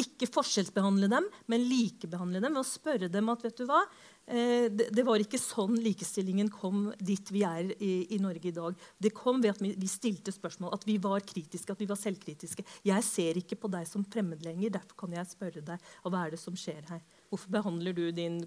Ikke 0.00 0.26
forskjellsbehandle 0.26 1.06
dem, 1.06 1.26
men 1.46 1.68
likebehandle 1.70 2.40
dem 2.42 2.56
ved 2.56 2.64
å 2.64 2.66
spørre 2.66 3.10
dem 3.12 3.28
at 3.30 3.44
vet 3.46 3.60
du 3.60 3.68
hva, 3.68 3.84
det, 4.24 4.86
det, 4.96 5.02
var 5.04 5.20
ikke 5.20 5.36
sånn 5.36 5.74
likestillingen 5.84 6.48
kom 6.48 6.86
dit 6.96 7.28
vi 7.34 7.42
er 7.44 7.74
i, 7.76 8.16
Norge 8.22 8.48
i 8.48 8.54
dag. 8.56 8.78
Det 8.96 9.12
kom 9.12 9.42
ved 9.44 9.52
at 9.52 9.60
vi, 9.60 9.88
stilte 9.90 10.32
spørsmål, 10.32 10.72
at 10.78 10.86
vi 10.88 10.96
var 11.02 11.20
kritiske, 11.28 11.74
at 11.74 11.82
vi 11.82 11.88
var 11.90 12.00
selvkritiske. 12.00 12.64
Jeg 12.88 13.04
ser 13.04 13.40
ikke 13.40 13.58
på 13.60 13.68
deg 13.74 13.84
som 13.88 14.06
fremmed 14.08 14.40
lenger, 14.46 14.72
derfor 14.78 15.04
kan 15.04 15.18
jeg 15.18 15.28
spørre 15.28 15.64
deg 15.66 15.92
hva 16.06 16.24
er 16.24 16.32
det 16.32 16.40
som 16.40 16.56
skjer 16.56 16.80
her. 16.88 17.04
Hvorfor 17.28 17.52
behandler 17.52 17.96
du 17.96 18.04
din, 18.16 18.40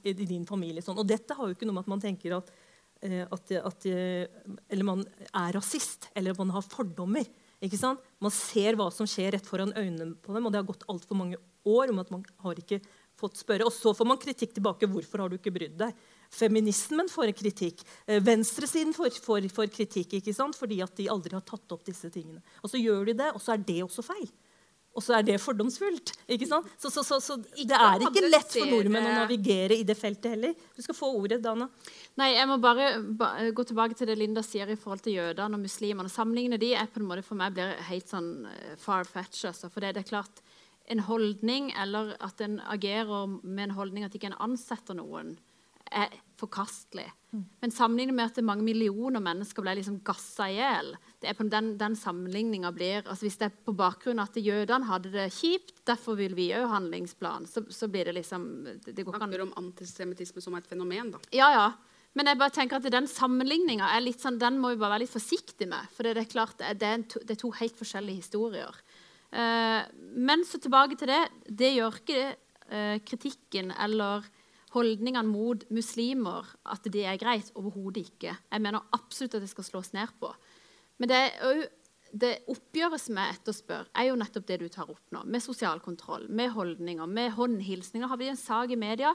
din 0.00 0.48
familie 0.48 0.84
sånn? 0.84 1.00
Og 1.00 1.08
dette 1.08 1.36
har 1.36 1.48
jo 1.48 1.58
ikke 1.58 1.68
noe 1.68 1.76
med 1.76 1.84
at 1.84 1.92
man 1.92 2.02
tenker 2.02 2.38
at, 2.38 2.50
eh, 3.04 3.22
at, 3.26 3.54
at 3.60 3.86
eh, 3.90 4.26
Eller 4.72 4.86
man 4.86 5.04
er 5.28 5.52
rasist, 5.58 6.08
eller 6.16 6.38
man 6.40 6.56
har 6.56 6.64
fordommer. 6.64 7.28
Ikke 7.62 7.78
sant? 7.78 8.00
Man 8.22 8.32
ser 8.34 8.78
hva 8.78 8.88
som 8.94 9.06
skjer 9.06 9.36
rett 9.36 9.46
foran 9.46 9.74
øynene 9.76 10.16
på 10.18 10.34
dem, 10.34 10.46
og 10.46 10.54
det 10.54 10.62
har 10.62 10.70
gått 10.72 10.88
altfor 10.90 11.18
mange 11.20 11.38
år 11.68 11.92
om 11.92 12.00
at 12.02 12.10
man 12.10 12.24
har 12.42 12.58
ikke 12.58 12.80
fått 13.22 13.40
spørre. 13.40 13.68
Og 13.68 13.74
så 13.74 13.94
får 13.96 14.08
man 14.08 14.20
kritikk 14.20 14.56
tilbake. 14.58 14.90
Hvorfor 14.90 15.24
har 15.24 15.32
du 15.32 15.38
ikke 15.38 15.54
brydd 15.54 15.78
deg? 15.80 16.04
Feminismen 16.32 17.10
får 17.12 17.34
kritikk. 17.36 17.82
Eh, 18.06 18.22
venstresiden 18.24 18.94
får, 18.96 19.18
får, 19.24 19.48
får, 19.52 19.68
kritikk 19.74 20.16
ikke 20.20 20.34
sant? 20.36 20.56
fordi 20.56 20.80
at 20.84 20.94
de 20.96 21.10
aldri 21.12 21.36
har 21.36 21.44
tatt 21.44 21.74
opp 21.74 21.84
disse 21.84 22.08
tingene. 22.12 22.40
Og 22.62 22.72
så 22.72 22.80
gjør 22.80 23.10
de 23.10 23.18
det, 23.20 23.34
og 23.36 23.42
så 23.42 23.54
er 23.56 23.68
det 23.68 23.82
også 23.84 24.04
feil. 24.06 24.30
og 24.92 25.00
så 25.00 25.14
er 25.16 25.22
det 25.24 25.38
fordomsfullt. 25.40 26.12
ikke 26.28 26.46
sant? 26.48 26.66
Så, 26.78 26.90
så, 26.92 27.02
så, 27.04 27.16
så 27.20 27.38
det 27.40 27.76
er 27.76 28.02
ikke 28.04 28.26
lett 28.28 28.52
for 28.52 28.68
nordmenn 28.68 29.08
å 29.08 29.14
navigere 29.22 29.78
i 29.80 29.86
det 29.88 29.96
feltet 29.96 30.34
heller. 30.34 30.52
Du 30.76 30.82
skal 30.84 30.96
få 30.96 31.08
ordet, 31.16 31.40
Dana. 31.44 31.70
Nei, 32.20 32.34
Jeg 32.34 32.48
må 32.50 32.58
bare 32.60 32.90
ba, 33.00 33.30
gå 33.56 33.64
tilbake 33.68 33.96
til 33.96 34.10
det 34.10 34.18
Linda 34.20 34.44
sier 34.44 34.68
i 34.68 34.76
forhold 34.76 35.00
til 35.04 35.16
jødene 35.16 35.56
og 35.56 35.64
muslimene. 35.64 36.12
Sammenligne 36.12 36.60
de 36.60 36.74
er 36.76 36.92
på 36.92 37.00
en 37.00 37.08
måte 37.08 37.24
for 37.24 37.40
meg 37.40 37.56
blir 37.56 37.72
helt 37.88 38.12
sånn 38.12 38.44
uh, 38.44 38.74
far-fetch. 38.84 39.46
Altså, 39.48 39.72
for 39.72 39.80
det, 39.80 39.94
det, 39.96 40.04
er 40.04 40.12
klart, 40.12 40.44
en 40.92 41.06
holdning, 41.06 41.72
eller 41.78 42.14
at 42.20 42.40
en 42.44 42.60
agerer 42.72 43.38
med 43.42 43.68
en 43.68 43.76
holdning 43.78 44.06
at 44.06 44.14
ikke 44.16 44.30
en 44.32 44.40
ansetter 44.50 44.96
noen, 44.98 45.36
er 45.92 46.12
forkastelig. 46.40 47.06
Mm. 47.32 47.44
Men 47.60 47.72
sammenlignet 47.72 48.16
med 48.16 48.30
at 48.30 48.44
mange 48.44 48.64
millioner 48.66 49.22
mennesker 49.24 49.64
ble 49.64 49.76
liksom 49.78 50.00
gassa 50.04 50.48
i 50.52 50.58
hjel 50.58 50.90
Den, 51.22 51.70
den 51.80 51.94
sammenligninga 51.96 52.72
blir 52.76 53.06
altså 53.06 53.24
Hvis 53.24 53.38
det 53.40 53.46
er 53.48 53.54
på 53.66 53.72
bakgrunn 53.76 54.20
av 54.20 54.28
at 54.28 54.40
jødene 54.42 54.88
hadde 54.88 55.12
det 55.14 55.30
kjipt, 55.36 55.78
derfor 55.88 56.18
vil 56.18 56.36
vi 56.36 56.50
òg 56.56 56.68
handlingsplan, 56.72 57.48
så, 57.48 57.64
så, 57.72 57.88
blir 57.92 58.08
det 58.08 58.18
liksom 58.18 58.50
det, 58.66 58.96
det 58.96 59.06
Snakker 59.06 59.46
om 59.46 59.54
antisemittisme 59.60 60.44
som 60.44 60.56
et 60.58 60.68
fenomen, 60.68 61.14
da. 61.14 61.22
Ja, 61.32 61.48
ja. 61.54 61.66
Men 62.12 62.28
jeg 62.28 62.40
bare 62.42 62.52
tenker 62.52 62.76
at 62.76 62.92
den 62.92 63.08
sammenligninga 63.08 63.88
sånn, 64.20 64.36
den 64.40 64.58
må 64.60 64.74
vi 64.74 64.80
bare 64.80 64.98
være 64.98 65.06
litt 65.06 65.14
forsiktige 65.14 65.70
med. 65.70 65.88
For 65.96 66.04
det 66.04 66.20
er 66.20 66.28
klart 66.28 66.60
det 66.60 66.84
er, 66.84 67.06
to, 67.08 67.22
det 67.24 67.38
er 67.38 67.40
to 67.40 67.52
helt 67.56 67.78
forskjellige 67.78 68.20
historier. 68.20 68.82
Uh, 69.32 69.88
men 70.20 70.44
så 70.44 70.60
tilbake 70.60 70.98
til 71.00 71.08
det. 71.08 71.22
Det 71.48 71.72
gjør 71.72 71.98
ikke 72.02 72.22
uh, 72.68 72.96
kritikken 73.08 73.72
eller 73.80 74.26
holdningene 74.72 75.28
mot 75.28 75.64
muslimer 75.72 76.48
at 76.72 76.88
det 76.92 77.04
er 77.08 77.20
greit. 77.20 77.52
Overhodet 77.58 78.06
ikke. 78.06 78.34
Jeg 78.36 78.64
mener 78.64 78.84
absolutt 78.96 79.36
at 79.38 79.44
det 79.44 79.52
skal 79.52 79.68
slås 79.68 79.92
ned 79.96 80.12
på. 80.20 80.32
Men 81.00 81.10
det, 81.10 81.20
det 82.12 82.32
oppgjøret 82.52 83.00
som 83.00 83.20
jeg 83.20 83.36
etterspør, 83.36 83.92
er 83.98 84.08
jo 84.08 84.18
nettopp 84.20 84.48
det 84.48 84.58
du 84.62 84.66
tar 84.72 84.90
opp 84.92 85.04
nå. 85.14 85.24
Med 85.28 85.44
sosial 85.44 85.80
kontroll, 85.84 86.28
med 86.28 86.52
holdninger, 86.56 87.08
med 87.08 87.32
håndhilsninger. 87.36 88.08
Har 88.08 88.20
vi 88.20 88.32
en 88.32 88.40
sak 88.40 88.72
i 88.72 88.80
media? 88.80 89.14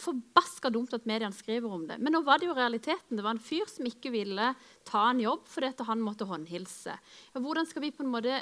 Forbaska 0.00 0.72
dumt 0.74 0.94
at 0.96 1.06
mediene 1.08 1.36
skriver 1.36 1.72
om 1.72 1.84
det. 1.88 2.00
Men 2.02 2.16
nå 2.16 2.24
var 2.26 2.40
det 2.40 2.48
jo 2.48 2.56
realiteten. 2.56 3.16
Det 3.16 3.24
var 3.24 3.36
en 3.36 3.44
fyr 3.44 3.68
som 3.70 3.88
ikke 3.88 4.12
ville 4.14 4.52
ta 4.88 5.08
en 5.10 5.22
jobb 5.22 5.48
fordi 5.50 5.72
han 5.88 6.04
måtte 6.04 6.28
håndhilse. 6.28 6.96
Hvordan 7.36 7.68
skal 7.68 7.84
vi 7.84 7.94
på 7.94 8.06
en 8.06 8.12
måte 8.14 8.40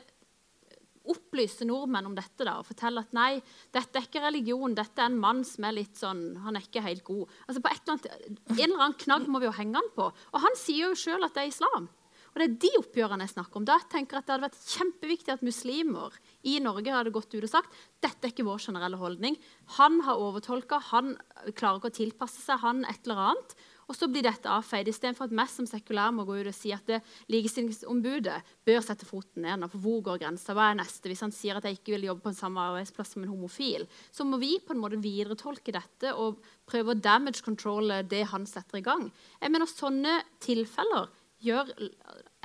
opplyse 1.10 1.66
nordmenn 1.66 2.10
om 2.10 2.14
dette 2.16 2.46
da, 2.46 2.58
og 2.60 2.68
fortelle 2.68 3.02
at 3.02 3.16
nei, 3.16 3.40
dette 3.74 3.98
er 3.98 4.06
ikke 4.06 4.22
religion, 4.24 4.76
dette 4.76 5.02
er 5.02 5.10
en 5.10 5.18
mann 5.22 5.42
som 5.46 5.66
er 5.66 5.76
litt 5.78 5.98
sånn, 5.98 6.22
han 6.44 6.58
er 6.58 6.66
ikke 6.66 6.84
helt 6.84 7.04
god. 7.06 7.32
Altså 7.46 7.64
på 7.64 7.72
et 7.72 7.82
eller 7.82 7.96
annet, 7.96 8.38
En 8.52 8.62
eller 8.68 8.84
annen 8.84 9.00
knagg 9.00 9.26
må 9.30 9.42
vi 9.42 9.48
jo 9.48 9.56
henge 9.56 9.80
han 9.80 9.90
på. 9.96 10.12
Og 10.12 10.44
han 10.44 10.56
sier 10.58 10.90
jo 10.90 10.98
sjøl 10.98 11.26
at 11.26 11.34
det 11.34 11.46
er 11.46 11.52
islam. 11.52 11.90
Og 12.32 12.40
det 12.40 12.46
er 12.46 12.54
de 12.64 12.70
oppgjørene 12.78 13.26
jeg 13.26 13.34
snakker 13.34 13.60
om. 13.60 13.64
Da 13.68 13.76
jeg 13.76 13.90
tenker 13.92 14.18
at 14.18 14.26
Det 14.26 14.32
hadde 14.32 14.46
vært 14.46 14.70
kjempeviktig 14.72 15.34
at 15.34 15.44
muslimer 15.44 16.14
i 16.48 16.56
Norge 16.64 16.94
hadde 16.94 17.12
gått 17.12 17.34
ut 17.34 17.42
og 17.42 17.50
sagt 17.50 17.76
dette 18.02 18.24
er 18.24 18.32
ikke 18.32 18.46
vår 18.46 18.62
generelle 18.64 19.00
holdning. 19.00 19.36
Han 19.76 20.00
har 20.06 20.20
overtolka, 20.20 20.80
han 20.90 21.12
klarer 21.52 21.78
ikke 21.78 21.92
å 21.92 21.98
tilpasse 22.00 22.40
seg, 22.40 22.62
han 22.64 22.86
et 22.88 23.04
eller 23.04 23.20
annet. 23.28 23.54
Og 23.90 23.96
så 23.96 24.08
blir 24.10 24.24
dette 24.24 24.50
avfeid, 24.50 24.88
istedenfor 24.88 25.26
at 25.26 25.34
vi 25.34 25.46
som 25.50 25.66
sekulær 25.68 26.12
må 26.14 26.24
gå 26.28 26.38
ut 26.38 26.50
og 26.50 26.56
si 26.56 26.70
at 26.74 26.90
likestillingsombudet 27.32 28.38
bør 28.66 28.84
sette 28.84 29.08
foten 29.08 29.46
ned. 29.46 29.66
For 29.72 29.82
hvor 29.82 30.04
går 30.06 30.20
grensa? 30.22 30.54
Hva 30.56 30.70
er 30.70 30.78
neste? 30.78 31.10
Hvis 31.10 31.24
han 31.24 31.34
sier 31.34 31.58
at 31.58 31.66
jeg 31.68 31.80
ikke 31.80 31.96
vil 31.96 32.08
jobbe 32.10 32.24
på 32.26 32.32
en 32.32 32.38
samme 32.38 32.62
arbeidsplass 32.62 33.16
som 33.16 33.24
en 33.26 33.32
homofil, 33.32 33.88
så 34.14 34.26
må 34.28 34.38
vi 34.42 34.54
på 34.62 34.76
en 34.76 34.82
måte 34.82 35.00
videretolke 35.02 35.74
dette 35.74 36.14
og 36.14 36.40
prøve 36.68 36.94
å 36.94 37.00
damage 37.00 37.44
controle 37.44 38.02
det 38.08 38.24
han 38.30 38.46
setter 38.48 38.80
i 38.80 38.86
gang. 38.86 39.08
Jeg 39.42 39.52
mener 39.52 39.70
Sånne 39.72 40.20
tilfeller 40.42 41.10
gjør, 41.42 41.70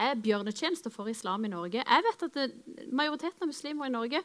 er 0.01 0.19
bjørnetjenester 0.21 0.93
for 0.93 1.09
islam 1.11 1.45
i 1.45 1.51
Norge. 1.51 1.83
Jeg 1.83 2.05
vet 2.07 2.27
at 2.27 2.37
det, 2.37 2.47
Majoriteten 2.89 3.45
av 3.45 3.51
muslimer 3.51 3.89
i 3.89 3.93
Norge 3.93 4.21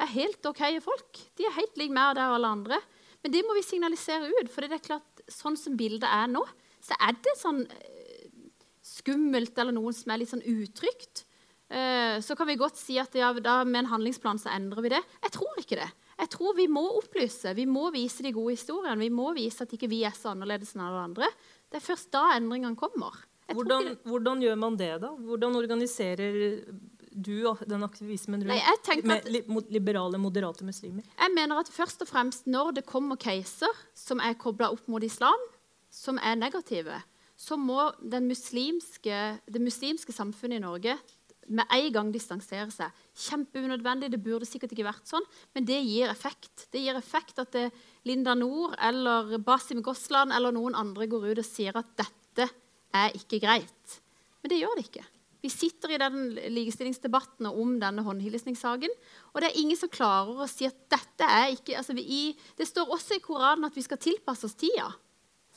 er 0.00 0.14
helt 0.14 0.46
OK 0.48 0.62
folk. 0.84 1.20
De 1.38 1.46
er 1.46 1.56
helt 1.56 1.78
like 1.80 1.94
meg 1.94 2.12
og 2.12 2.20
og 2.20 2.36
alle 2.38 2.56
andre. 2.58 2.80
Men 3.20 3.34
det 3.34 3.42
må 3.44 3.54
vi 3.56 3.64
signalisere 3.64 4.28
ut. 4.28 4.48
for 4.48 4.64
det 4.64 4.72
er 4.72 4.84
klart 4.84 5.09
sånn 5.32 5.58
som 5.58 5.78
bildet 5.78 6.08
er 6.08 6.30
nå, 6.30 6.42
så 6.84 6.96
er 7.06 7.16
det 7.22 7.34
sånn 7.38 7.64
eh, 7.64 8.28
skummelt 8.84 9.58
eller 9.58 9.76
noen 9.76 9.96
som 9.96 10.12
er 10.12 10.22
litt 10.22 10.32
sånn 10.32 10.46
utrygt. 10.46 11.24
Eh, 11.70 12.18
så 12.24 12.34
kan 12.34 12.48
vi 12.50 12.58
godt 12.58 12.80
si 12.80 12.96
at 12.98 13.14
ja, 13.14 13.30
da, 13.38 13.60
med 13.62 13.84
en 13.84 13.92
handlingsplan 13.92 14.40
så 14.42 14.50
endrer 14.54 14.82
vi 14.86 14.94
det. 14.96 15.02
Jeg 15.22 15.34
tror 15.36 15.60
ikke 15.62 15.78
det. 15.78 15.90
Jeg 16.20 16.28
tror 16.34 16.56
Vi 16.58 16.66
må 16.68 16.82
opplyse, 16.98 17.54
vi 17.56 17.64
må 17.64 17.86
vise 17.94 18.24
de 18.26 18.34
gode 18.36 18.56
historiene. 18.56 18.98
Vi 19.00 19.12
må 19.14 19.30
vise 19.36 19.64
at 19.64 19.72
ikke 19.72 19.88
vi 19.88 20.02
er 20.04 20.16
så 20.16 20.34
annerledes 20.34 20.74
enn 20.74 20.84
alle 20.84 21.04
andre. 21.08 21.28
Det 21.70 21.78
er 21.78 21.86
først 21.86 22.10
da 22.12 22.26
endringene 22.34 22.76
kommer. 22.76 23.14
Hvordan, 23.50 23.94
hvordan, 24.06 24.42
gjør 24.44 24.58
man 24.60 24.76
det, 24.78 24.92
da? 25.02 25.10
Hvordan 25.16 25.56
organiserer 25.58 26.60
du 27.10 27.46
den 27.66 27.84
aktivismen 27.86 28.44
rundt 28.44 28.52
Nei, 28.54 28.96
med 29.04 29.28
li 29.30 29.42
liberale, 29.72 30.18
moderate 30.18 30.66
muslimer? 30.66 31.06
Jeg 31.18 31.34
mener 31.34 31.62
at 31.62 31.70
først 31.72 32.04
og 32.04 32.10
fremst 32.10 32.46
når 32.50 32.76
det 32.78 32.86
kommer 32.88 33.18
caser 33.20 33.72
som 33.96 34.22
er 34.22 34.38
kobla 34.38 34.70
opp 34.74 34.86
mot 34.90 35.04
islam, 35.04 35.48
som 35.90 36.20
er 36.22 36.38
negative, 36.38 37.00
så 37.40 37.56
må 37.56 37.90
muslimske, 38.22 39.20
det 39.48 39.62
muslimske 39.62 40.12
samfunnet 40.12 40.60
i 40.60 40.64
Norge 40.64 40.98
med 41.50 41.66
en 41.74 41.92
gang 41.92 42.10
distansere 42.14 42.70
seg. 42.70 42.94
Kjempeunødvendig, 43.26 44.10
det 44.12 44.22
burde 44.22 44.46
sikkert 44.46 44.74
ikke 44.74 44.86
vært 44.86 45.08
sånn, 45.10 45.24
men 45.56 45.66
det 45.66 45.80
gir 45.82 46.10
effekt. 46.12 46.68
Det 46.70 46.82
gir 46.84 46.98
effekt 46.98 47.40
at 47.42 47.50
det, 47.56 47.70
Linda 48.06 48.36
Nord 48.38 48.76
eller 48.78 49.34
Basim 49.44 49.82
Gosland 49.84 50.34
eller 50.36 50.54
noen 50.54 50.78
andre 50.78 51.08
går 51.10 51.32
ut 51.32 51.42
og 51.42 51.48
sier 51.48 51.76
at 51.80 51.90
dette 51.98 52.46
er 52.96 53.16
ikke 53.18 53.40
greit. 53.42 53.98
Men 54.40 54.52
det 54.52 54.60
gjør 54.60 54.78
det 54.78 54.86
ikke. 54.86 55.06
Vi 55.40 55.50
sitter 55.52 55.94
i 55.94 55.98
den 56.00 56.34
likestillingsdebatten 56.52 57.48
om 57.48 57.76
denne 57.80 58.04
håndhilsningssaken. 58.04 58.92
Og 59.32 59.40
det 59.40 59.50
er 59.50 59.60
ingen 59.60 59.78
som 59.78 59.92
klarer 59.92 60.42
å 60.44 60.48
si 60.50 60.68
at 60.68 60.76
dette 60.92 61.26
er 61.26 61.54
ikke 61.54 61.78
altså 61.80 61.96
vi, 61.96 62.36
Det 62.56 62.68
står 62.68 62.92
også 62.92 63.16
i 63.16 63.24
Koranen 63.24 63.68
at 63.68 63.76
vi 63.76 63.84
skal 63.86 64.00
tilpasse 64.00 64.46
oss 64.48 64.58
tida. 64.60 64.90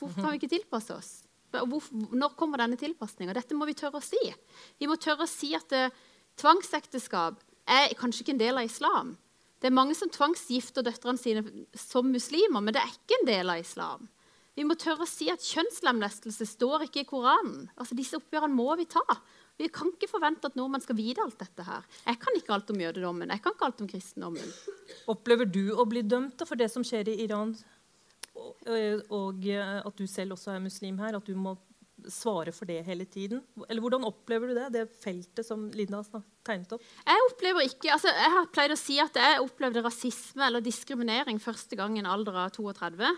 Hvorfor 0.00 0.22
kan 0.22 0.32
vi 0.32 0.40
ikke 0.40 0.54
tilpasse 0.56 0.96
oss? 0.96 1.12
Når 1.54 2.34
kommer 2.38 2.58
denne 2.58 2.78
tilpasninga? 2.80 3.34
Dette 3.36 3.54
må 3.54 3.68
vi 3.68 3.76
tørre 3.78 4.00
å 4.00 4.04
si. 4.04 4.20
Vi 4.80 4.88
må 4.90 4.96
tørre 4.98 5.28
å 5.28 5.30
si 5.30 5.52
at 5.54 5.70
eh, 5.76 5.92
tvangsekteskap 6.40 7.38
er 7.70 7.94
kanskje 7.98 8.24
ikke 8.24 8.34
en 8.34 8.42
del 8.42 8.58
av 8.58 8.66
islam. 8.66 9.14
Det 9.62 9.70
er 9.70 9.76
mange 9.76 9.94
som 9.96 10.10
tvangsgifter 10.12 10.84
døtrene 10.84 11.20
sine 11.20 11.44
som 11.78 12.10
muslimer, 12.12 12.60
men 12.60 12.74
det 12.74 12.82
er 12.82 12.90
ikke 12.90 13.20
en 13.20 13.30
del 13.30 13.52
av 13.54 13.62
islam. 13.62 14.08
Vi 14.54 14.64
må 14.66 14.76
tørre 14.78 15.02
å 15.02 15.10
si 15.10 15.26
at 15.32 15.42
kjønnslemlestelse 15.42 16.46
står 16.46 16.86
ikke 16.86 17.02
i 17.02 17.08
Koranen. 17.08 17.66
Altså 17.74 17.96
Disse 17.98 18.18
oppgjørene 18.20 18.54
må 18.54 18.68
vi 18.78 18.86
ta. 18.90 19.02
Vi 19.58 19.68
kan 19.70 19.90
ikke 19.90 20.10
forvente 20.10 20.50
at 20.50 20.56
nordmenn 20.58 20.82
skal 20.82 20.98
vite 20.98 21.22
alt 21.22 21.38
dette 21.38 21.66
her. 21.66 21.84
Jeg 22.06 22.20
kan 22.22 22.38
ikke 22.38 22.54
alt 22.54 22.70
om 22.74 22.80
jødedommen. 22.82 23.30
jeg 23.30 23.42
kan 23.42 23.54
ikke 23.54 23.68
alt 23.68 23.82
om 23.82 23.90
kristendommen. 23.90 24.54
Opplever 25.10 25.46
du 25.46 25.74
å 25.74 25.86
bli 25.86 26.02
dømt 26.02 26.42
for 26.46 26.58
det 26.58 26.70
som 26.70 26.86
skjer 26.86 27.10
i 27.12 27.20
Iran, 27.26 27.54
og, 28.34 29.04
og 29.14 29.46
at 29.54 29.94
du 29.98 30.06
selv 30.10 30.34
også 30.34 30.54
er 30.54 30.62
muslim 30.62 30.98
her? 31.02 31.18
At 31.18 31.26
du 31.26 31.38
må 31.38 31.54
svare 32.10 32.52
for 32.52 32.68
det 32.68 32.80
hele 32.86 33.06
tiden? 33.06 33.42
Eller 33.68 33.82
Hvordan 33.82 34.06
opplever 34.06 34.50
du 34.50 34.56
det, 34.58 34.70
det 34.74 34.86
feltet 35.02 35.46
som 35.46 35.68
Linda 35.74 36.02
har 36.02 36.24
tegnet 36.46 36.74
opp? 36.76 36.82
Jeg 37.06 37.28
opplever 37.30 37.68
ikke, 37.68 37.92
altså 37.94 38.10
jeg 38.10 38.32
har 38.36 38.50
pleid 38.54 38.74
å 38.74 38.78
si 38.78 38.98
at 39.02 39.18
jeg 39.18 39.44
opplevde 39.44 39.84
rasisme 39.84 40.46
eller 40.46 40.64
diskriminering 40.64 41.38
første 41.42 41.78
gang 41.78 41.96
i 41.96 42.02
en 42.02 42.10
alder 42.10 42.44
av 42.46 42.52
32. 42.58 43.14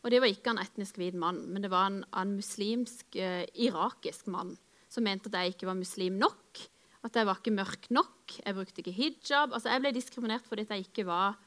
Og 0.00 0.12
det 0.12 0.20
var 0.22 0.32
ikke 0.32 0.54
en 0.54 0.62
etnisk 0.62 0.96
hvit 1.00 1.16
mann, 1.18 1.42
men 1.52 1.64
det 1.64 1.70
var 1.72 1.90
en, 1.90 2.02
en 2.16 2.34
muslimsk, 2.38 3.16
eh, 3.20 3.44
irakisk 3.60 4.30
mann 4.32 4.54
som 4.90 5.06
mente 5.06 5.30
at 5.30 5.38
jeg 5.38 5.54
ikke 5.54 5.68
var 5.68 5.78
muslim 5.78 6.16
nok. 6.20 6.62
At 7.06 7.16
jeg 7.16 7.28
var 7.28 7.38
ikke 7.38 7.54
mørk 7.54 7.86
nok. 7.94 8.34
Jeg 8.42 8.56
brukte 8.56 8.82
ikke 8.82 8.96
hijab. 8.96 9.54
Altså, 9.54 9.70
jeg 9.72 9.84
ble 9.84 9.92
diskriminert 9.96 10.48
fordi 10.48 10.66
jeg 10.68 10.88
ikke 10.88 11.06
var 11.08 11.38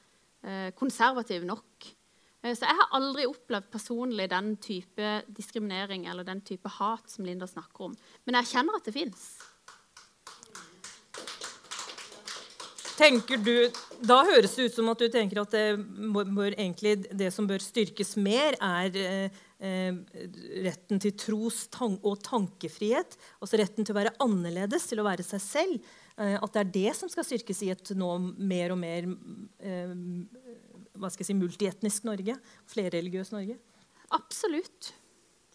eh, 0.41 0.71
konservativ 0.77 1.45
nok. 1.45 1.89
Eh, 2.41 2.53
så 2.55 2.69
jeg 2.69 2.79
har 2.79 2.95
aldri 2.97 3.27
opplevd 3.29 3.69
personlig 3.73 4.29
den 4.31 4.55
type 4.63 5.11
diskriminering 5.27 6.07
eller 6.09 6.25
den 6.27 6.41
type 6.45 6.71
hat 6.79 7.11
som 7.11 7.27
Linda 7.27 7.49
snakker 7.49 7.89
om. 7.89 7.97
Men 8.25 8.39
jeg 8.39 8.53
kjenner 8.55 8.79
at 8.79 8.87
det 8.87 8.95
fins. 8.95 9.27
Tenker 12.93 13.39
du, 13.41 13.55
Da 14.05 14.19
høres 14.27 14.53
det 14.57 14.67
ut 14.67 14.75
som 14.75 14.91
at 14.91 15.01
du 15.01 15.07
tenker 15.09 15.41
at 15.41 15.55
det, 15.55 15.65
bør, 16.13 16.53
egentlig, 16.53 16.99
det 17.09 17.31
som 17.33 17.47
bør 17.49 17.63
styrkes 17.63 18.13
mer, 18.21 18.57
er 18.61 18.99
eh, 19.01 19.41
Eh, 19.63 19.95
retten 20.65 20.99
til 20.99 21.13
tros 21.15 21.69
og 21.79 22.17
tankefrihet. 22.25 23.15
Altså 23.39 23.59
retten 23.61 23.85
til 23.85 23.95
å 23.95 23.99
være 24.01 24.11
annerledes, 24.23 24.89
til 24.89 24.99
å 24.99 25.05
være 25.07 25.23
seg 25.23 25.39
selv. 25.43 25.85
Eh, 26.17 26.35
at 26.35 26.51
det 26.51 26.63
er 26.63 26.73
det 26.73 26.95
som 26.99 27.11
skal 27.11 27.23
styrkes 27.23 27.61
i 27.63 27.69
et 27.71 27.93
nå 27.95 28.09
mer 28.35 28.73
og 28.75 28.81
mer 28.81 29.07
eh, 29.63 29.93
hva 30.99 31.09
skal 31.09 31.23
jeg 31.23 31.29
si, 31.31 31.37
multietnisk 31.39 32.03
Norge. 32.09 32.35
Flerreligiøst 32.73 33.37
Norge. 33.37 33.55
Absolutt. 34.11 34.91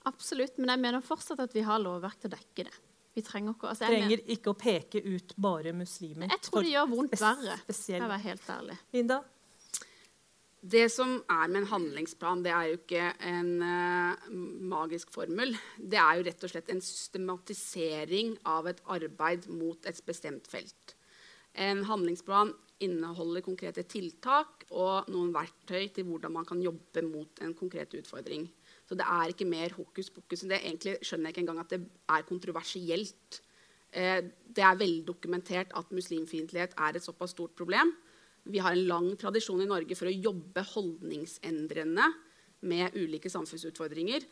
Absolutt. 0.09 0.57
Men 0.57 0.73
jeg 0.73 0.85
mener 0.87 1.05
fortsatt 1.05 1.45
at 1.45 1.53
vi 1.53 1.67
har 1.69 1.85
lovverk 1.85 2.23
til 2.23 2.33
å 2.33 2.39
dekke 2.39 2.71
det. 2.71 2.77
Vi 3.19 3.25
trenger, 3.27 3.57
ikke, 3.57 3.73
altså 3.73 3.89
trenger 3.91 4.21
ikke 4.31 4.53
å 4.53 4.59
peke 4.59 5.03
ut 5.03 5.35
bare 5.43 5.73
muslimer. 5.75 6.31
Jeg 6.31 6.45
tror 6.47 6.63
det 6.63 6.71
gjør 6.77 6.93
vondt 6.93 7.19
verre. 7.19 7.57
Spesiell. 7.65 7.99
Jeg 7.99 8.13
være 8.13 8.25
helt 8.29 8.53
ærlig. 8.55 8.77
Linda? 8.95 9.19
Det 10.59 10.85
som 10.91 11.17
er 11.31 11.51
med 11.51 11.61
en 11.63 11.69
handlingsplan, 11.71 12.43
det 12.43 12.51
er 12.51 12.69
jo 12.69 12.79
ikke 12.81 13.09
en 13.27 13.51
uh, 13.63 14.31
magisk 14.71 15.11
formel. 15.15 15.55
Det 15.79 15.99
er 16.03 16.19
jo 16.19 16.25
rett 16.27 16.47
og 16.47 16.53
slett 16.53 16.71
en 16.75 16.83
systematisering 16.83 18.33
av 18.51 18.67
et 18.71 18.83
arbeid 18.91 19.47
mot 19.55 19.87
et 19.87 20.01
bestemt 20.07 20.51
felt. 20.51 20.97
En 21.59 21.85
handlingsplan 21.87 22.51
inneholder 22.87 23.43
konkrete 23.47 23.83
tiltak 23.91 24.67
og 24.71 25.11
noen 25.11 25.31
verktøy 25.35 25.89
til 25.95 26.07
hvordan 26.07 26.35
man 26.39 26.47
kan 26.47 26.63
jobbe 26.63 27.07
mot 27.07 27.43
en 27.43 27.55
konkret 27.59 27.95
utfordring. 27.99 28.47
Så 28.89 28.97
det 28.97 29.05
er 29.05 29.33
ikke 29.33 29.49
mer 29.49 29.75
hokus 29.77 30.09
pokus. 30.11 30.43
enn 30.43 30.55
Det 30.55 30.63
egentlig 30.63 30.97
skjønner 31.05 31.29
jeg 31.29 31.37
ikke 31.37 31.45
engang 31.45 31.61
at 31.61 31.75
det 31.75 31.81
er 32.09 32.29
kontroversielt. 32.29 33.41
Eh, 33.93 34.21
det 34.49 34.65
er 34.65 34.81
veldokumentert 34.81 35.75
at 35.77 35.93
muslimfiendtlighet 35.93 36.77
er 36.77 36.97
et 36.97 37.05
såpass 37.05 37.37
stort 37.37 37.55
problem. 37.57 37.93
Vi 38.49 38.59
har 38.65 38.73
en 38.73 38.89
lang 38.89 39.11
tradisjon 39.21 39.61
i 39.61 39.69
Norge 39.69 39.97
for 39.97 40.09
å 40.09 40.15
jobbe 40.15 40.65
holdningsendrende 40.73 42.07
med 42.69 42.97
ulike 42.97 43.29
samfunnsutfordringer. 43.29 44.25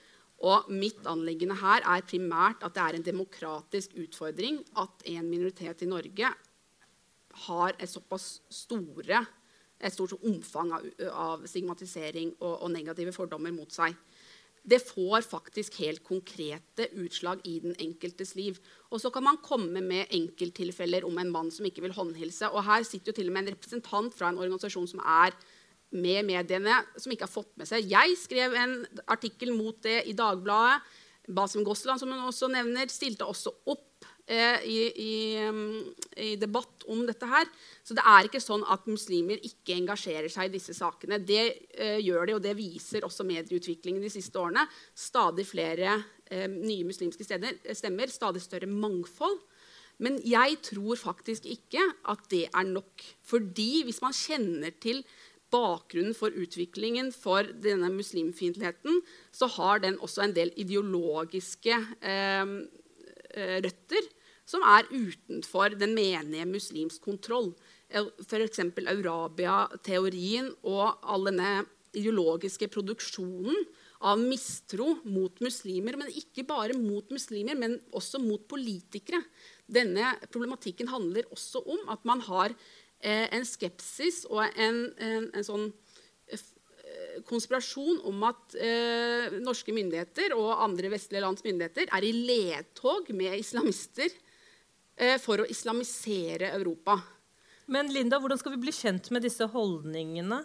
Og 0.45 0.69
mitt 0.73 1.05
anliggende 1.09 1.57
her 1.61 1.85
er 1.85 2.05
primært 2.05 2.65
at 2.65 2.75
det 2.77 2.83
er 2.83 2.97
en 2.97 3.07
demokratisk 3.07 3.97
utfordring 3.97 4.61
at 4.77 5.05
en 5.13 5.31
minoritet 5.31 5.85
i 5.85 5.89
Norge 5.89 6.33
har 7.47 7.77
et 7.77 7.91
såpass 7.91 8.41
store, 8.53 9.21
et 9.77 9.93
stort 9.93 10.17
omfang 10.25 10.73
av, 10.73 10.85
av 11.13 11.45
stigmatisering 11.49 12.35
og, 12.41 12.63
og 12.65 12.71
negative 12.73 13.13
fordommer 13.13 13.53
mot 13.53 13.73
seg 13.73 13.97
det 14.67 14.81
får 14.83 15.23
faktisk 15.23 15.79
helt 15.79 16.03
konkrete 16.05 16.89
utslag 16.99 17.45
i 17.47 17.61
den 17.63 17.77
enkeltes 17.79 18.35
liv. 18.35 18.59
Og 18.91 19.01
så 19.01 19.13
kan 19.15 19.23
man 19.23 19.39
komme 19.43 19.83
med 19.83 20.11
enkelttilfeller 20.15 21.07
om 21.07 21.19
en 21.23 21.31
mann 21.31 21.53
som 21.55 21.69
ikke 21.69 21.85
vil 21.85 21.95
håndhilse. 21.95 22.51
Og 22.51 22.65
her 22.67 22.83
sitter 22.87 23.13
jo 23.13 23.17
til 23.21 23.31
og 23.31 23.37
med 23.37 23.47
en 23.47 23.55
representant 23.55 24.17
fra 24.17 24.33
en 24.33 24.41
organisasjon 24.43 24.91
som 24.91 25.03
er 25.07 25.37
med 25.95 26.27
mediene, 26.27 26.81
som 26.99 27.15
ikke 27.15 27.29
har 27.29 27.33
fått 27.33 27.53
med 27.61 27.71
seg. 27.71 27.87
Jeg 27.87 28.19
skrev 28.19 28.57
en 28.59 28.81
artikkel 29.07 29.55
mot 29.55 29.79
det 29.87 30.01
i 30.11 30.17
Dagbladet. 30.19 30.83
Basim 31.27 31.65
Gosland, 31.67 32.03
som 32.03 32.11
hun 32.11 32.27
også 32.27 32.51
nevner, 32.51 32.91
stilte 32.91 33.27
også 33.27 33.55
opp 33.71 33.96
i, 34.27 34.79
i, 35.03 35.37
mm, 35.39 35.95
i, 36.17 36.33
debatt 36.41 36.83
om 36.91 37.05
dette 37.07 37.29
her. 37.31 37.47
Så 37.87 37.95
det 37.95 38.05
er 38.07 38.27
ikke 38.27 38.43
sånn 38.43 38.65
at 38.73 38.89
muslimer 38.91 39.39
ikke 39.47 39.77
engasjerer 39.77 40.31
seg 40.33 40.49
i 40.49 40.57
disse 40.57 40.75
sakene. 40.75 41.21
Det 41.23 41.43
eh, 41.79 42.01
gjør 42.03 42.27
de, 42.27 42.35
og 42.35 42.43
det 42.43 42.57
viser 42.59 43.07
også 43.07 43.27
medieutviklingen 43.29 44.03
de 44.03 44.11
siste 44.11 44.41
årene. 44.41 44.65
Stadig 44.99 45.47
flere 45.47 45.93
eh, 46.27 46.49
nye 46.51 46.87
muslimske 46.89 47.27
steder, 47.27 47.61
stemmer, 47.79 48.11
stadig 48.11 48.43
større 48.43 48.71
mangfold. 48.71 49.39
Men 50.03 50.19
jeg 50.27 50.59
tror 50.67 50.99
faktisk 51.01 51.47
ikke 51.49 51.85
at 52.11 52.27
det 52.33 52.49
er 52.51 52.67
nok. 52.69 53.07
Fordi 53.25 53.85
hvis 53.87 54.03
man 54.05 54.17
kjenner 54.17 54.75
til 54.83 55.05
bakgrunnen 55.55 56.17
for 56.19 56.35
utviklingen 56.35 57.13
for 57.15 57.47
denne 57.63 57.89
muslimfiendtligheten, 57.95 58.99
så 59.33 59.47
har 59.55 59.87
den 59.87 60.01
også 60.03 60.27
en 60.27 60.35
del 60.37 60.51
ideologiske 60.59 61.79
eh, 62.03 62.57
Eh, 63.37 63.59
røtter 63.61 64.07
som 64.47 64.63
er 64.67 64.87
utenfor 64.93 65.75
den 65.79 65.95
menige 65.97 66.47
muslims 66.49 67.01
kontroll. 67.03 67.53
F.eks. 67.91 68.61
Eurabia-teorien 68.83 70.53
og 70.67 71.03
all 71.03 71.29
denne 71.31 71.65
ideologiske 71.97 72.69
produksjonen 72.73 73.67
av 74.07 74.21
mistro 74.21 74.97
mot 75.09 75.41
muslimer. 75.43 75.99
Men 75.99 76.13
ikke 76.13 76.47
bare 76.47 76.77
mot 76.79 77.11
muslimer, 77.15 77.59
men 77.59 77.79
også 77.97 78.21
mot 78.23 78.43
politikere. 78.49 79.23
Denne 79.67 80.15
problematikken 80.31 80.91
handler 80.93 81.29
også 81.33 81.63
om 81.65 81.89
at 81.95 82.05
man 82.07 82.23
har 82.27 82.55
eh, 83.01 83.27
en 83.35 83.47
skepsis 83.47 84.25
og 84.31 84.45
en, 84.47 84.87
en, 84.99 85.31
en 85.35 85.47
sånn 85.47 85.71
konspirasjon 87.27 88.01
om 88.09 88.25
at 88.29 88.57
eh, 88.61 89.37
norske 89.43 89.73
myndigheter 89.75 90.35
og 90.37 90.63
andre 90.65 90.91
vestlige 90.93 91.25
lands 91.25 91.45
myndigheter 91.47 91.91
er 91.95 92.05
i 92.05 92.13
ledtog 92.13 93.09
med 93.17 93.39
islamister 93.39 94.11
eh, 94.11 94.26
for 95.23 95.43
å 95.43 95.49
islamisere 95.53 96.53
Europa. 96.57 96.99
Men 97.67 97.91
Linda, 97.93 98.21
hvordan 98.23 98.39
skal 98.39 98.55
vi 98.55 98.63
bli 98.63 98.73
kjent 98.73 99.11
med 99.13 99.27
disse 99.27 99.45
holdningene? 99.53 100.45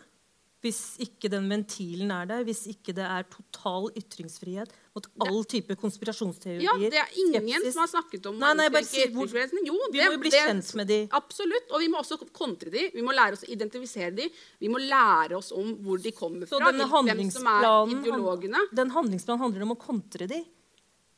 hvis 0.62 0.80
ikke 1.02 1.30
den 1.32 1.48
ventilen 1.50 2.12
er 2.14 2.28
der, 2.30 2.44
hvis 2.46 2.68
ikke 2.70 2.94
det 2.94 3.06
er 3.06 3.26
total 3.34 3.88
ytringsfrihet 3.98 4.74
mot 4.94 5.08
all 5.26 5.42
type 5.50 5.74
konspirasjonsteorier. 5.80 6.68
Ja, 6.68 6.76
Det 6.78 7.00
er 7.02 7.16
ingen 7.24 7.48
skepsis. 7.48 7.74
som 7.74 7.82
har 7.82 7.90
snakket 7.90 8.30
om 8.30 8.38
nei, 8.38 8.52
nei, 8.60 8.68
bare 8.70 8.86
si, 8.86 9.08
hvor, 9.10 9.26
jo, 9.26 9.80
Vi 9.92 10.04
må 10.04 10.12
jo 10.12 10.22
bli 10.22 10.30
det, 10.30 10.44
kjent 10.46 10.74
med 10.78 10.88
de. 10.88 11.00
Absolutt. 11.18 11.72
Og 11.72 11.82
vi 11.82 11.90
må 11.90 12.02
også 12.04 12.20
kontre 12.30 12.70
de. 12.70 12.92
Vi 12.94 13.02
må 13.02 13.16
lære 13.16 13.40
oss 13.40 13.46
å 13.48 13.50
identifisere 13.50 14.14
de. 14.14 14.30
Vi 14.62 14.70
må 14.70 14.78
lære 14.78 15.40
oss 15.40 15.52
om 15.52 15.74
hvor 15.82 15.98
de 15.98 16.14
kommer 16.14 16.46
fra. 16.46 16.60
Så 16.60 17.06
hvem 17.10 17.32
som 17.32 17.50
er 17.56 17.70
ideologene. 17.98 18.68
Den 18.72 18.94
handlingsplanen 18.94 19.42
handler 19.42 19.66
om 19.66 19.74
å 19.74 19.80
kontre 19.82 20.30
de? 20.30 20.44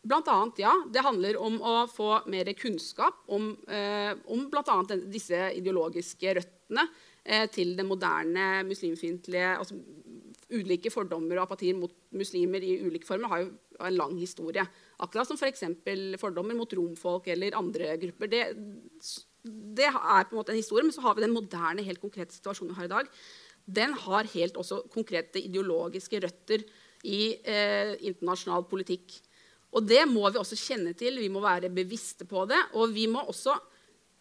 Blant 0.03 0.27
annet, 0.27 0.59
ja. 0.65 0.73
Det 0.91 1.03
handler 1.05 1.37
om 1.39 1.61
å 1.63 1.73
få 1.87 2.09
mer 2.31 2.51
kunnskap 2.59 3.23
om, 3.31 3.53
eh, 3.71 4.11
om 4.27 4.49
bl.a. 4.51 4.77
disse 5.07 5.45
ideologiske 5.55 6.35
røttene 6.39 6.87
Eh, 7.23 7.45
til 7.47 7.69
den 7.77 7.87
moderne 7.87 8.65
muslimfiendtlige 8.67 9.53
altså, 9.55 9.77
Ulike 10.53 10.91
fordommer 10.91 11.37
og 11.39 11.45
apatier 11.45 11.77
mot 11.77 11.93
muslimer 12.11 12.61
i 12.61 12.73
ulike 12.83 13.07
former 13.07 13.31
har 13.31 13.39
jo 13.45 13.45
en 13.79 13.95
lang 13.95 14.17
historie. 14.19 14.65
Akkurat 15.01 15.29
som 15.29 15.39
f.eks. 15.39 15.63
For 15.81 16.19
fordommer 16.27 16.57
mot 16.57 16.75
romfolk 16.77 17.29
eller 17.31 17.55
andre 17.57 17.95
grupper. 17.97 18.29
Det, 18.29 18.41
det, 19.79 19.87
er 19.87 20.27
på 20.27 20.35
en 20.35 20.41
måte 20.41 20.53
en 20.53 20.59
historie, 20.59 20.83
men 20.85 20.93
så 20.93 21.01
har 21.07 21.15
vi 21.15 21.23
den 21.23 21.33
moderne, 21.33 21.87
helt 21.87 22.03
konkrete 22.03 22.35
situasjonen 22.35 22.75
vi 22.75 22.81
har 22.81 22.89
i 22.89 22.93
dag. 22.93 23.09
Den 23.79 23.95
har 24.03 24.29
helt 24.35 24.59
også 24.59 24.83
konkrete 24.93 25.41
ideologiske 25.41 26.21
røtter 26.27 26.67
i 27.07 27.21
eh, 27.39 27.95
internasjonal 28.11 28.67
politikk. 28.69 29.15
Og 29.73 29.85
det 29.89 30.03
må 30.09 30.27
vi 30.29 30.39
også 30.41 30.57
kjenne 30.59 30.93
til. 30.97 31.17
Vi 31.21 31.31
må 31.33 31.41
være 31.43 31.71
bevisste 31.73 32.27
på 32.29 32.45
det. 32.49 32.59
Og 32.77 32.93
vi 32.93 33.07
må 33.09 33.23
også 33.25 33.55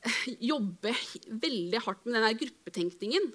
jobbe 0.53 0.95
veldig 1.29 1.83
hardt 1.85 2.05
med 2.07 2.19
denne 2.19 2.35
gruppetenkningen. 2.41 3.33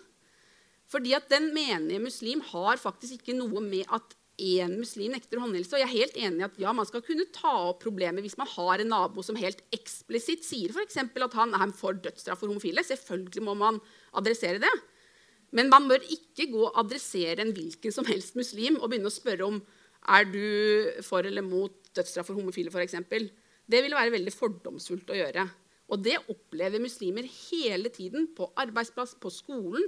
Fordi 0.88 1.14
at 1.18 1.28
den 1.32 1.52
menige 1.56 2.00
muslim 2.00 2.42
har 2.54 2.80
faktisk 2.80 3.20
ikke 3.20 3.36
noe 3.38 3.62
med 3.64 3.90
at 3.94 4.16
én 4.38 4.76
muslim 4.78 5.16
nekter 5.16 5.42
håndhilse. 5.42 5.74
Og 5.74 5.82
jeg 5.82 5.88
er 5.88 5.96
helt 5.96 6.20
enig 6.22 6.44
i 6.44 6.48
at 6.48 6.60
ja, 6.62 6.74
man 6.76 6.88
skal 6.88 7.04
kunne 7.06 7.26
ta 7.36 7.54
opp 7.72 7.82
problemet 7.84 8.24
hvis 8.24 8.38
man 8.40 8.50
har 8.52 8.82
en 8.82 8.94
nabo 8.94 9.24
som 9.26 9.40
helt 9.40 9.64
eksplisitt 9.76 10.46
sier 10.46 10.74
for 10.76 10.86
at 10.86 11.38
han 11.38 11.56
er 11.58 11.74
for 11.76 11.98
dødsstraff 11.98 12.44
for 12.44 12.52
homofile. 12.52 12.86
Selvfølgelig 12.86 13.44
må 13.44 13.58
man 13.58 13.82
adressere 14.18 14.62
det. 14.64 14.74
Men 15.56 15.72
man 15.72 15.88
bør 15.90 16.04
ikke 16.04 16.50
gå 16.52 16.64
og 16.68 16.80
adressere 16.80 17.42
en 17.42 17.54
hvilken 17.56 17.94
som 17.94 18.08
helst 18.08 18.38
muslim 18.38 18.80
og 18.80 18.92
begynne 18.92 19.12
å 19.12 19.16
spørre 19.16 19.48
om 19.48 19.62
er 20.08 20.28
du 20.30 21.04
for 21.04 21.26
eller 21.26 21.44
mot 21.44 21.87
dødsstraff 21.98 22.30
for 22.30 22.40
homofile. 22.40 22.72
Eksempel. 22.84 23.32
det 23.68 23.82
ville 23.84 23.98
være 23.98 24.14
veldig 24.16 24.34
fordomsfullt 24.34 25.10
å 25.12 25.18
gjøre. 25.18 25.48
Og 25.92 26.04
det 26.04 26.18
opplever 26.32 26.84
muslimer 26.84 27.28
hele 27.28 27.90
tiden. 27.90 28.30
På 28.36 28.52
arbeidsplass, 28.56 29.16
på 29.20 29.32
skolen. 29.32 29.84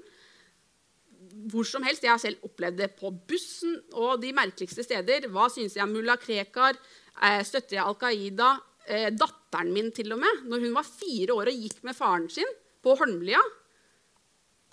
Hvor 1.51 1.67
som 1.67 1.83
helst. 1.83 2.03
Jeg 2.03 2.11
har 2.11 2.21
selv 2.21 2.43
opplevd 2.47 2.79
det 2.79 2.91
på 2.99 3.11
bussen 3.11 3.75
og 3.93 4.21
de 4.23 4.33
merkeligste 4.35 4.83
steder. 4.83 5.27
Hva 5.31 5.49
syns 5.51 5.75
jeg 5.75 5.83
om 5.83 5.93
mulla 5.95 6.15
Krekar? 6.19 6.79
Eh, 7.19 7.43
støtter 7.43 7.79
jeg 7.79 7.85
Al 7.85 7.99
Qaida? 7.99 8.53
Eh, 8.89 9.09
datteren 9.13 9.73
min, 9.75 9.91
til 9.91 10.15
og 10.15 10.21
med, 10.21 10.45
når 10.49 10.63
hun 10.65 10.73
var 10.73 10.87
fire 10.87 11.35
år 11.35 11.51
og 11.51 11.65
gikk 11.65 11.83
med 11.85 11.97
faren 11.97 12.29
sin 12.31 12.47
på 12.81 12.95
Holmlia, 12.97 13.41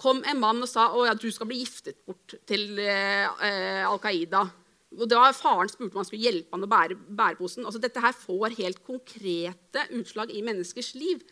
kom 0.00 0.22
en 0.24 0.40
mann 0.40 0.62
og 0.62 0.70
sa 0.70 0.86
at 1.10 1.20
du 1.20 1.28
skal 1.32 1.48
bli 1.50 1.58
giftet 1.60 1.98
bort 2.06 2.36
til 2.48 2.78
eh, 2.80 3.82
Al 3.84 3.98
Qaida. 4.00 4.46
Og 4.96 5.10
da 5.10 5.26
Faren 5.36 5.70
spurte 5.70 5.94
om 5.94 6.00
han 6.00 6.08
skulle 6.08 6.24
hjelpe 6.24 6.56
han 6.56 6.64
å 6.64 6.70
bære 6.70 6.96
bæreposen. 7.18 7.66
Altså, 7.66 7.82
dette 7.82 8.02
her 8.02 8.16
får 8.16 8.56
helt 8.60 8.80
konkrete 8.86 9.84
utslag 9.98 10.32
i 10.32 10.42
menneskers 10.46 10.94
liv. 10.96 11.22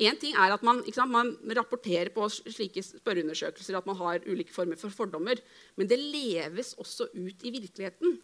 Én 0.00 0.16
ting 0.20 0.36
er 0.38 0.54
at 0.54 0.62
man, 0.64 0.80
sant, 0.94 1.12
man, 1.12 1.34
rapporterer 1.56 2.08
på 2.14 2.24
slike 2.30 2.82
spørreundersøkelser 2.86 3.76
at 3.76 3.88
man 3.88 3.98
har 3.98 4.24
ulike 4.24 4.54
former 4.54 4.78
for 4.80 4.94
fordommer, 4.94 5.40
men 5.76 5.90
det 5.90 5.98
leves 6.00 6.72
også 6.80 7.10
ut 7.12 7.44
i 7.44 7.52
virkeligheten. 7.52 8.16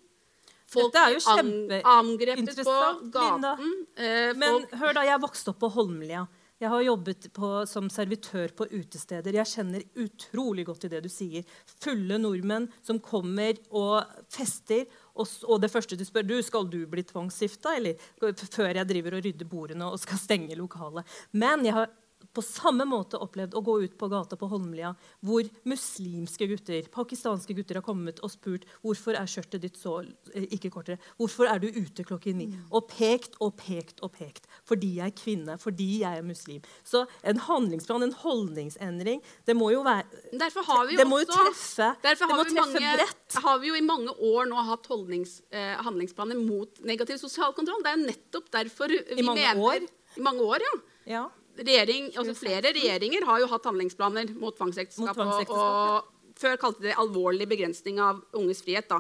Folk 0.67 0.91
Dette 0.91 1.03
er 1.05 1.13
jo 1.15 1.21
kjempeinteressant, 1.23 3.05
på 3.05 3.11
gaten. 3.15 3.75
Eh, 3.95 4.33
men 4.39 4.65
hør 4.81 4.97
da, 4.97 5.05
jeg 5.07 5.23
vokste 5.23 5.53
opp 5.53 5.61
på 5.63 5.71
Holmlia. 5.77 6.25
Jeg 6.57 6.71
har 6.73 6.81
jobbet 6.87 7.27
på, 7.37 7.49
som 7.69 7.91
servitør 7.93 8.55
på 8.57 8.65
utesteder. 8.71 9.37
Jeg 9.37 9.51
kjenner 9.51 9.83
utrolig 10.01 10.65
godt 10.65 10.87
til 10.87 10.93
det 10.95 11.03
du 11.05 11.11
sier. 11.13 11.45
Fulle 11.85 12.17
nordmenn 12.17 12.71
som 12.87 13.01
kommer 13.05 13.59
og 13.77 14.09
fester, 14.33 14.87
og, 15.13 15.29
og 15.45 15.61
det 15.61 15.71
første 15.73 15.99
du 16.01 16.07
spør 16.09 16.25
du, 16.25 16.39
skal 16.45 16.71
du 16.73 16.79
bli 16.89 17.05
tvangsgifta, 17.05 17.77
eller 17.77 18.41
før 18.49 18.73
jeg 18.73 18.89
driver 18.89 19.19
og 19.19 19.29
rydder 19.29 19.53
bordene 19.53 19.93
og 19.93 20.01
skal 20.01 20.23
stenge 20.23 20.57
lokalet. 20.57 21.05
Men 21.37 21.69
jeg 21.69 21.77
har 21.77 21.93
på 22.37 22.43
samme 22.45 22.85
måte 22.89 23.19
opplevd 23.23 23.55
å 23.57 23.63
gå 23.65 23.77
ut 23.85 23.95
på 23.99 24.09
gata 24.13 24.37
på 24.39 24.49
Holmlia, 24.51 24.93
hvor 25.25 25.47
muslimske 25.69 26.49
gutter 26.51 26.89
pakistanske 26.93 27.57
gutter 27.57 27.81
har 27.81 27.87
kommet 27.87 28.21
og 28.25 28.33
spurt 28.33 28.67
hvorfor 28.83 29.17
er 29.19 29.29
skjørtet 29.31 29.65
ditt 29.65 29.79
så 29.81 29.99
eh, 30.35 30.49
ikke 30.57 30.73
kortere. 30.75 31.01
Hvorfor 31.21 31.49
er 31.51 31.63
du 31.63 31.69
ute 31.71 32.05
klokken 32.07 32.41
ni? 32.41 32.49
Mm. 32.53 32.67
Og 32.77 32.89
pekt 32.93 33.39
og 33.45 33.57
pekt 33.61 34.03
og 34.05 34.13
pekt. 34.17 34.49
Fordi 34.67 34.97
jeg 34.99 35.13
er 35.13 35.15
kvinne, 35.17 35.57
fordi 35.63 35.89
jeg 36.03 36.21
er 36.21 36.27
muslim. 36.27 36.65
Så 36.85 37.05
en 37.23 37.39
handlingsplan, 37.47 38.03
en 38.07 38.15
holdningsendring, 38.25 39.23
det 39.47 39.57
må 39.57 39.71
jo 39.75 39.85
være 39.87 40.05
Derfor 40.33 40.67
har 40.67 40.85
vi 40.89 40.97
jo 40.97 41.01
det 41.01 41.09
må 41.09 41.21
jo 41.23 41.31
treffe, 41.31 41.93
derfor 42.03 42.33
det 42.33 42.39
må 42.41 42.45
treffe 42.49 42.61
mange, 42.61 42.93
bredt. 42.99 43.39
har 43.47 43.63
vi 43.63 43.71
jo 43.71 43.79
i 43.79 43.85
mange 43.87 44.13
år 44.33 44.51
nå 44.51 44.67
hatt 44.73 44.91
eh, 44.91 45.75
handlingsplaner 45.87 46.39
mot 46.41 46.85
negativ 46.85 47.19
sosial 47.23 47.55
kontroll. 47.55 47.83
Det 47.85 47.93
er 47.93 47.99
jo 47.99 48.07
nettopp 48.11 48.53
derfor 48.59 48.91
vi 48.91 49.03
I 49.19 49.23
mange 49.23 49.41
mener 49.41 49.63
år? 49.63 49.91
I 50.17 50.25
mange 50.25 50.43
år, 50.43 50.65
ja. 50.67 50.77
ja 51.17 51.25
regjering, 51.57 52.11
altså 52.17 52.35
flere 52.37 52.73
regjeringer 52.75 53.25
har 53.29 53.41
jo 53.43 53.49
hatt 53.51 53.67
handlingsplaner. 53.69 54.33
Mot 54.41 54.57
tvangsekteskap, 54.59 55.19
og, 55.19 55.51
og, 55.51 56.13
før 56.37 56.59
kalte 56.61 56.83
de 56.85 56.91
det 56.91 56.97
alvorlig 57.01 57.47
begrensning 57.49 57.97
av 58.03 58.19
unges 58.37 58.61
frihet. 58.65 58.89
da. 58.91 58.99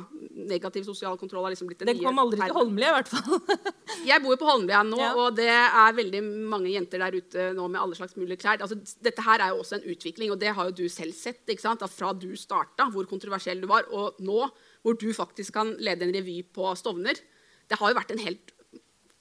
Negativ 0.48 0.86
sosial 0.88 1.18
kontroll 1.20 1.44
har 1.44 1.52
liksom 1.52 1.68
blitt 1.68 1.82
det, 1.84 1.92
det 1.92 2.02
kom 2.04 2.18
aldri 2.22 2.40
til 2.40 2.54
Holmlia, 2.56 2.94
i 2.94 2.96
hvert 2.96 3.10
fall. 3.12 3.60
jeg 4.10 4.22
bor 4.24 4.32
jo 4.32 4.38
på 4.40 4.48
Holmlia 4.48 4.80
nå, 4.88 4.96
Ja. 5.02 5.10
og 5.20 5.36
det 5.36 5.50
er 5.52 5.98
veldig 5.98 6.22
mange 6.24 6.72
jenter 6.72 7.04
der 7.04 7.18
ute 7.18 7.46
nå 7.58 7.68
med 7.68 7.80
alle 7.82 7.98
slags 7.98 8.16
mulige 8.16 8.40
klær. 8.40 8.62
Altså, 8.64 8.78
dette 9.04 9.24
her 9.28 9.44
er 9.44 9.52
jo 9.52 9.60
også 9.60 9.76
en 9.80 9.88
utvikling, 9.92 10.32
og 10.32 10.40
det 10.40 10.54
har 10.56 10.70
jo 10.70 10.76
du 10.80 10.88
selv 10.88 11.12
sett. 11.16 11.44
ikke 11.46 11.66
sant? 11.66 11.84
At 11.84 11.92
fra 11.92 12.14
du 12.16 12.30
starta, 12.40 12.88
hvor 12.90 13.04
kontroversiell 13.10 13.60
du 13.60 13.68
var, 13.68 13.84
og 13.92 14.16
nå, 14.24 14.48
hvor 14.82 14.96
du 14.96 15.10
faktisk 15.12 15.52
kan 15.60 15.76
lede 15.76 16.08
en 16.08 16.14
revy 16.16 16.40
på 16.56 16.72
Stovner. 16.80 17.20
Det 17.68 17.76
har 17.80 17.92
jo 17.92 17.98
vært 18.00 18.12
en 18.16 18.22
helt 18.24 18.55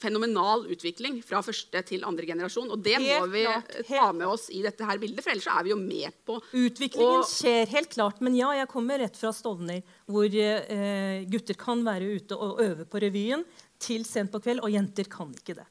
fenomenal 0.06 0.66
utvikling 0.72 1.20
fra 1.26 1.41
første 1.45 1.82
til 1.89 2.06
andre 2.08 2.28
generasjon. 2.30 2.72
Og 2.76 2.82
det 2.86 2.99
må 3.01 3.20
vi 3.34 3.43
klart, 3.47 3.76
helt 3.89 3.89
ta 3.89 4.12
med 4.16 4.28
oss 4.30 4.47
i 4.53 4.62
dette 4.66 4.86
her 4.88 5.01
bildet, 5.01 5.24
for 5.26 5.34
ellers 5.34 5.47
så 5.49 5.58
er 5.60 5.68
vi 5.68 5.74
jo 5.74 5.80
med 5.82 6.16
på 6.28 6.39
Utviklingen 6.53 7.22
Og- 7.24 7.30
skjer 7.30 7.68
helt 7.74 7.91
klart. 7.93 8.22
Men 8.26 8.38
ja, 8.38 8.51
jeg 8.62 8.70
kommer 8.72 9.01
rett 9.01 9.18
fra 9.20 9.34
Stovner, 9.36 9.82
hvor 10.08 10.26
eh, 10.30 11.26
gutter 11.30 11.58
kan 11.60 11.84
være 11.86 12.16
ute 12.20 12.38
og 12.38 12.62
øve 12.64 12.86
på 12.89 13.01
revyen 13.03 13.43
til 13.86 14.05
sent 14.07 14.31
på 14.33 14.41
kveld, 14.43 14.63
og 14.65 14.73
jenter 14.73 15.07
kan 15.11 15.31
ikke 15.36 15.55
det. 15.59 15.65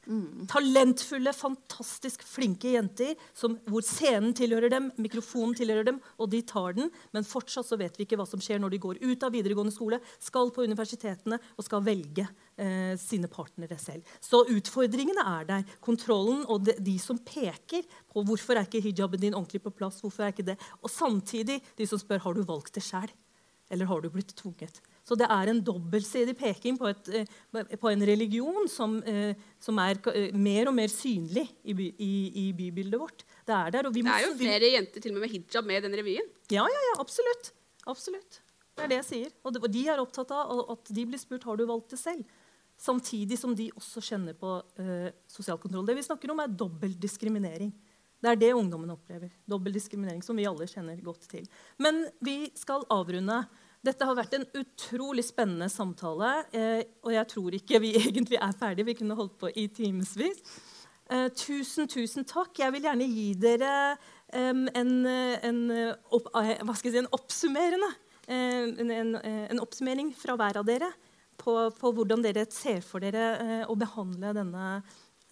Talentfulle, 0.51 1.33
fantastisk 1.35 2.23
flinke 2.27 2.71
jenter 2.75 3.13
som, 3.35 3.57
hvor 3.67 3.83
scenen 3.85 4.33
tilhører 4.37 4.71
dem, 4.71 4.89
mikrofonen 5.01 5.55
tilhører 5.57 5.89
dem, 5.89 5.99
og 6.21 6.31
de 6.31 6.41
tar 6.47 6.77
den. 6.77 6.91
Men 7.15 7.27
fortsatt 7.27 7.67
så 7.67 7.79
vet 7.79 7.99
vi 7.99 8.07
ikke 8.07 8.19
hva 8.19 8.27
som 8.29 8.41
skjer 8.43 8.61
når 8.63 8.75
de 8.75 8.81
går 8.85 9.01
ut 9.03 9.27
av 9.27 9.35
videregående 9.35 9.75
skole, 9.75 9.99
skal 10.23 10.53
på 10.55 10.65
universitetene 10.65 11.39
og 11.55 11.67
skal 11.67 11.83
velge 11.85 12.25
eh, 12.25 12.95
sine 13.01 13.29
partnere 13.31 13.77
selv. 13.81 14.15
Så 14.23 14.45
utfordringene 14.55 15.27
er 15.35 15.49
der. 15.51 15.67
Kontrollen 15.83 16.45
og 16.51 16.65
de, 16.69 16.77
de 16.79 16.97
som 17.01 17.19
peker 17.19 17.85
på 18.11 18.23
hvorfor 18.25 18.55
er 18.57 18.67
ikke 18.67 18.83
hijaben 18.85 19.21
din 19.21 19.35
ordentlig 19.35 19.63
på 19.65 19.73
plass. 19.75 20.01
hvorfor 20.03 20.25
er 20.25 20.33
ikke 20.33 20.49
det, 20.53 20.59
Og 20.81 20.89
samtidig 20.89 21.61
de 21.77 21.87
som 21.87 21.99
spør 21.99 22.23
har 22.23 22.33
du 22.33 22.43
valgt 22.47 22.75
det 22.75 22.83
sjøl, 22.85 23.11
eller 23.69 23.89
har 23.89 24.01
du 24.01 24.09
blitt 24.13 24.35
tvunget. 24.37 24.81
Så 25.05 25.13
det 25.19 25.27
er 25.29 25.51
en 25.51 25.59
dobbeltsidig 25.61 26.33
peking 26.39 26.79
på, 26.81 26.89
et, 26.89 27.09
eh, 27.13 27.75
på 27.77 27.91
en 27.91 28.05
religion 28.09 28.65
som, 28.71 28.97
eh, 29.05 29.35
som 29.61 29.77
er 29.83 29.99
eh, 30.09 30.31
mer 30.33 30.71
og 30.71 30.73
mer 30.73 30.89
synlig 30.89 31.45
i, 31.61 31.75
by, 31.77 31.91
i, 32.01 32.13
i 32.41 32.45
bybildet 32.57 33.01
vårt. 33.01 33.21
Det 33.45 33.53
er 33.53 33.75
der, 33.75 33.91
Det 33.91 34.01
er 34.01 34.25
jo 34.25 34.33
flere 34.39 34.71
jenter 34.73 35.03
til 35.03 35.13
og 35.13 35.19
med 35.19 35.27
med 35.27 35.35
hijab 35.35 35.65
med 35.69 35.77
i 35.77 35.85
den 35.85 35.99
revyen. 35.99 36.31
Ja, 36.49 36.65
ja, 36.65 36.81
ja, 36.89 36.95
absolutt. 36.99 37.53
absolutt. 37.85 38.41
Det 38.75 38.83
er 38.83 38.91
det 38.91 38.97
jeg 39.03 39.07
sier. 39.11 39.35
Og 39.45 39.71
de 39.71 39.85
er 39.87 40.01
opptatt 40.01 40.33
av 40.35 40.65
at 40.73 40.89
de 40.91 41.05
blir 41.05 41.21
spurt 41.21 41.45
har 41.47 41.55
du 41.55 41.65
valgt 41.69 41.93
det 41.93 41.99
selv. 42.01 42.25
Samtidig 42.75 43.37
som 43.39 43.53
de 43.55 43.69
også 43.77 44.01
kjenner 44.03 44.35
på 44.35 44.57
eh, 44.81 45.13
sosial 45.31 45.59
kontroll. 45.61 45.85
Det 45.87 45.95
vi 45.95 46.03
snakker 46.03 46.33
om, 46.33 46.41
er 46.43 46.51
dobbel 46.51 46.97
diskriminering. 46.99 47.69
Det 48.19 48.31
er 48.31 48.41
det 48.41 48.51
ungdommen 48.57 48.89
opplever. 48.91 49.29
Dobbel 49.47 49.75
diskriminering, 49.77 50.23
som 50.25 50.35
vi 50.35 50.47
alle 50.49 50.67
kjenner 50.67 50.99
godt 51.05 51.29
til. 51.31 51.45
Men 51.79 52.03
vi 52.25 52.49
skal 52.57 52.83
avrunde. 52.91 53.43
Dette 53.85 54.07
har 54.07 54.17
vært 54.17 54.35
en 54.37 54.45
utrolig 54.57 55.25
spennende 55.27 55.67
samtale. 55.69 56.31
Eh, 56.55 56.81
og 57.05 57.13
jeg 57.13 57.29
tror 57.33 57.57
ikke 57.57 57.81
vi 57.83 57.93
egentlig 58.07 58.39
er 58.41 58.55
ferdige. 58.57 58.89
Vi 58.89 58.97
kunne 59.01 59.17
holdt 59.17 59.37
på 59.41 59.51
i 59.53 59.67
timevis. 59.73 60.41
Eh, 61.11 61.27
tusen, 61.37 61.89
tusen 61.91 62.25
takk. 62.27 62.53
Jeg 62.63 62.73
vil 62.73 62.87
gjerne 62.87 63.09
gi 63.09 63.27
dere 63.37 63.73
en, 64.35 64.65
eh, 65.05 65.37
en, 65.45 65.61
opp, 66.17 66.31
si, 66.81 66.95
en 66.97 67.11
oppsummerende 67.13 67.91
en, 68.25 68.89
en, 68.89 69.59
oppsummering 69.61 70.07
fra 70.17 70.33
hver 70.33 70.57
av 70.57 70.65
dere 70.65 70.87
på, 71.37 71.51
på 71.77 71.91
hvordan 71.93 72.23
dere 72.25 72.47
ser 72.49 72.79
for 72.81 73.03
dere 73.03 73.67
å 73.69 73.75
behandle 73.77 74.31
denne 74.33 74.63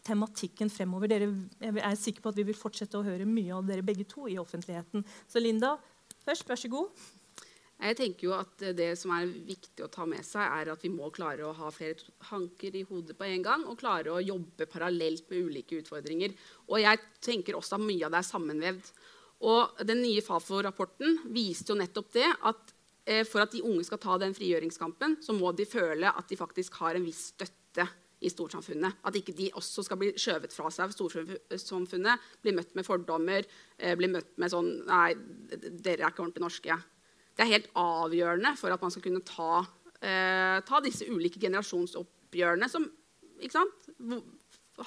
tematikken 0.05 0.69
fremover. 0.69 1.09
Dere, 1.09 1.31
jeg 1.63 1.81
er 1.81 1.97
sikker 1.97 2.21
på 2.21 2.29
at 2.29 2.37
vi 2.37 2.45
vil 2.51 2.59
fortsette 2.59 2.99
å 2.99 3.07
høre 3.07 3.25
mye 3.25 3.55
av 3.57 3.65
dere 3.65 3.85
begge 3.87 4.05
to 4.11 4.27
i 4.29 4.37
offentligheten. 4.37 5.01
Så 5.25 5.41
Linda, 5.41 5.73
først, 6.21 6.45
vær 6.45 6.61
så 6.61 6.69
god. 6.69 7.03
Jeg 7.83 7.97
tenker 7.99 8.27
jo 8.27 8.33
at 8.37 8.61
Det 8.77 8.91
som 8.99 9.11
er 9.15 9.27
viktig 9.27 9.83
å 9.83 9.91
ta 9.91 10.05
med 10.07 10.23
seg, 10.25 10.43
er 10.43 10.71
at 10.71 10.83
vi 10.85 10.91
må 10.93 11.09
klare 11.13 11.45
å 11.47 11.55
ha 11.57 11.71
flere 11.73 12.13
hanker 12.29 12.75
i 12.75 12.85
hodet 12.87 13.17
på 13.17 13.27
en 13.27 13.43
gang 13.43 13.65
og 13.67 13.79
klare 13.81 14.13
å 14.13 14.23
jobbe 14.23 14.69
parallelt 14.71 15.27
med 15.31 15.49
ulike 15.49 15.81
utfordringer. 15.81 16.35
Og 16.69 16.79
jeg 16.83 17.01
tenker 17.23 17.57
også 17.57 17.77
at 17.79 17.83
mye 17.83 18.05
av 18.07 18.13
det 18.13 18.21
er 18.21 18.29
sammenvevd. 18.29 18.93
Og 19.43 19.83
Den 19.83 20.03
nye 20.05 20.23
Fafo-rapporten 20.23 21.19
viste 21.35 21.73
jo 21.73 21.79
nettopp 21.79 22.13
det 22.15 22.29
at 22.47 22.71
eh, 23.05 23.25
for 23.27 23.43
at 23.43 23.51
de 23.51 23.63
unge 23.65 23.83
skal 23.89 23.99
ta 23.99 24.15
den 24.21 24.35
frigjøringskampen, 24.37 25.17
så 25.23 25.35
må 25.35 25.51
de 25.51 25.67
føle 25.67 26.07
at 26.07 26.29
de 26.29 26.39
faktisk 26.39 26.79
har 26.79 26.95
en 26.95 27.03
viss 27.03 27.33
støtte 27.33 27.89
i 28.23 28.31
storsamfunnet. 28.31 29.01
At 29.03 29.17
ikke 29.19 29.35
de 29.35 29.49
også 29.59 29.83
skal 29.83 29.99
bli 29.99 30.13
skjøvet 30.15 30.55
fra 30.55 30.71
seg 30.71 30.87
av 30.87 30.95
storsamfunnet, 30.95 32.31
bli 32.43 32.55
møtt 32.55 32.71
med 32.77 32.87
fordommer, 32.87 33.43
eh, 33.77 33.97
bli 33.99 34.07
møtt 34.13 34.37
med 34.39 34.53
sånn 34.53 34.71
Nei, 34.87 35.13
dere 35.51 36.05
er 36.05 36.09
ikke 36.13 36.23
ordentlig 36.23 36.45
norske. 36.45 36.79
Det 37.33 37.45
er 37.45 37.53
helt 37.55 37.71
avgjørende 37.79 38.53
for 38.59 38.73
at 38.73 38.83
man 38.83 38.93
skal 38.93 39.05
kunne 39.07 39.23
ta, 39.25 39.63
eh, 40.01 40.59
ta 40.67 40.81
disse 40.85 41.07
ulike 41.09 41.41
generasjonsoppgjørene 41.41 42.69
som 42.69 42.85
sant, 43.51 43.89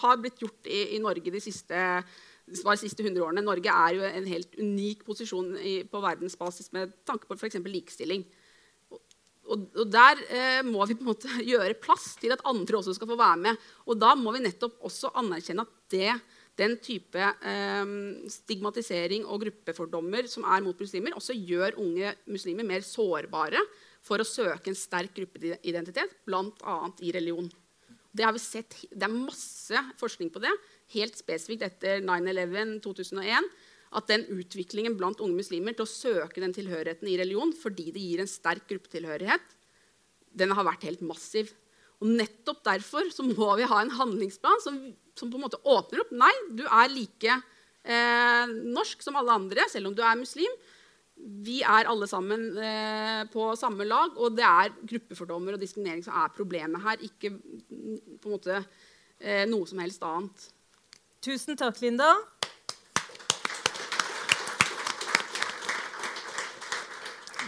har 0.01 0.19
blitt 0.23 0.41
gjort 0.43 0.67
i, 0.71 0.97
i 0.97 1.03
Norge 1.03 1.31
de 1.33 1.43
siste, 1.43 1.83
de 2.47 2.77
siste 2.81 3.03
100 3.05 3.23
årene. 3.23 3.45
Norge 3.45 3.71
er 3.71 3.99
jo 3.99 4.07
en 4.09 4.29
helt 4.31 4.57
unik 4.59 5.05
posisjon 5.07 5.55
i, 5.59 5.77
på 5.91 6.03
verdensbasis 6.03 6.73
med 6.77 6.95
tanke 7.07 7.29
på 7.29 7.39
f.eks. 7.39 7.59
likestilling. 7.67 8.25
Og, 9.47 9.67
og 9.79 9.91
der 9.91 10.23
eh, 10.27 10.63
må 10.67 10.87
vi 10.87 10.97
på 10.99 11.05
en 11.05 11.13
måte 11.13 11.31
gjøre 11.53 11.79
plass 11.83 12.15
til 12.23 12.35
at 12.35 12.45
andre 12.49 12.81
også 12.81 12.97
skal 12.97 13.11
få 13.11 13.19
være 13.19 13.43
med. 13.49 13.69
Og 13.87 13.99
da 14.01 14.15
må 14.19 14.35
vi 14.35 14.45
nettopp 14.47 14.81
også 14.87 15.15
anerkjenne 15.19 15.67
at 15.67 15.77
det, 15.95 16.13
den 16.57 16.79
type 16.81 17.21
eh, 17.21 17.91
stigmatisering 18.33 19.27
og 19.29 19.45
gruppefordommer 19.45 20.29
som 20.31 20.47
er 20.49 20.65
mot 20.65 20.79
muslimer, 20.81 21.17
også 21.17 21.37
gjør 21.37 21.79
unge 21.83 22.15
muslimer 22.31 22.67
mer 22.69 22.87
sårbare 22.87 23.61
for 24.07 24.23
å 24.23 24.29
søke 24.29 24.71
en 24.71 24.79
sterk 24.79 25.15
gruppeidentitet, 25.19 26.15
bl.a. 26.27 26.77
i 27.03 27.13
religion. 27.15 27.49
Det 28.17 28.25
har 28.25 28.33
vi 28.33 28.41
sett, 28.41 28.79
det 28.89 29.05
er 29.05 29.13
masse 29.13 29.81
forskning 30.01 30.31
på 30.33 30.41
det, 30.41 30.53
helt 30.95 31.19
spesifikt 31.19 31.67
etter 31.67 32.01
9-11 32.05 32.79
2001. 32.85 33.51
At 33.97 34.09
den 34.11 34.25
utviklingen 34.35 34.97
blant 34.99 35.21
unge 35.23 35.39
muslimer 35.39 35.77
til 35.77 35.85
å 35.85 35.91
søke 35.91 36.43
den 36.43 36.55
tilhørigheten 36.57 37.09
i 37.09 37.19
religion 37.21 37.53
fordi 37.55 37.91
det 37.95 38.03
gir 38.03 38.23
en 38.23 38.31
sterk 38.31 38.67
gruppetilhørighet, 38.71 39.45
den 40.37 40.53
har 40.53 40.67
vært 40.67 40.85
helt 40.89 41.05
massiv. 41.07 41.53
Og 42.05 42.13
nettopp 42.13 42.63
derfor 42.67 43.09
så 43.15 43.25
må 43.25 43.53
vi 43.57 43.69
ha 43.69 43.81
en 43.81 43.93
handlingsplan 43.97 44.63
som, 44.65 44.81
som 45.17 45.31
på 45.33 45.39
en 45.39 45.47
måte 45.47 45.61
åpner 45.65 46.03
opp. 46.05 46.13
Nei, 46.13 46.33
du 46.59 46.65
er 46.67 46.93
like 46.93 47.39
eh, 47.87 48.57
norsk 48.77 49.05
som 49.05 49.17
alle 49.17 49.37
andre, 49.41 49.65
selv 49.73 49.91
om 49.91 49.97
du 49.97 50.03
er 50.05 50.19
muslim. 50.21 50.59
Vi 51.17 51.63
er 51.65 51.89
alle 51.89 52.09
sammen 52.11 52.51
eh, 52.61 53.23
på 53.33 53.49
samme 53.57 53.87
lag, 53.89 54.13
og 54.21 54.37
det 54.37 54.45
er 54.45 54.75
gruppefordommer 54.83 55.57
og 55.57 55.63
diskriminering 55.63 56.05
som 56.05 56.19
er 56.21 56.35
problemet 56.37 56.85
her, 56.85 57.01
ikke 57.09 57.33
mm, 57.33 58.21
på 58.21 58.29
en 58.29 58.37
måte 58.37 58.61
eh, 58.61 59.47
noe 59.49 59.65
som 59.69 59.81
helst 59.81 60.05
annet. 60.05 60.49
Tusen 61.25 61.57
takk, 61.57 61.81
Linda. 61.81 62.13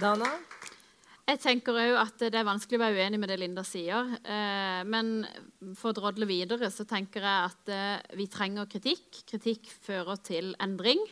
Dana? 0.00 0.38
Jeg 1.28 1.42
tenker 1.42 1.76
òg 1.76 1.98
at 2.00 2.22
Det 2.32 2.38
er 2.40 2.46
vanskelig 2.48 2.78
å 2.78 2.84
være 2.86 3.02
uenig 3.02 3.18
med 3.20 3.28
det 3.28 3.36
Linda 3.42 3.60
sier. 3.66 4.14
Eh, 4.24 4.80
men 4.88 5.26
for 5.76 5.90
å 5.90 5.98
drodle 5.98 6.24
videre 6.28 6.70
så 6.72 6.86
tenker 6.88 7.20
jeg 7.20 7.50
at 7.50 7.72
eh, 7.74 8.16
vi 8.16 8.24
trenger 8.32 8.70
kritikk. 8.70 9.26
Kritikk 9.28 9.68
fører 9.84 10.16
til 10.24 10.54
endring. 10.64 11.02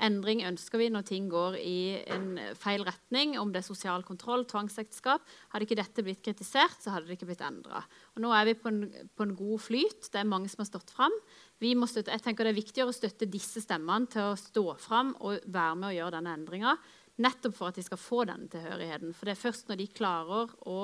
Endring 0.00 0.42
ønsker 0.48 0.80
vi 0.80 0.88
når 0.92 1.04
ting 1.08 1.28
går 1.32 1.58
i 1.60 1.76
en 2.12 2.40
feil 2.56 2.84
retning, 2.88 3.36
om 3.40 3.52
det 3.52 3.62
er 3.62 3.68
sosial 3.68 4.04
kontroll, 4.04 4.44
tvangsekteskap. 4.48 5.24
Hadde 5.52 5.68
ikke 5.68 5.80
dette 5.80 6.04
blitt 6.04 6.24
kritisert, 6.24 6.80
så 6.80 6.92
hadde 6.92 7.08
det 7.08 7.16
ikke 7.16 7.28
blitt 7.30 7.44
endra. 7.44 7.80
Nå 8.20 8.32
er 8.36 8.48
vi 8.48 8.58
på 8.60 8.72
en, 8.72 8.82
på 9.16 9.28
en, 9.28 9.36
god 9.36 9.64
flyt. 9.68 10.08
Det 10.12 10.20
er 10.20 10.28
mange 10.28 10.52
som 10.52 10.64
har 10.64 10.72
stått 10.72 10.92
fram. 10.96 11.16
Støtte, 11.56 12.12
jeg 12.12 12.24
tenker 12.24 12.44
Det 12.44 12.52
er 12.52 12.62
viktigere 12.64 12.92
å 12.92 12.96
støtte 12.96 13.28
disse 13.28 13.60
stemmene 13.64 14.08
til 14.12 14.32
å 14.32 14.36
stå 14.40 14.70
fram 14.80 15.16
og 15.20 15.44
være 15.44 15.80
med 15.80 15.92
å 15.92 15.96
gjøre 16.00 16.16
denne 16.18 16.36
endringa. 16.40 16.76
Nettopp 17.22 17.56
for 17.56 17.70
at 17.70 17.78
de 17.78 17.84
skal 17.84 18.00
få 18.00 18.24
denne 18.28 18.48
tilhørigheten. 18.52 19.14
For 19.16 19.28
det 19.28 19.36
er 19.36 19.44
først 19.44 19.70
når 19.70 19.80
de 19.80 19.92
klarer 19.96 20.50
å 20.68 20.80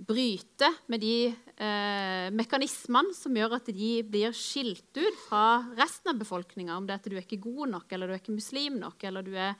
bryte 0.00 0.68
med 0.86 1.02
de 1.02 1.14
eh, 1.28 2.28
mekanismene 2.32 3.14
som 3.16 3.34
gjør 3.36 3.56
at 3.58 3.70
de 3.74 3.90
blir 4.06 4.34
skilt 4.36 4.96
ut 4.96 5.18
fra 5.26 5.44
resten 5.78 6.12
av 6.12 6.20
befolkninga. 6.20 6.76
Om 6.76 6.86
det 6.86 6.94
er 6.94 7.02
at 7.02 7.10
du 7.10 7.16
er 7.16 7.24
ikke 7.24 7.42
god 7.42 7.74
nok, 7.74 7.92
eller 7.92 8.08
du 8.08 8.14
er 8.14 8.22
ikke 8.22 8.36
muslim 8.36 8.78
nok, 8.80 9.02
eller 9.08 9.26
du 9.26 9.34
er, 9.34 9.56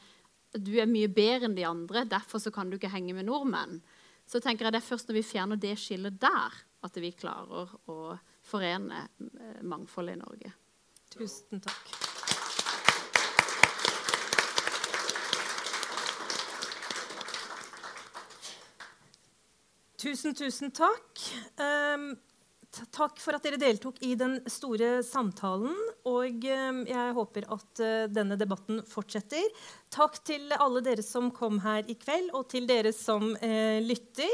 du 0.55 0.73
er 0.81 0.91
mye 0.91 1.11
bedre 1.13 1.51
enn 1.51 1.59
de 1.59 1.67
andre. 1.69 2.07
Derfor 2.09 2.47
kan 2.55 2.71
du 2.71 2.79
ikke 2.79 2.93
henge 2.93 3.17
med 3.17 3.29
nordmenn. 3.29 3.81
Så 4.31 4.39
tenker 4.39 4.69
jeg 4.69 4.77
Det 4.77 4.83
er 4.83 4.91
først 4.93 5.11
når 5.11 5.19
vi 5.19 5.27
fjerner 5.27 5.59
det 5.61 5.75
skillet 5.83 6.21
der, 6.23 6.61
at 6.87 7.03
vi 7.03 7.11
klarer 7.13 7.75
å 7.91 8.15
forene 8.47 9.03
mangfoldet 9.67 10.17
i 10.17 10.23
Norge. 10.23 10.55
Tusen 11.11 11.61
takk. 11.61 12.10
Tusen, 20.01 20.33
tusen 20.33 20.71
takk. 20.73 21.21
Um, 21.61 22.15
takk 22.95 23.19
for 23.21 23.37
at 23.37 23.45
dere 23.45 23.59
deltok 23.61 23.99
i 24.07 24.15
den 24.17 24.39
store 24.49 25.03
samtalen. 25.05 25.75
Og 26.09 26.47
eh, 26.49 26.79
jeg 26.89 27.17
håper 27.19 27.45
at 27.53 27.83
eh, 27.85 28.07
denne 28.09 28.39
debatten 28.41 28.81
fortsetter. 28.89 29.45
Takk 29.93 30.17
til 30.25 30.55
alle 30.57 30.81
dere 30.87 31.05
som 31.05 31.29
kom 31.37 31.61
her 31.67 31.85
i 31.85 31.99
kveld, 32.01 32.31
og 32.33 32.49
til 32.49 32.69
dere 32.71 32.95
som 32.97 33.35
eh, 33.45 33.83
lytter. 33.85 34.33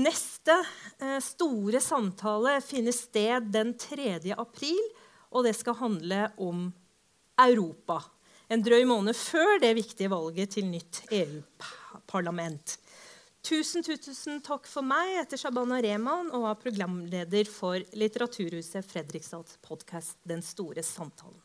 Neste 0.00 0.58
eh, 0.98 1.20
store 1.22 1.78
samtale 1.84 2.56
finner 2.64 2.96
sted 2.96 3.46
den 3.54 3.76
3. 3.78 4.18
april, 4.34 4.82
og 5.30 5.46
det 5.46 5.54
skal 5.60 5.78
handle 5.84 6.24
om 6.42 6.66
Europa. 7.38 8.02
En 8.50 8.66
drøy 8.66 8.82
måned 8.90 9.14
før 9.14 9.60
det 9.62 9.76
viktige 9.78 10.10
valget 10.10 10.56
til 10.56 10.66
nytt 10.66 11.04
EU-parlament. 11.14 12.80
Tusen, 13.42 13.82
tusen 13.82 14.42
takk 14.44 14.68
for 14.68 14.84
meg. 14.84 15.14
Jeg 15.14 15.24
heter 15.24 15.40
Shabana 15.40 15.80
Rehman 15.80 16.28
og 16.36 16.44
er 16.50 16.60
programleder 16.60 17.48
for 17.48 17.80
Litteraturhuset 17.96 18.84
Fredrikstads 18.84 19.56
podkast 19.64 20.18
'Den 20.28 20.44
store 20.44 20.84
samtalen'. 20.84 21.40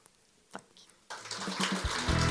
Takk. 0.51 2.24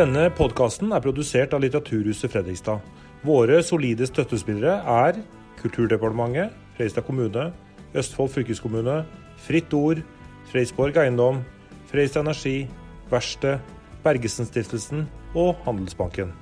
Denne 0.00 0.30
podkasten 0.32 0.94
er 0.96 1.02
produsert 1.04 1.52
av 1.52 1.60
Litteraturhuset 1.60 2.32
Fredrikstad. 2.32 2.80
Våre 3.20 3.58
solide 3.60 4.06
støttespillere 4.08 4.78
er 4.88 5.18
Kulturdepartementet, 5.58 6.54
Fredrikstad 6.78 7.04
kommune, 7.04 7.42
Østfold 7.92 8.30
fylkeskommune, 8.32 8.94
Fritt 9.44 9.74
Ord, 9.76 10.00
Freisborg 10.48 10.96
Eiendom, 11.02 11.42
Fredrikstad 11.90 12.24
Energi, 12.24 12.54
Verksted, 13.12 13.60
Bergesen-stiftelsen 14.06 15.04
og 15.34 15.60
Handelsbanken. 15.66 16.32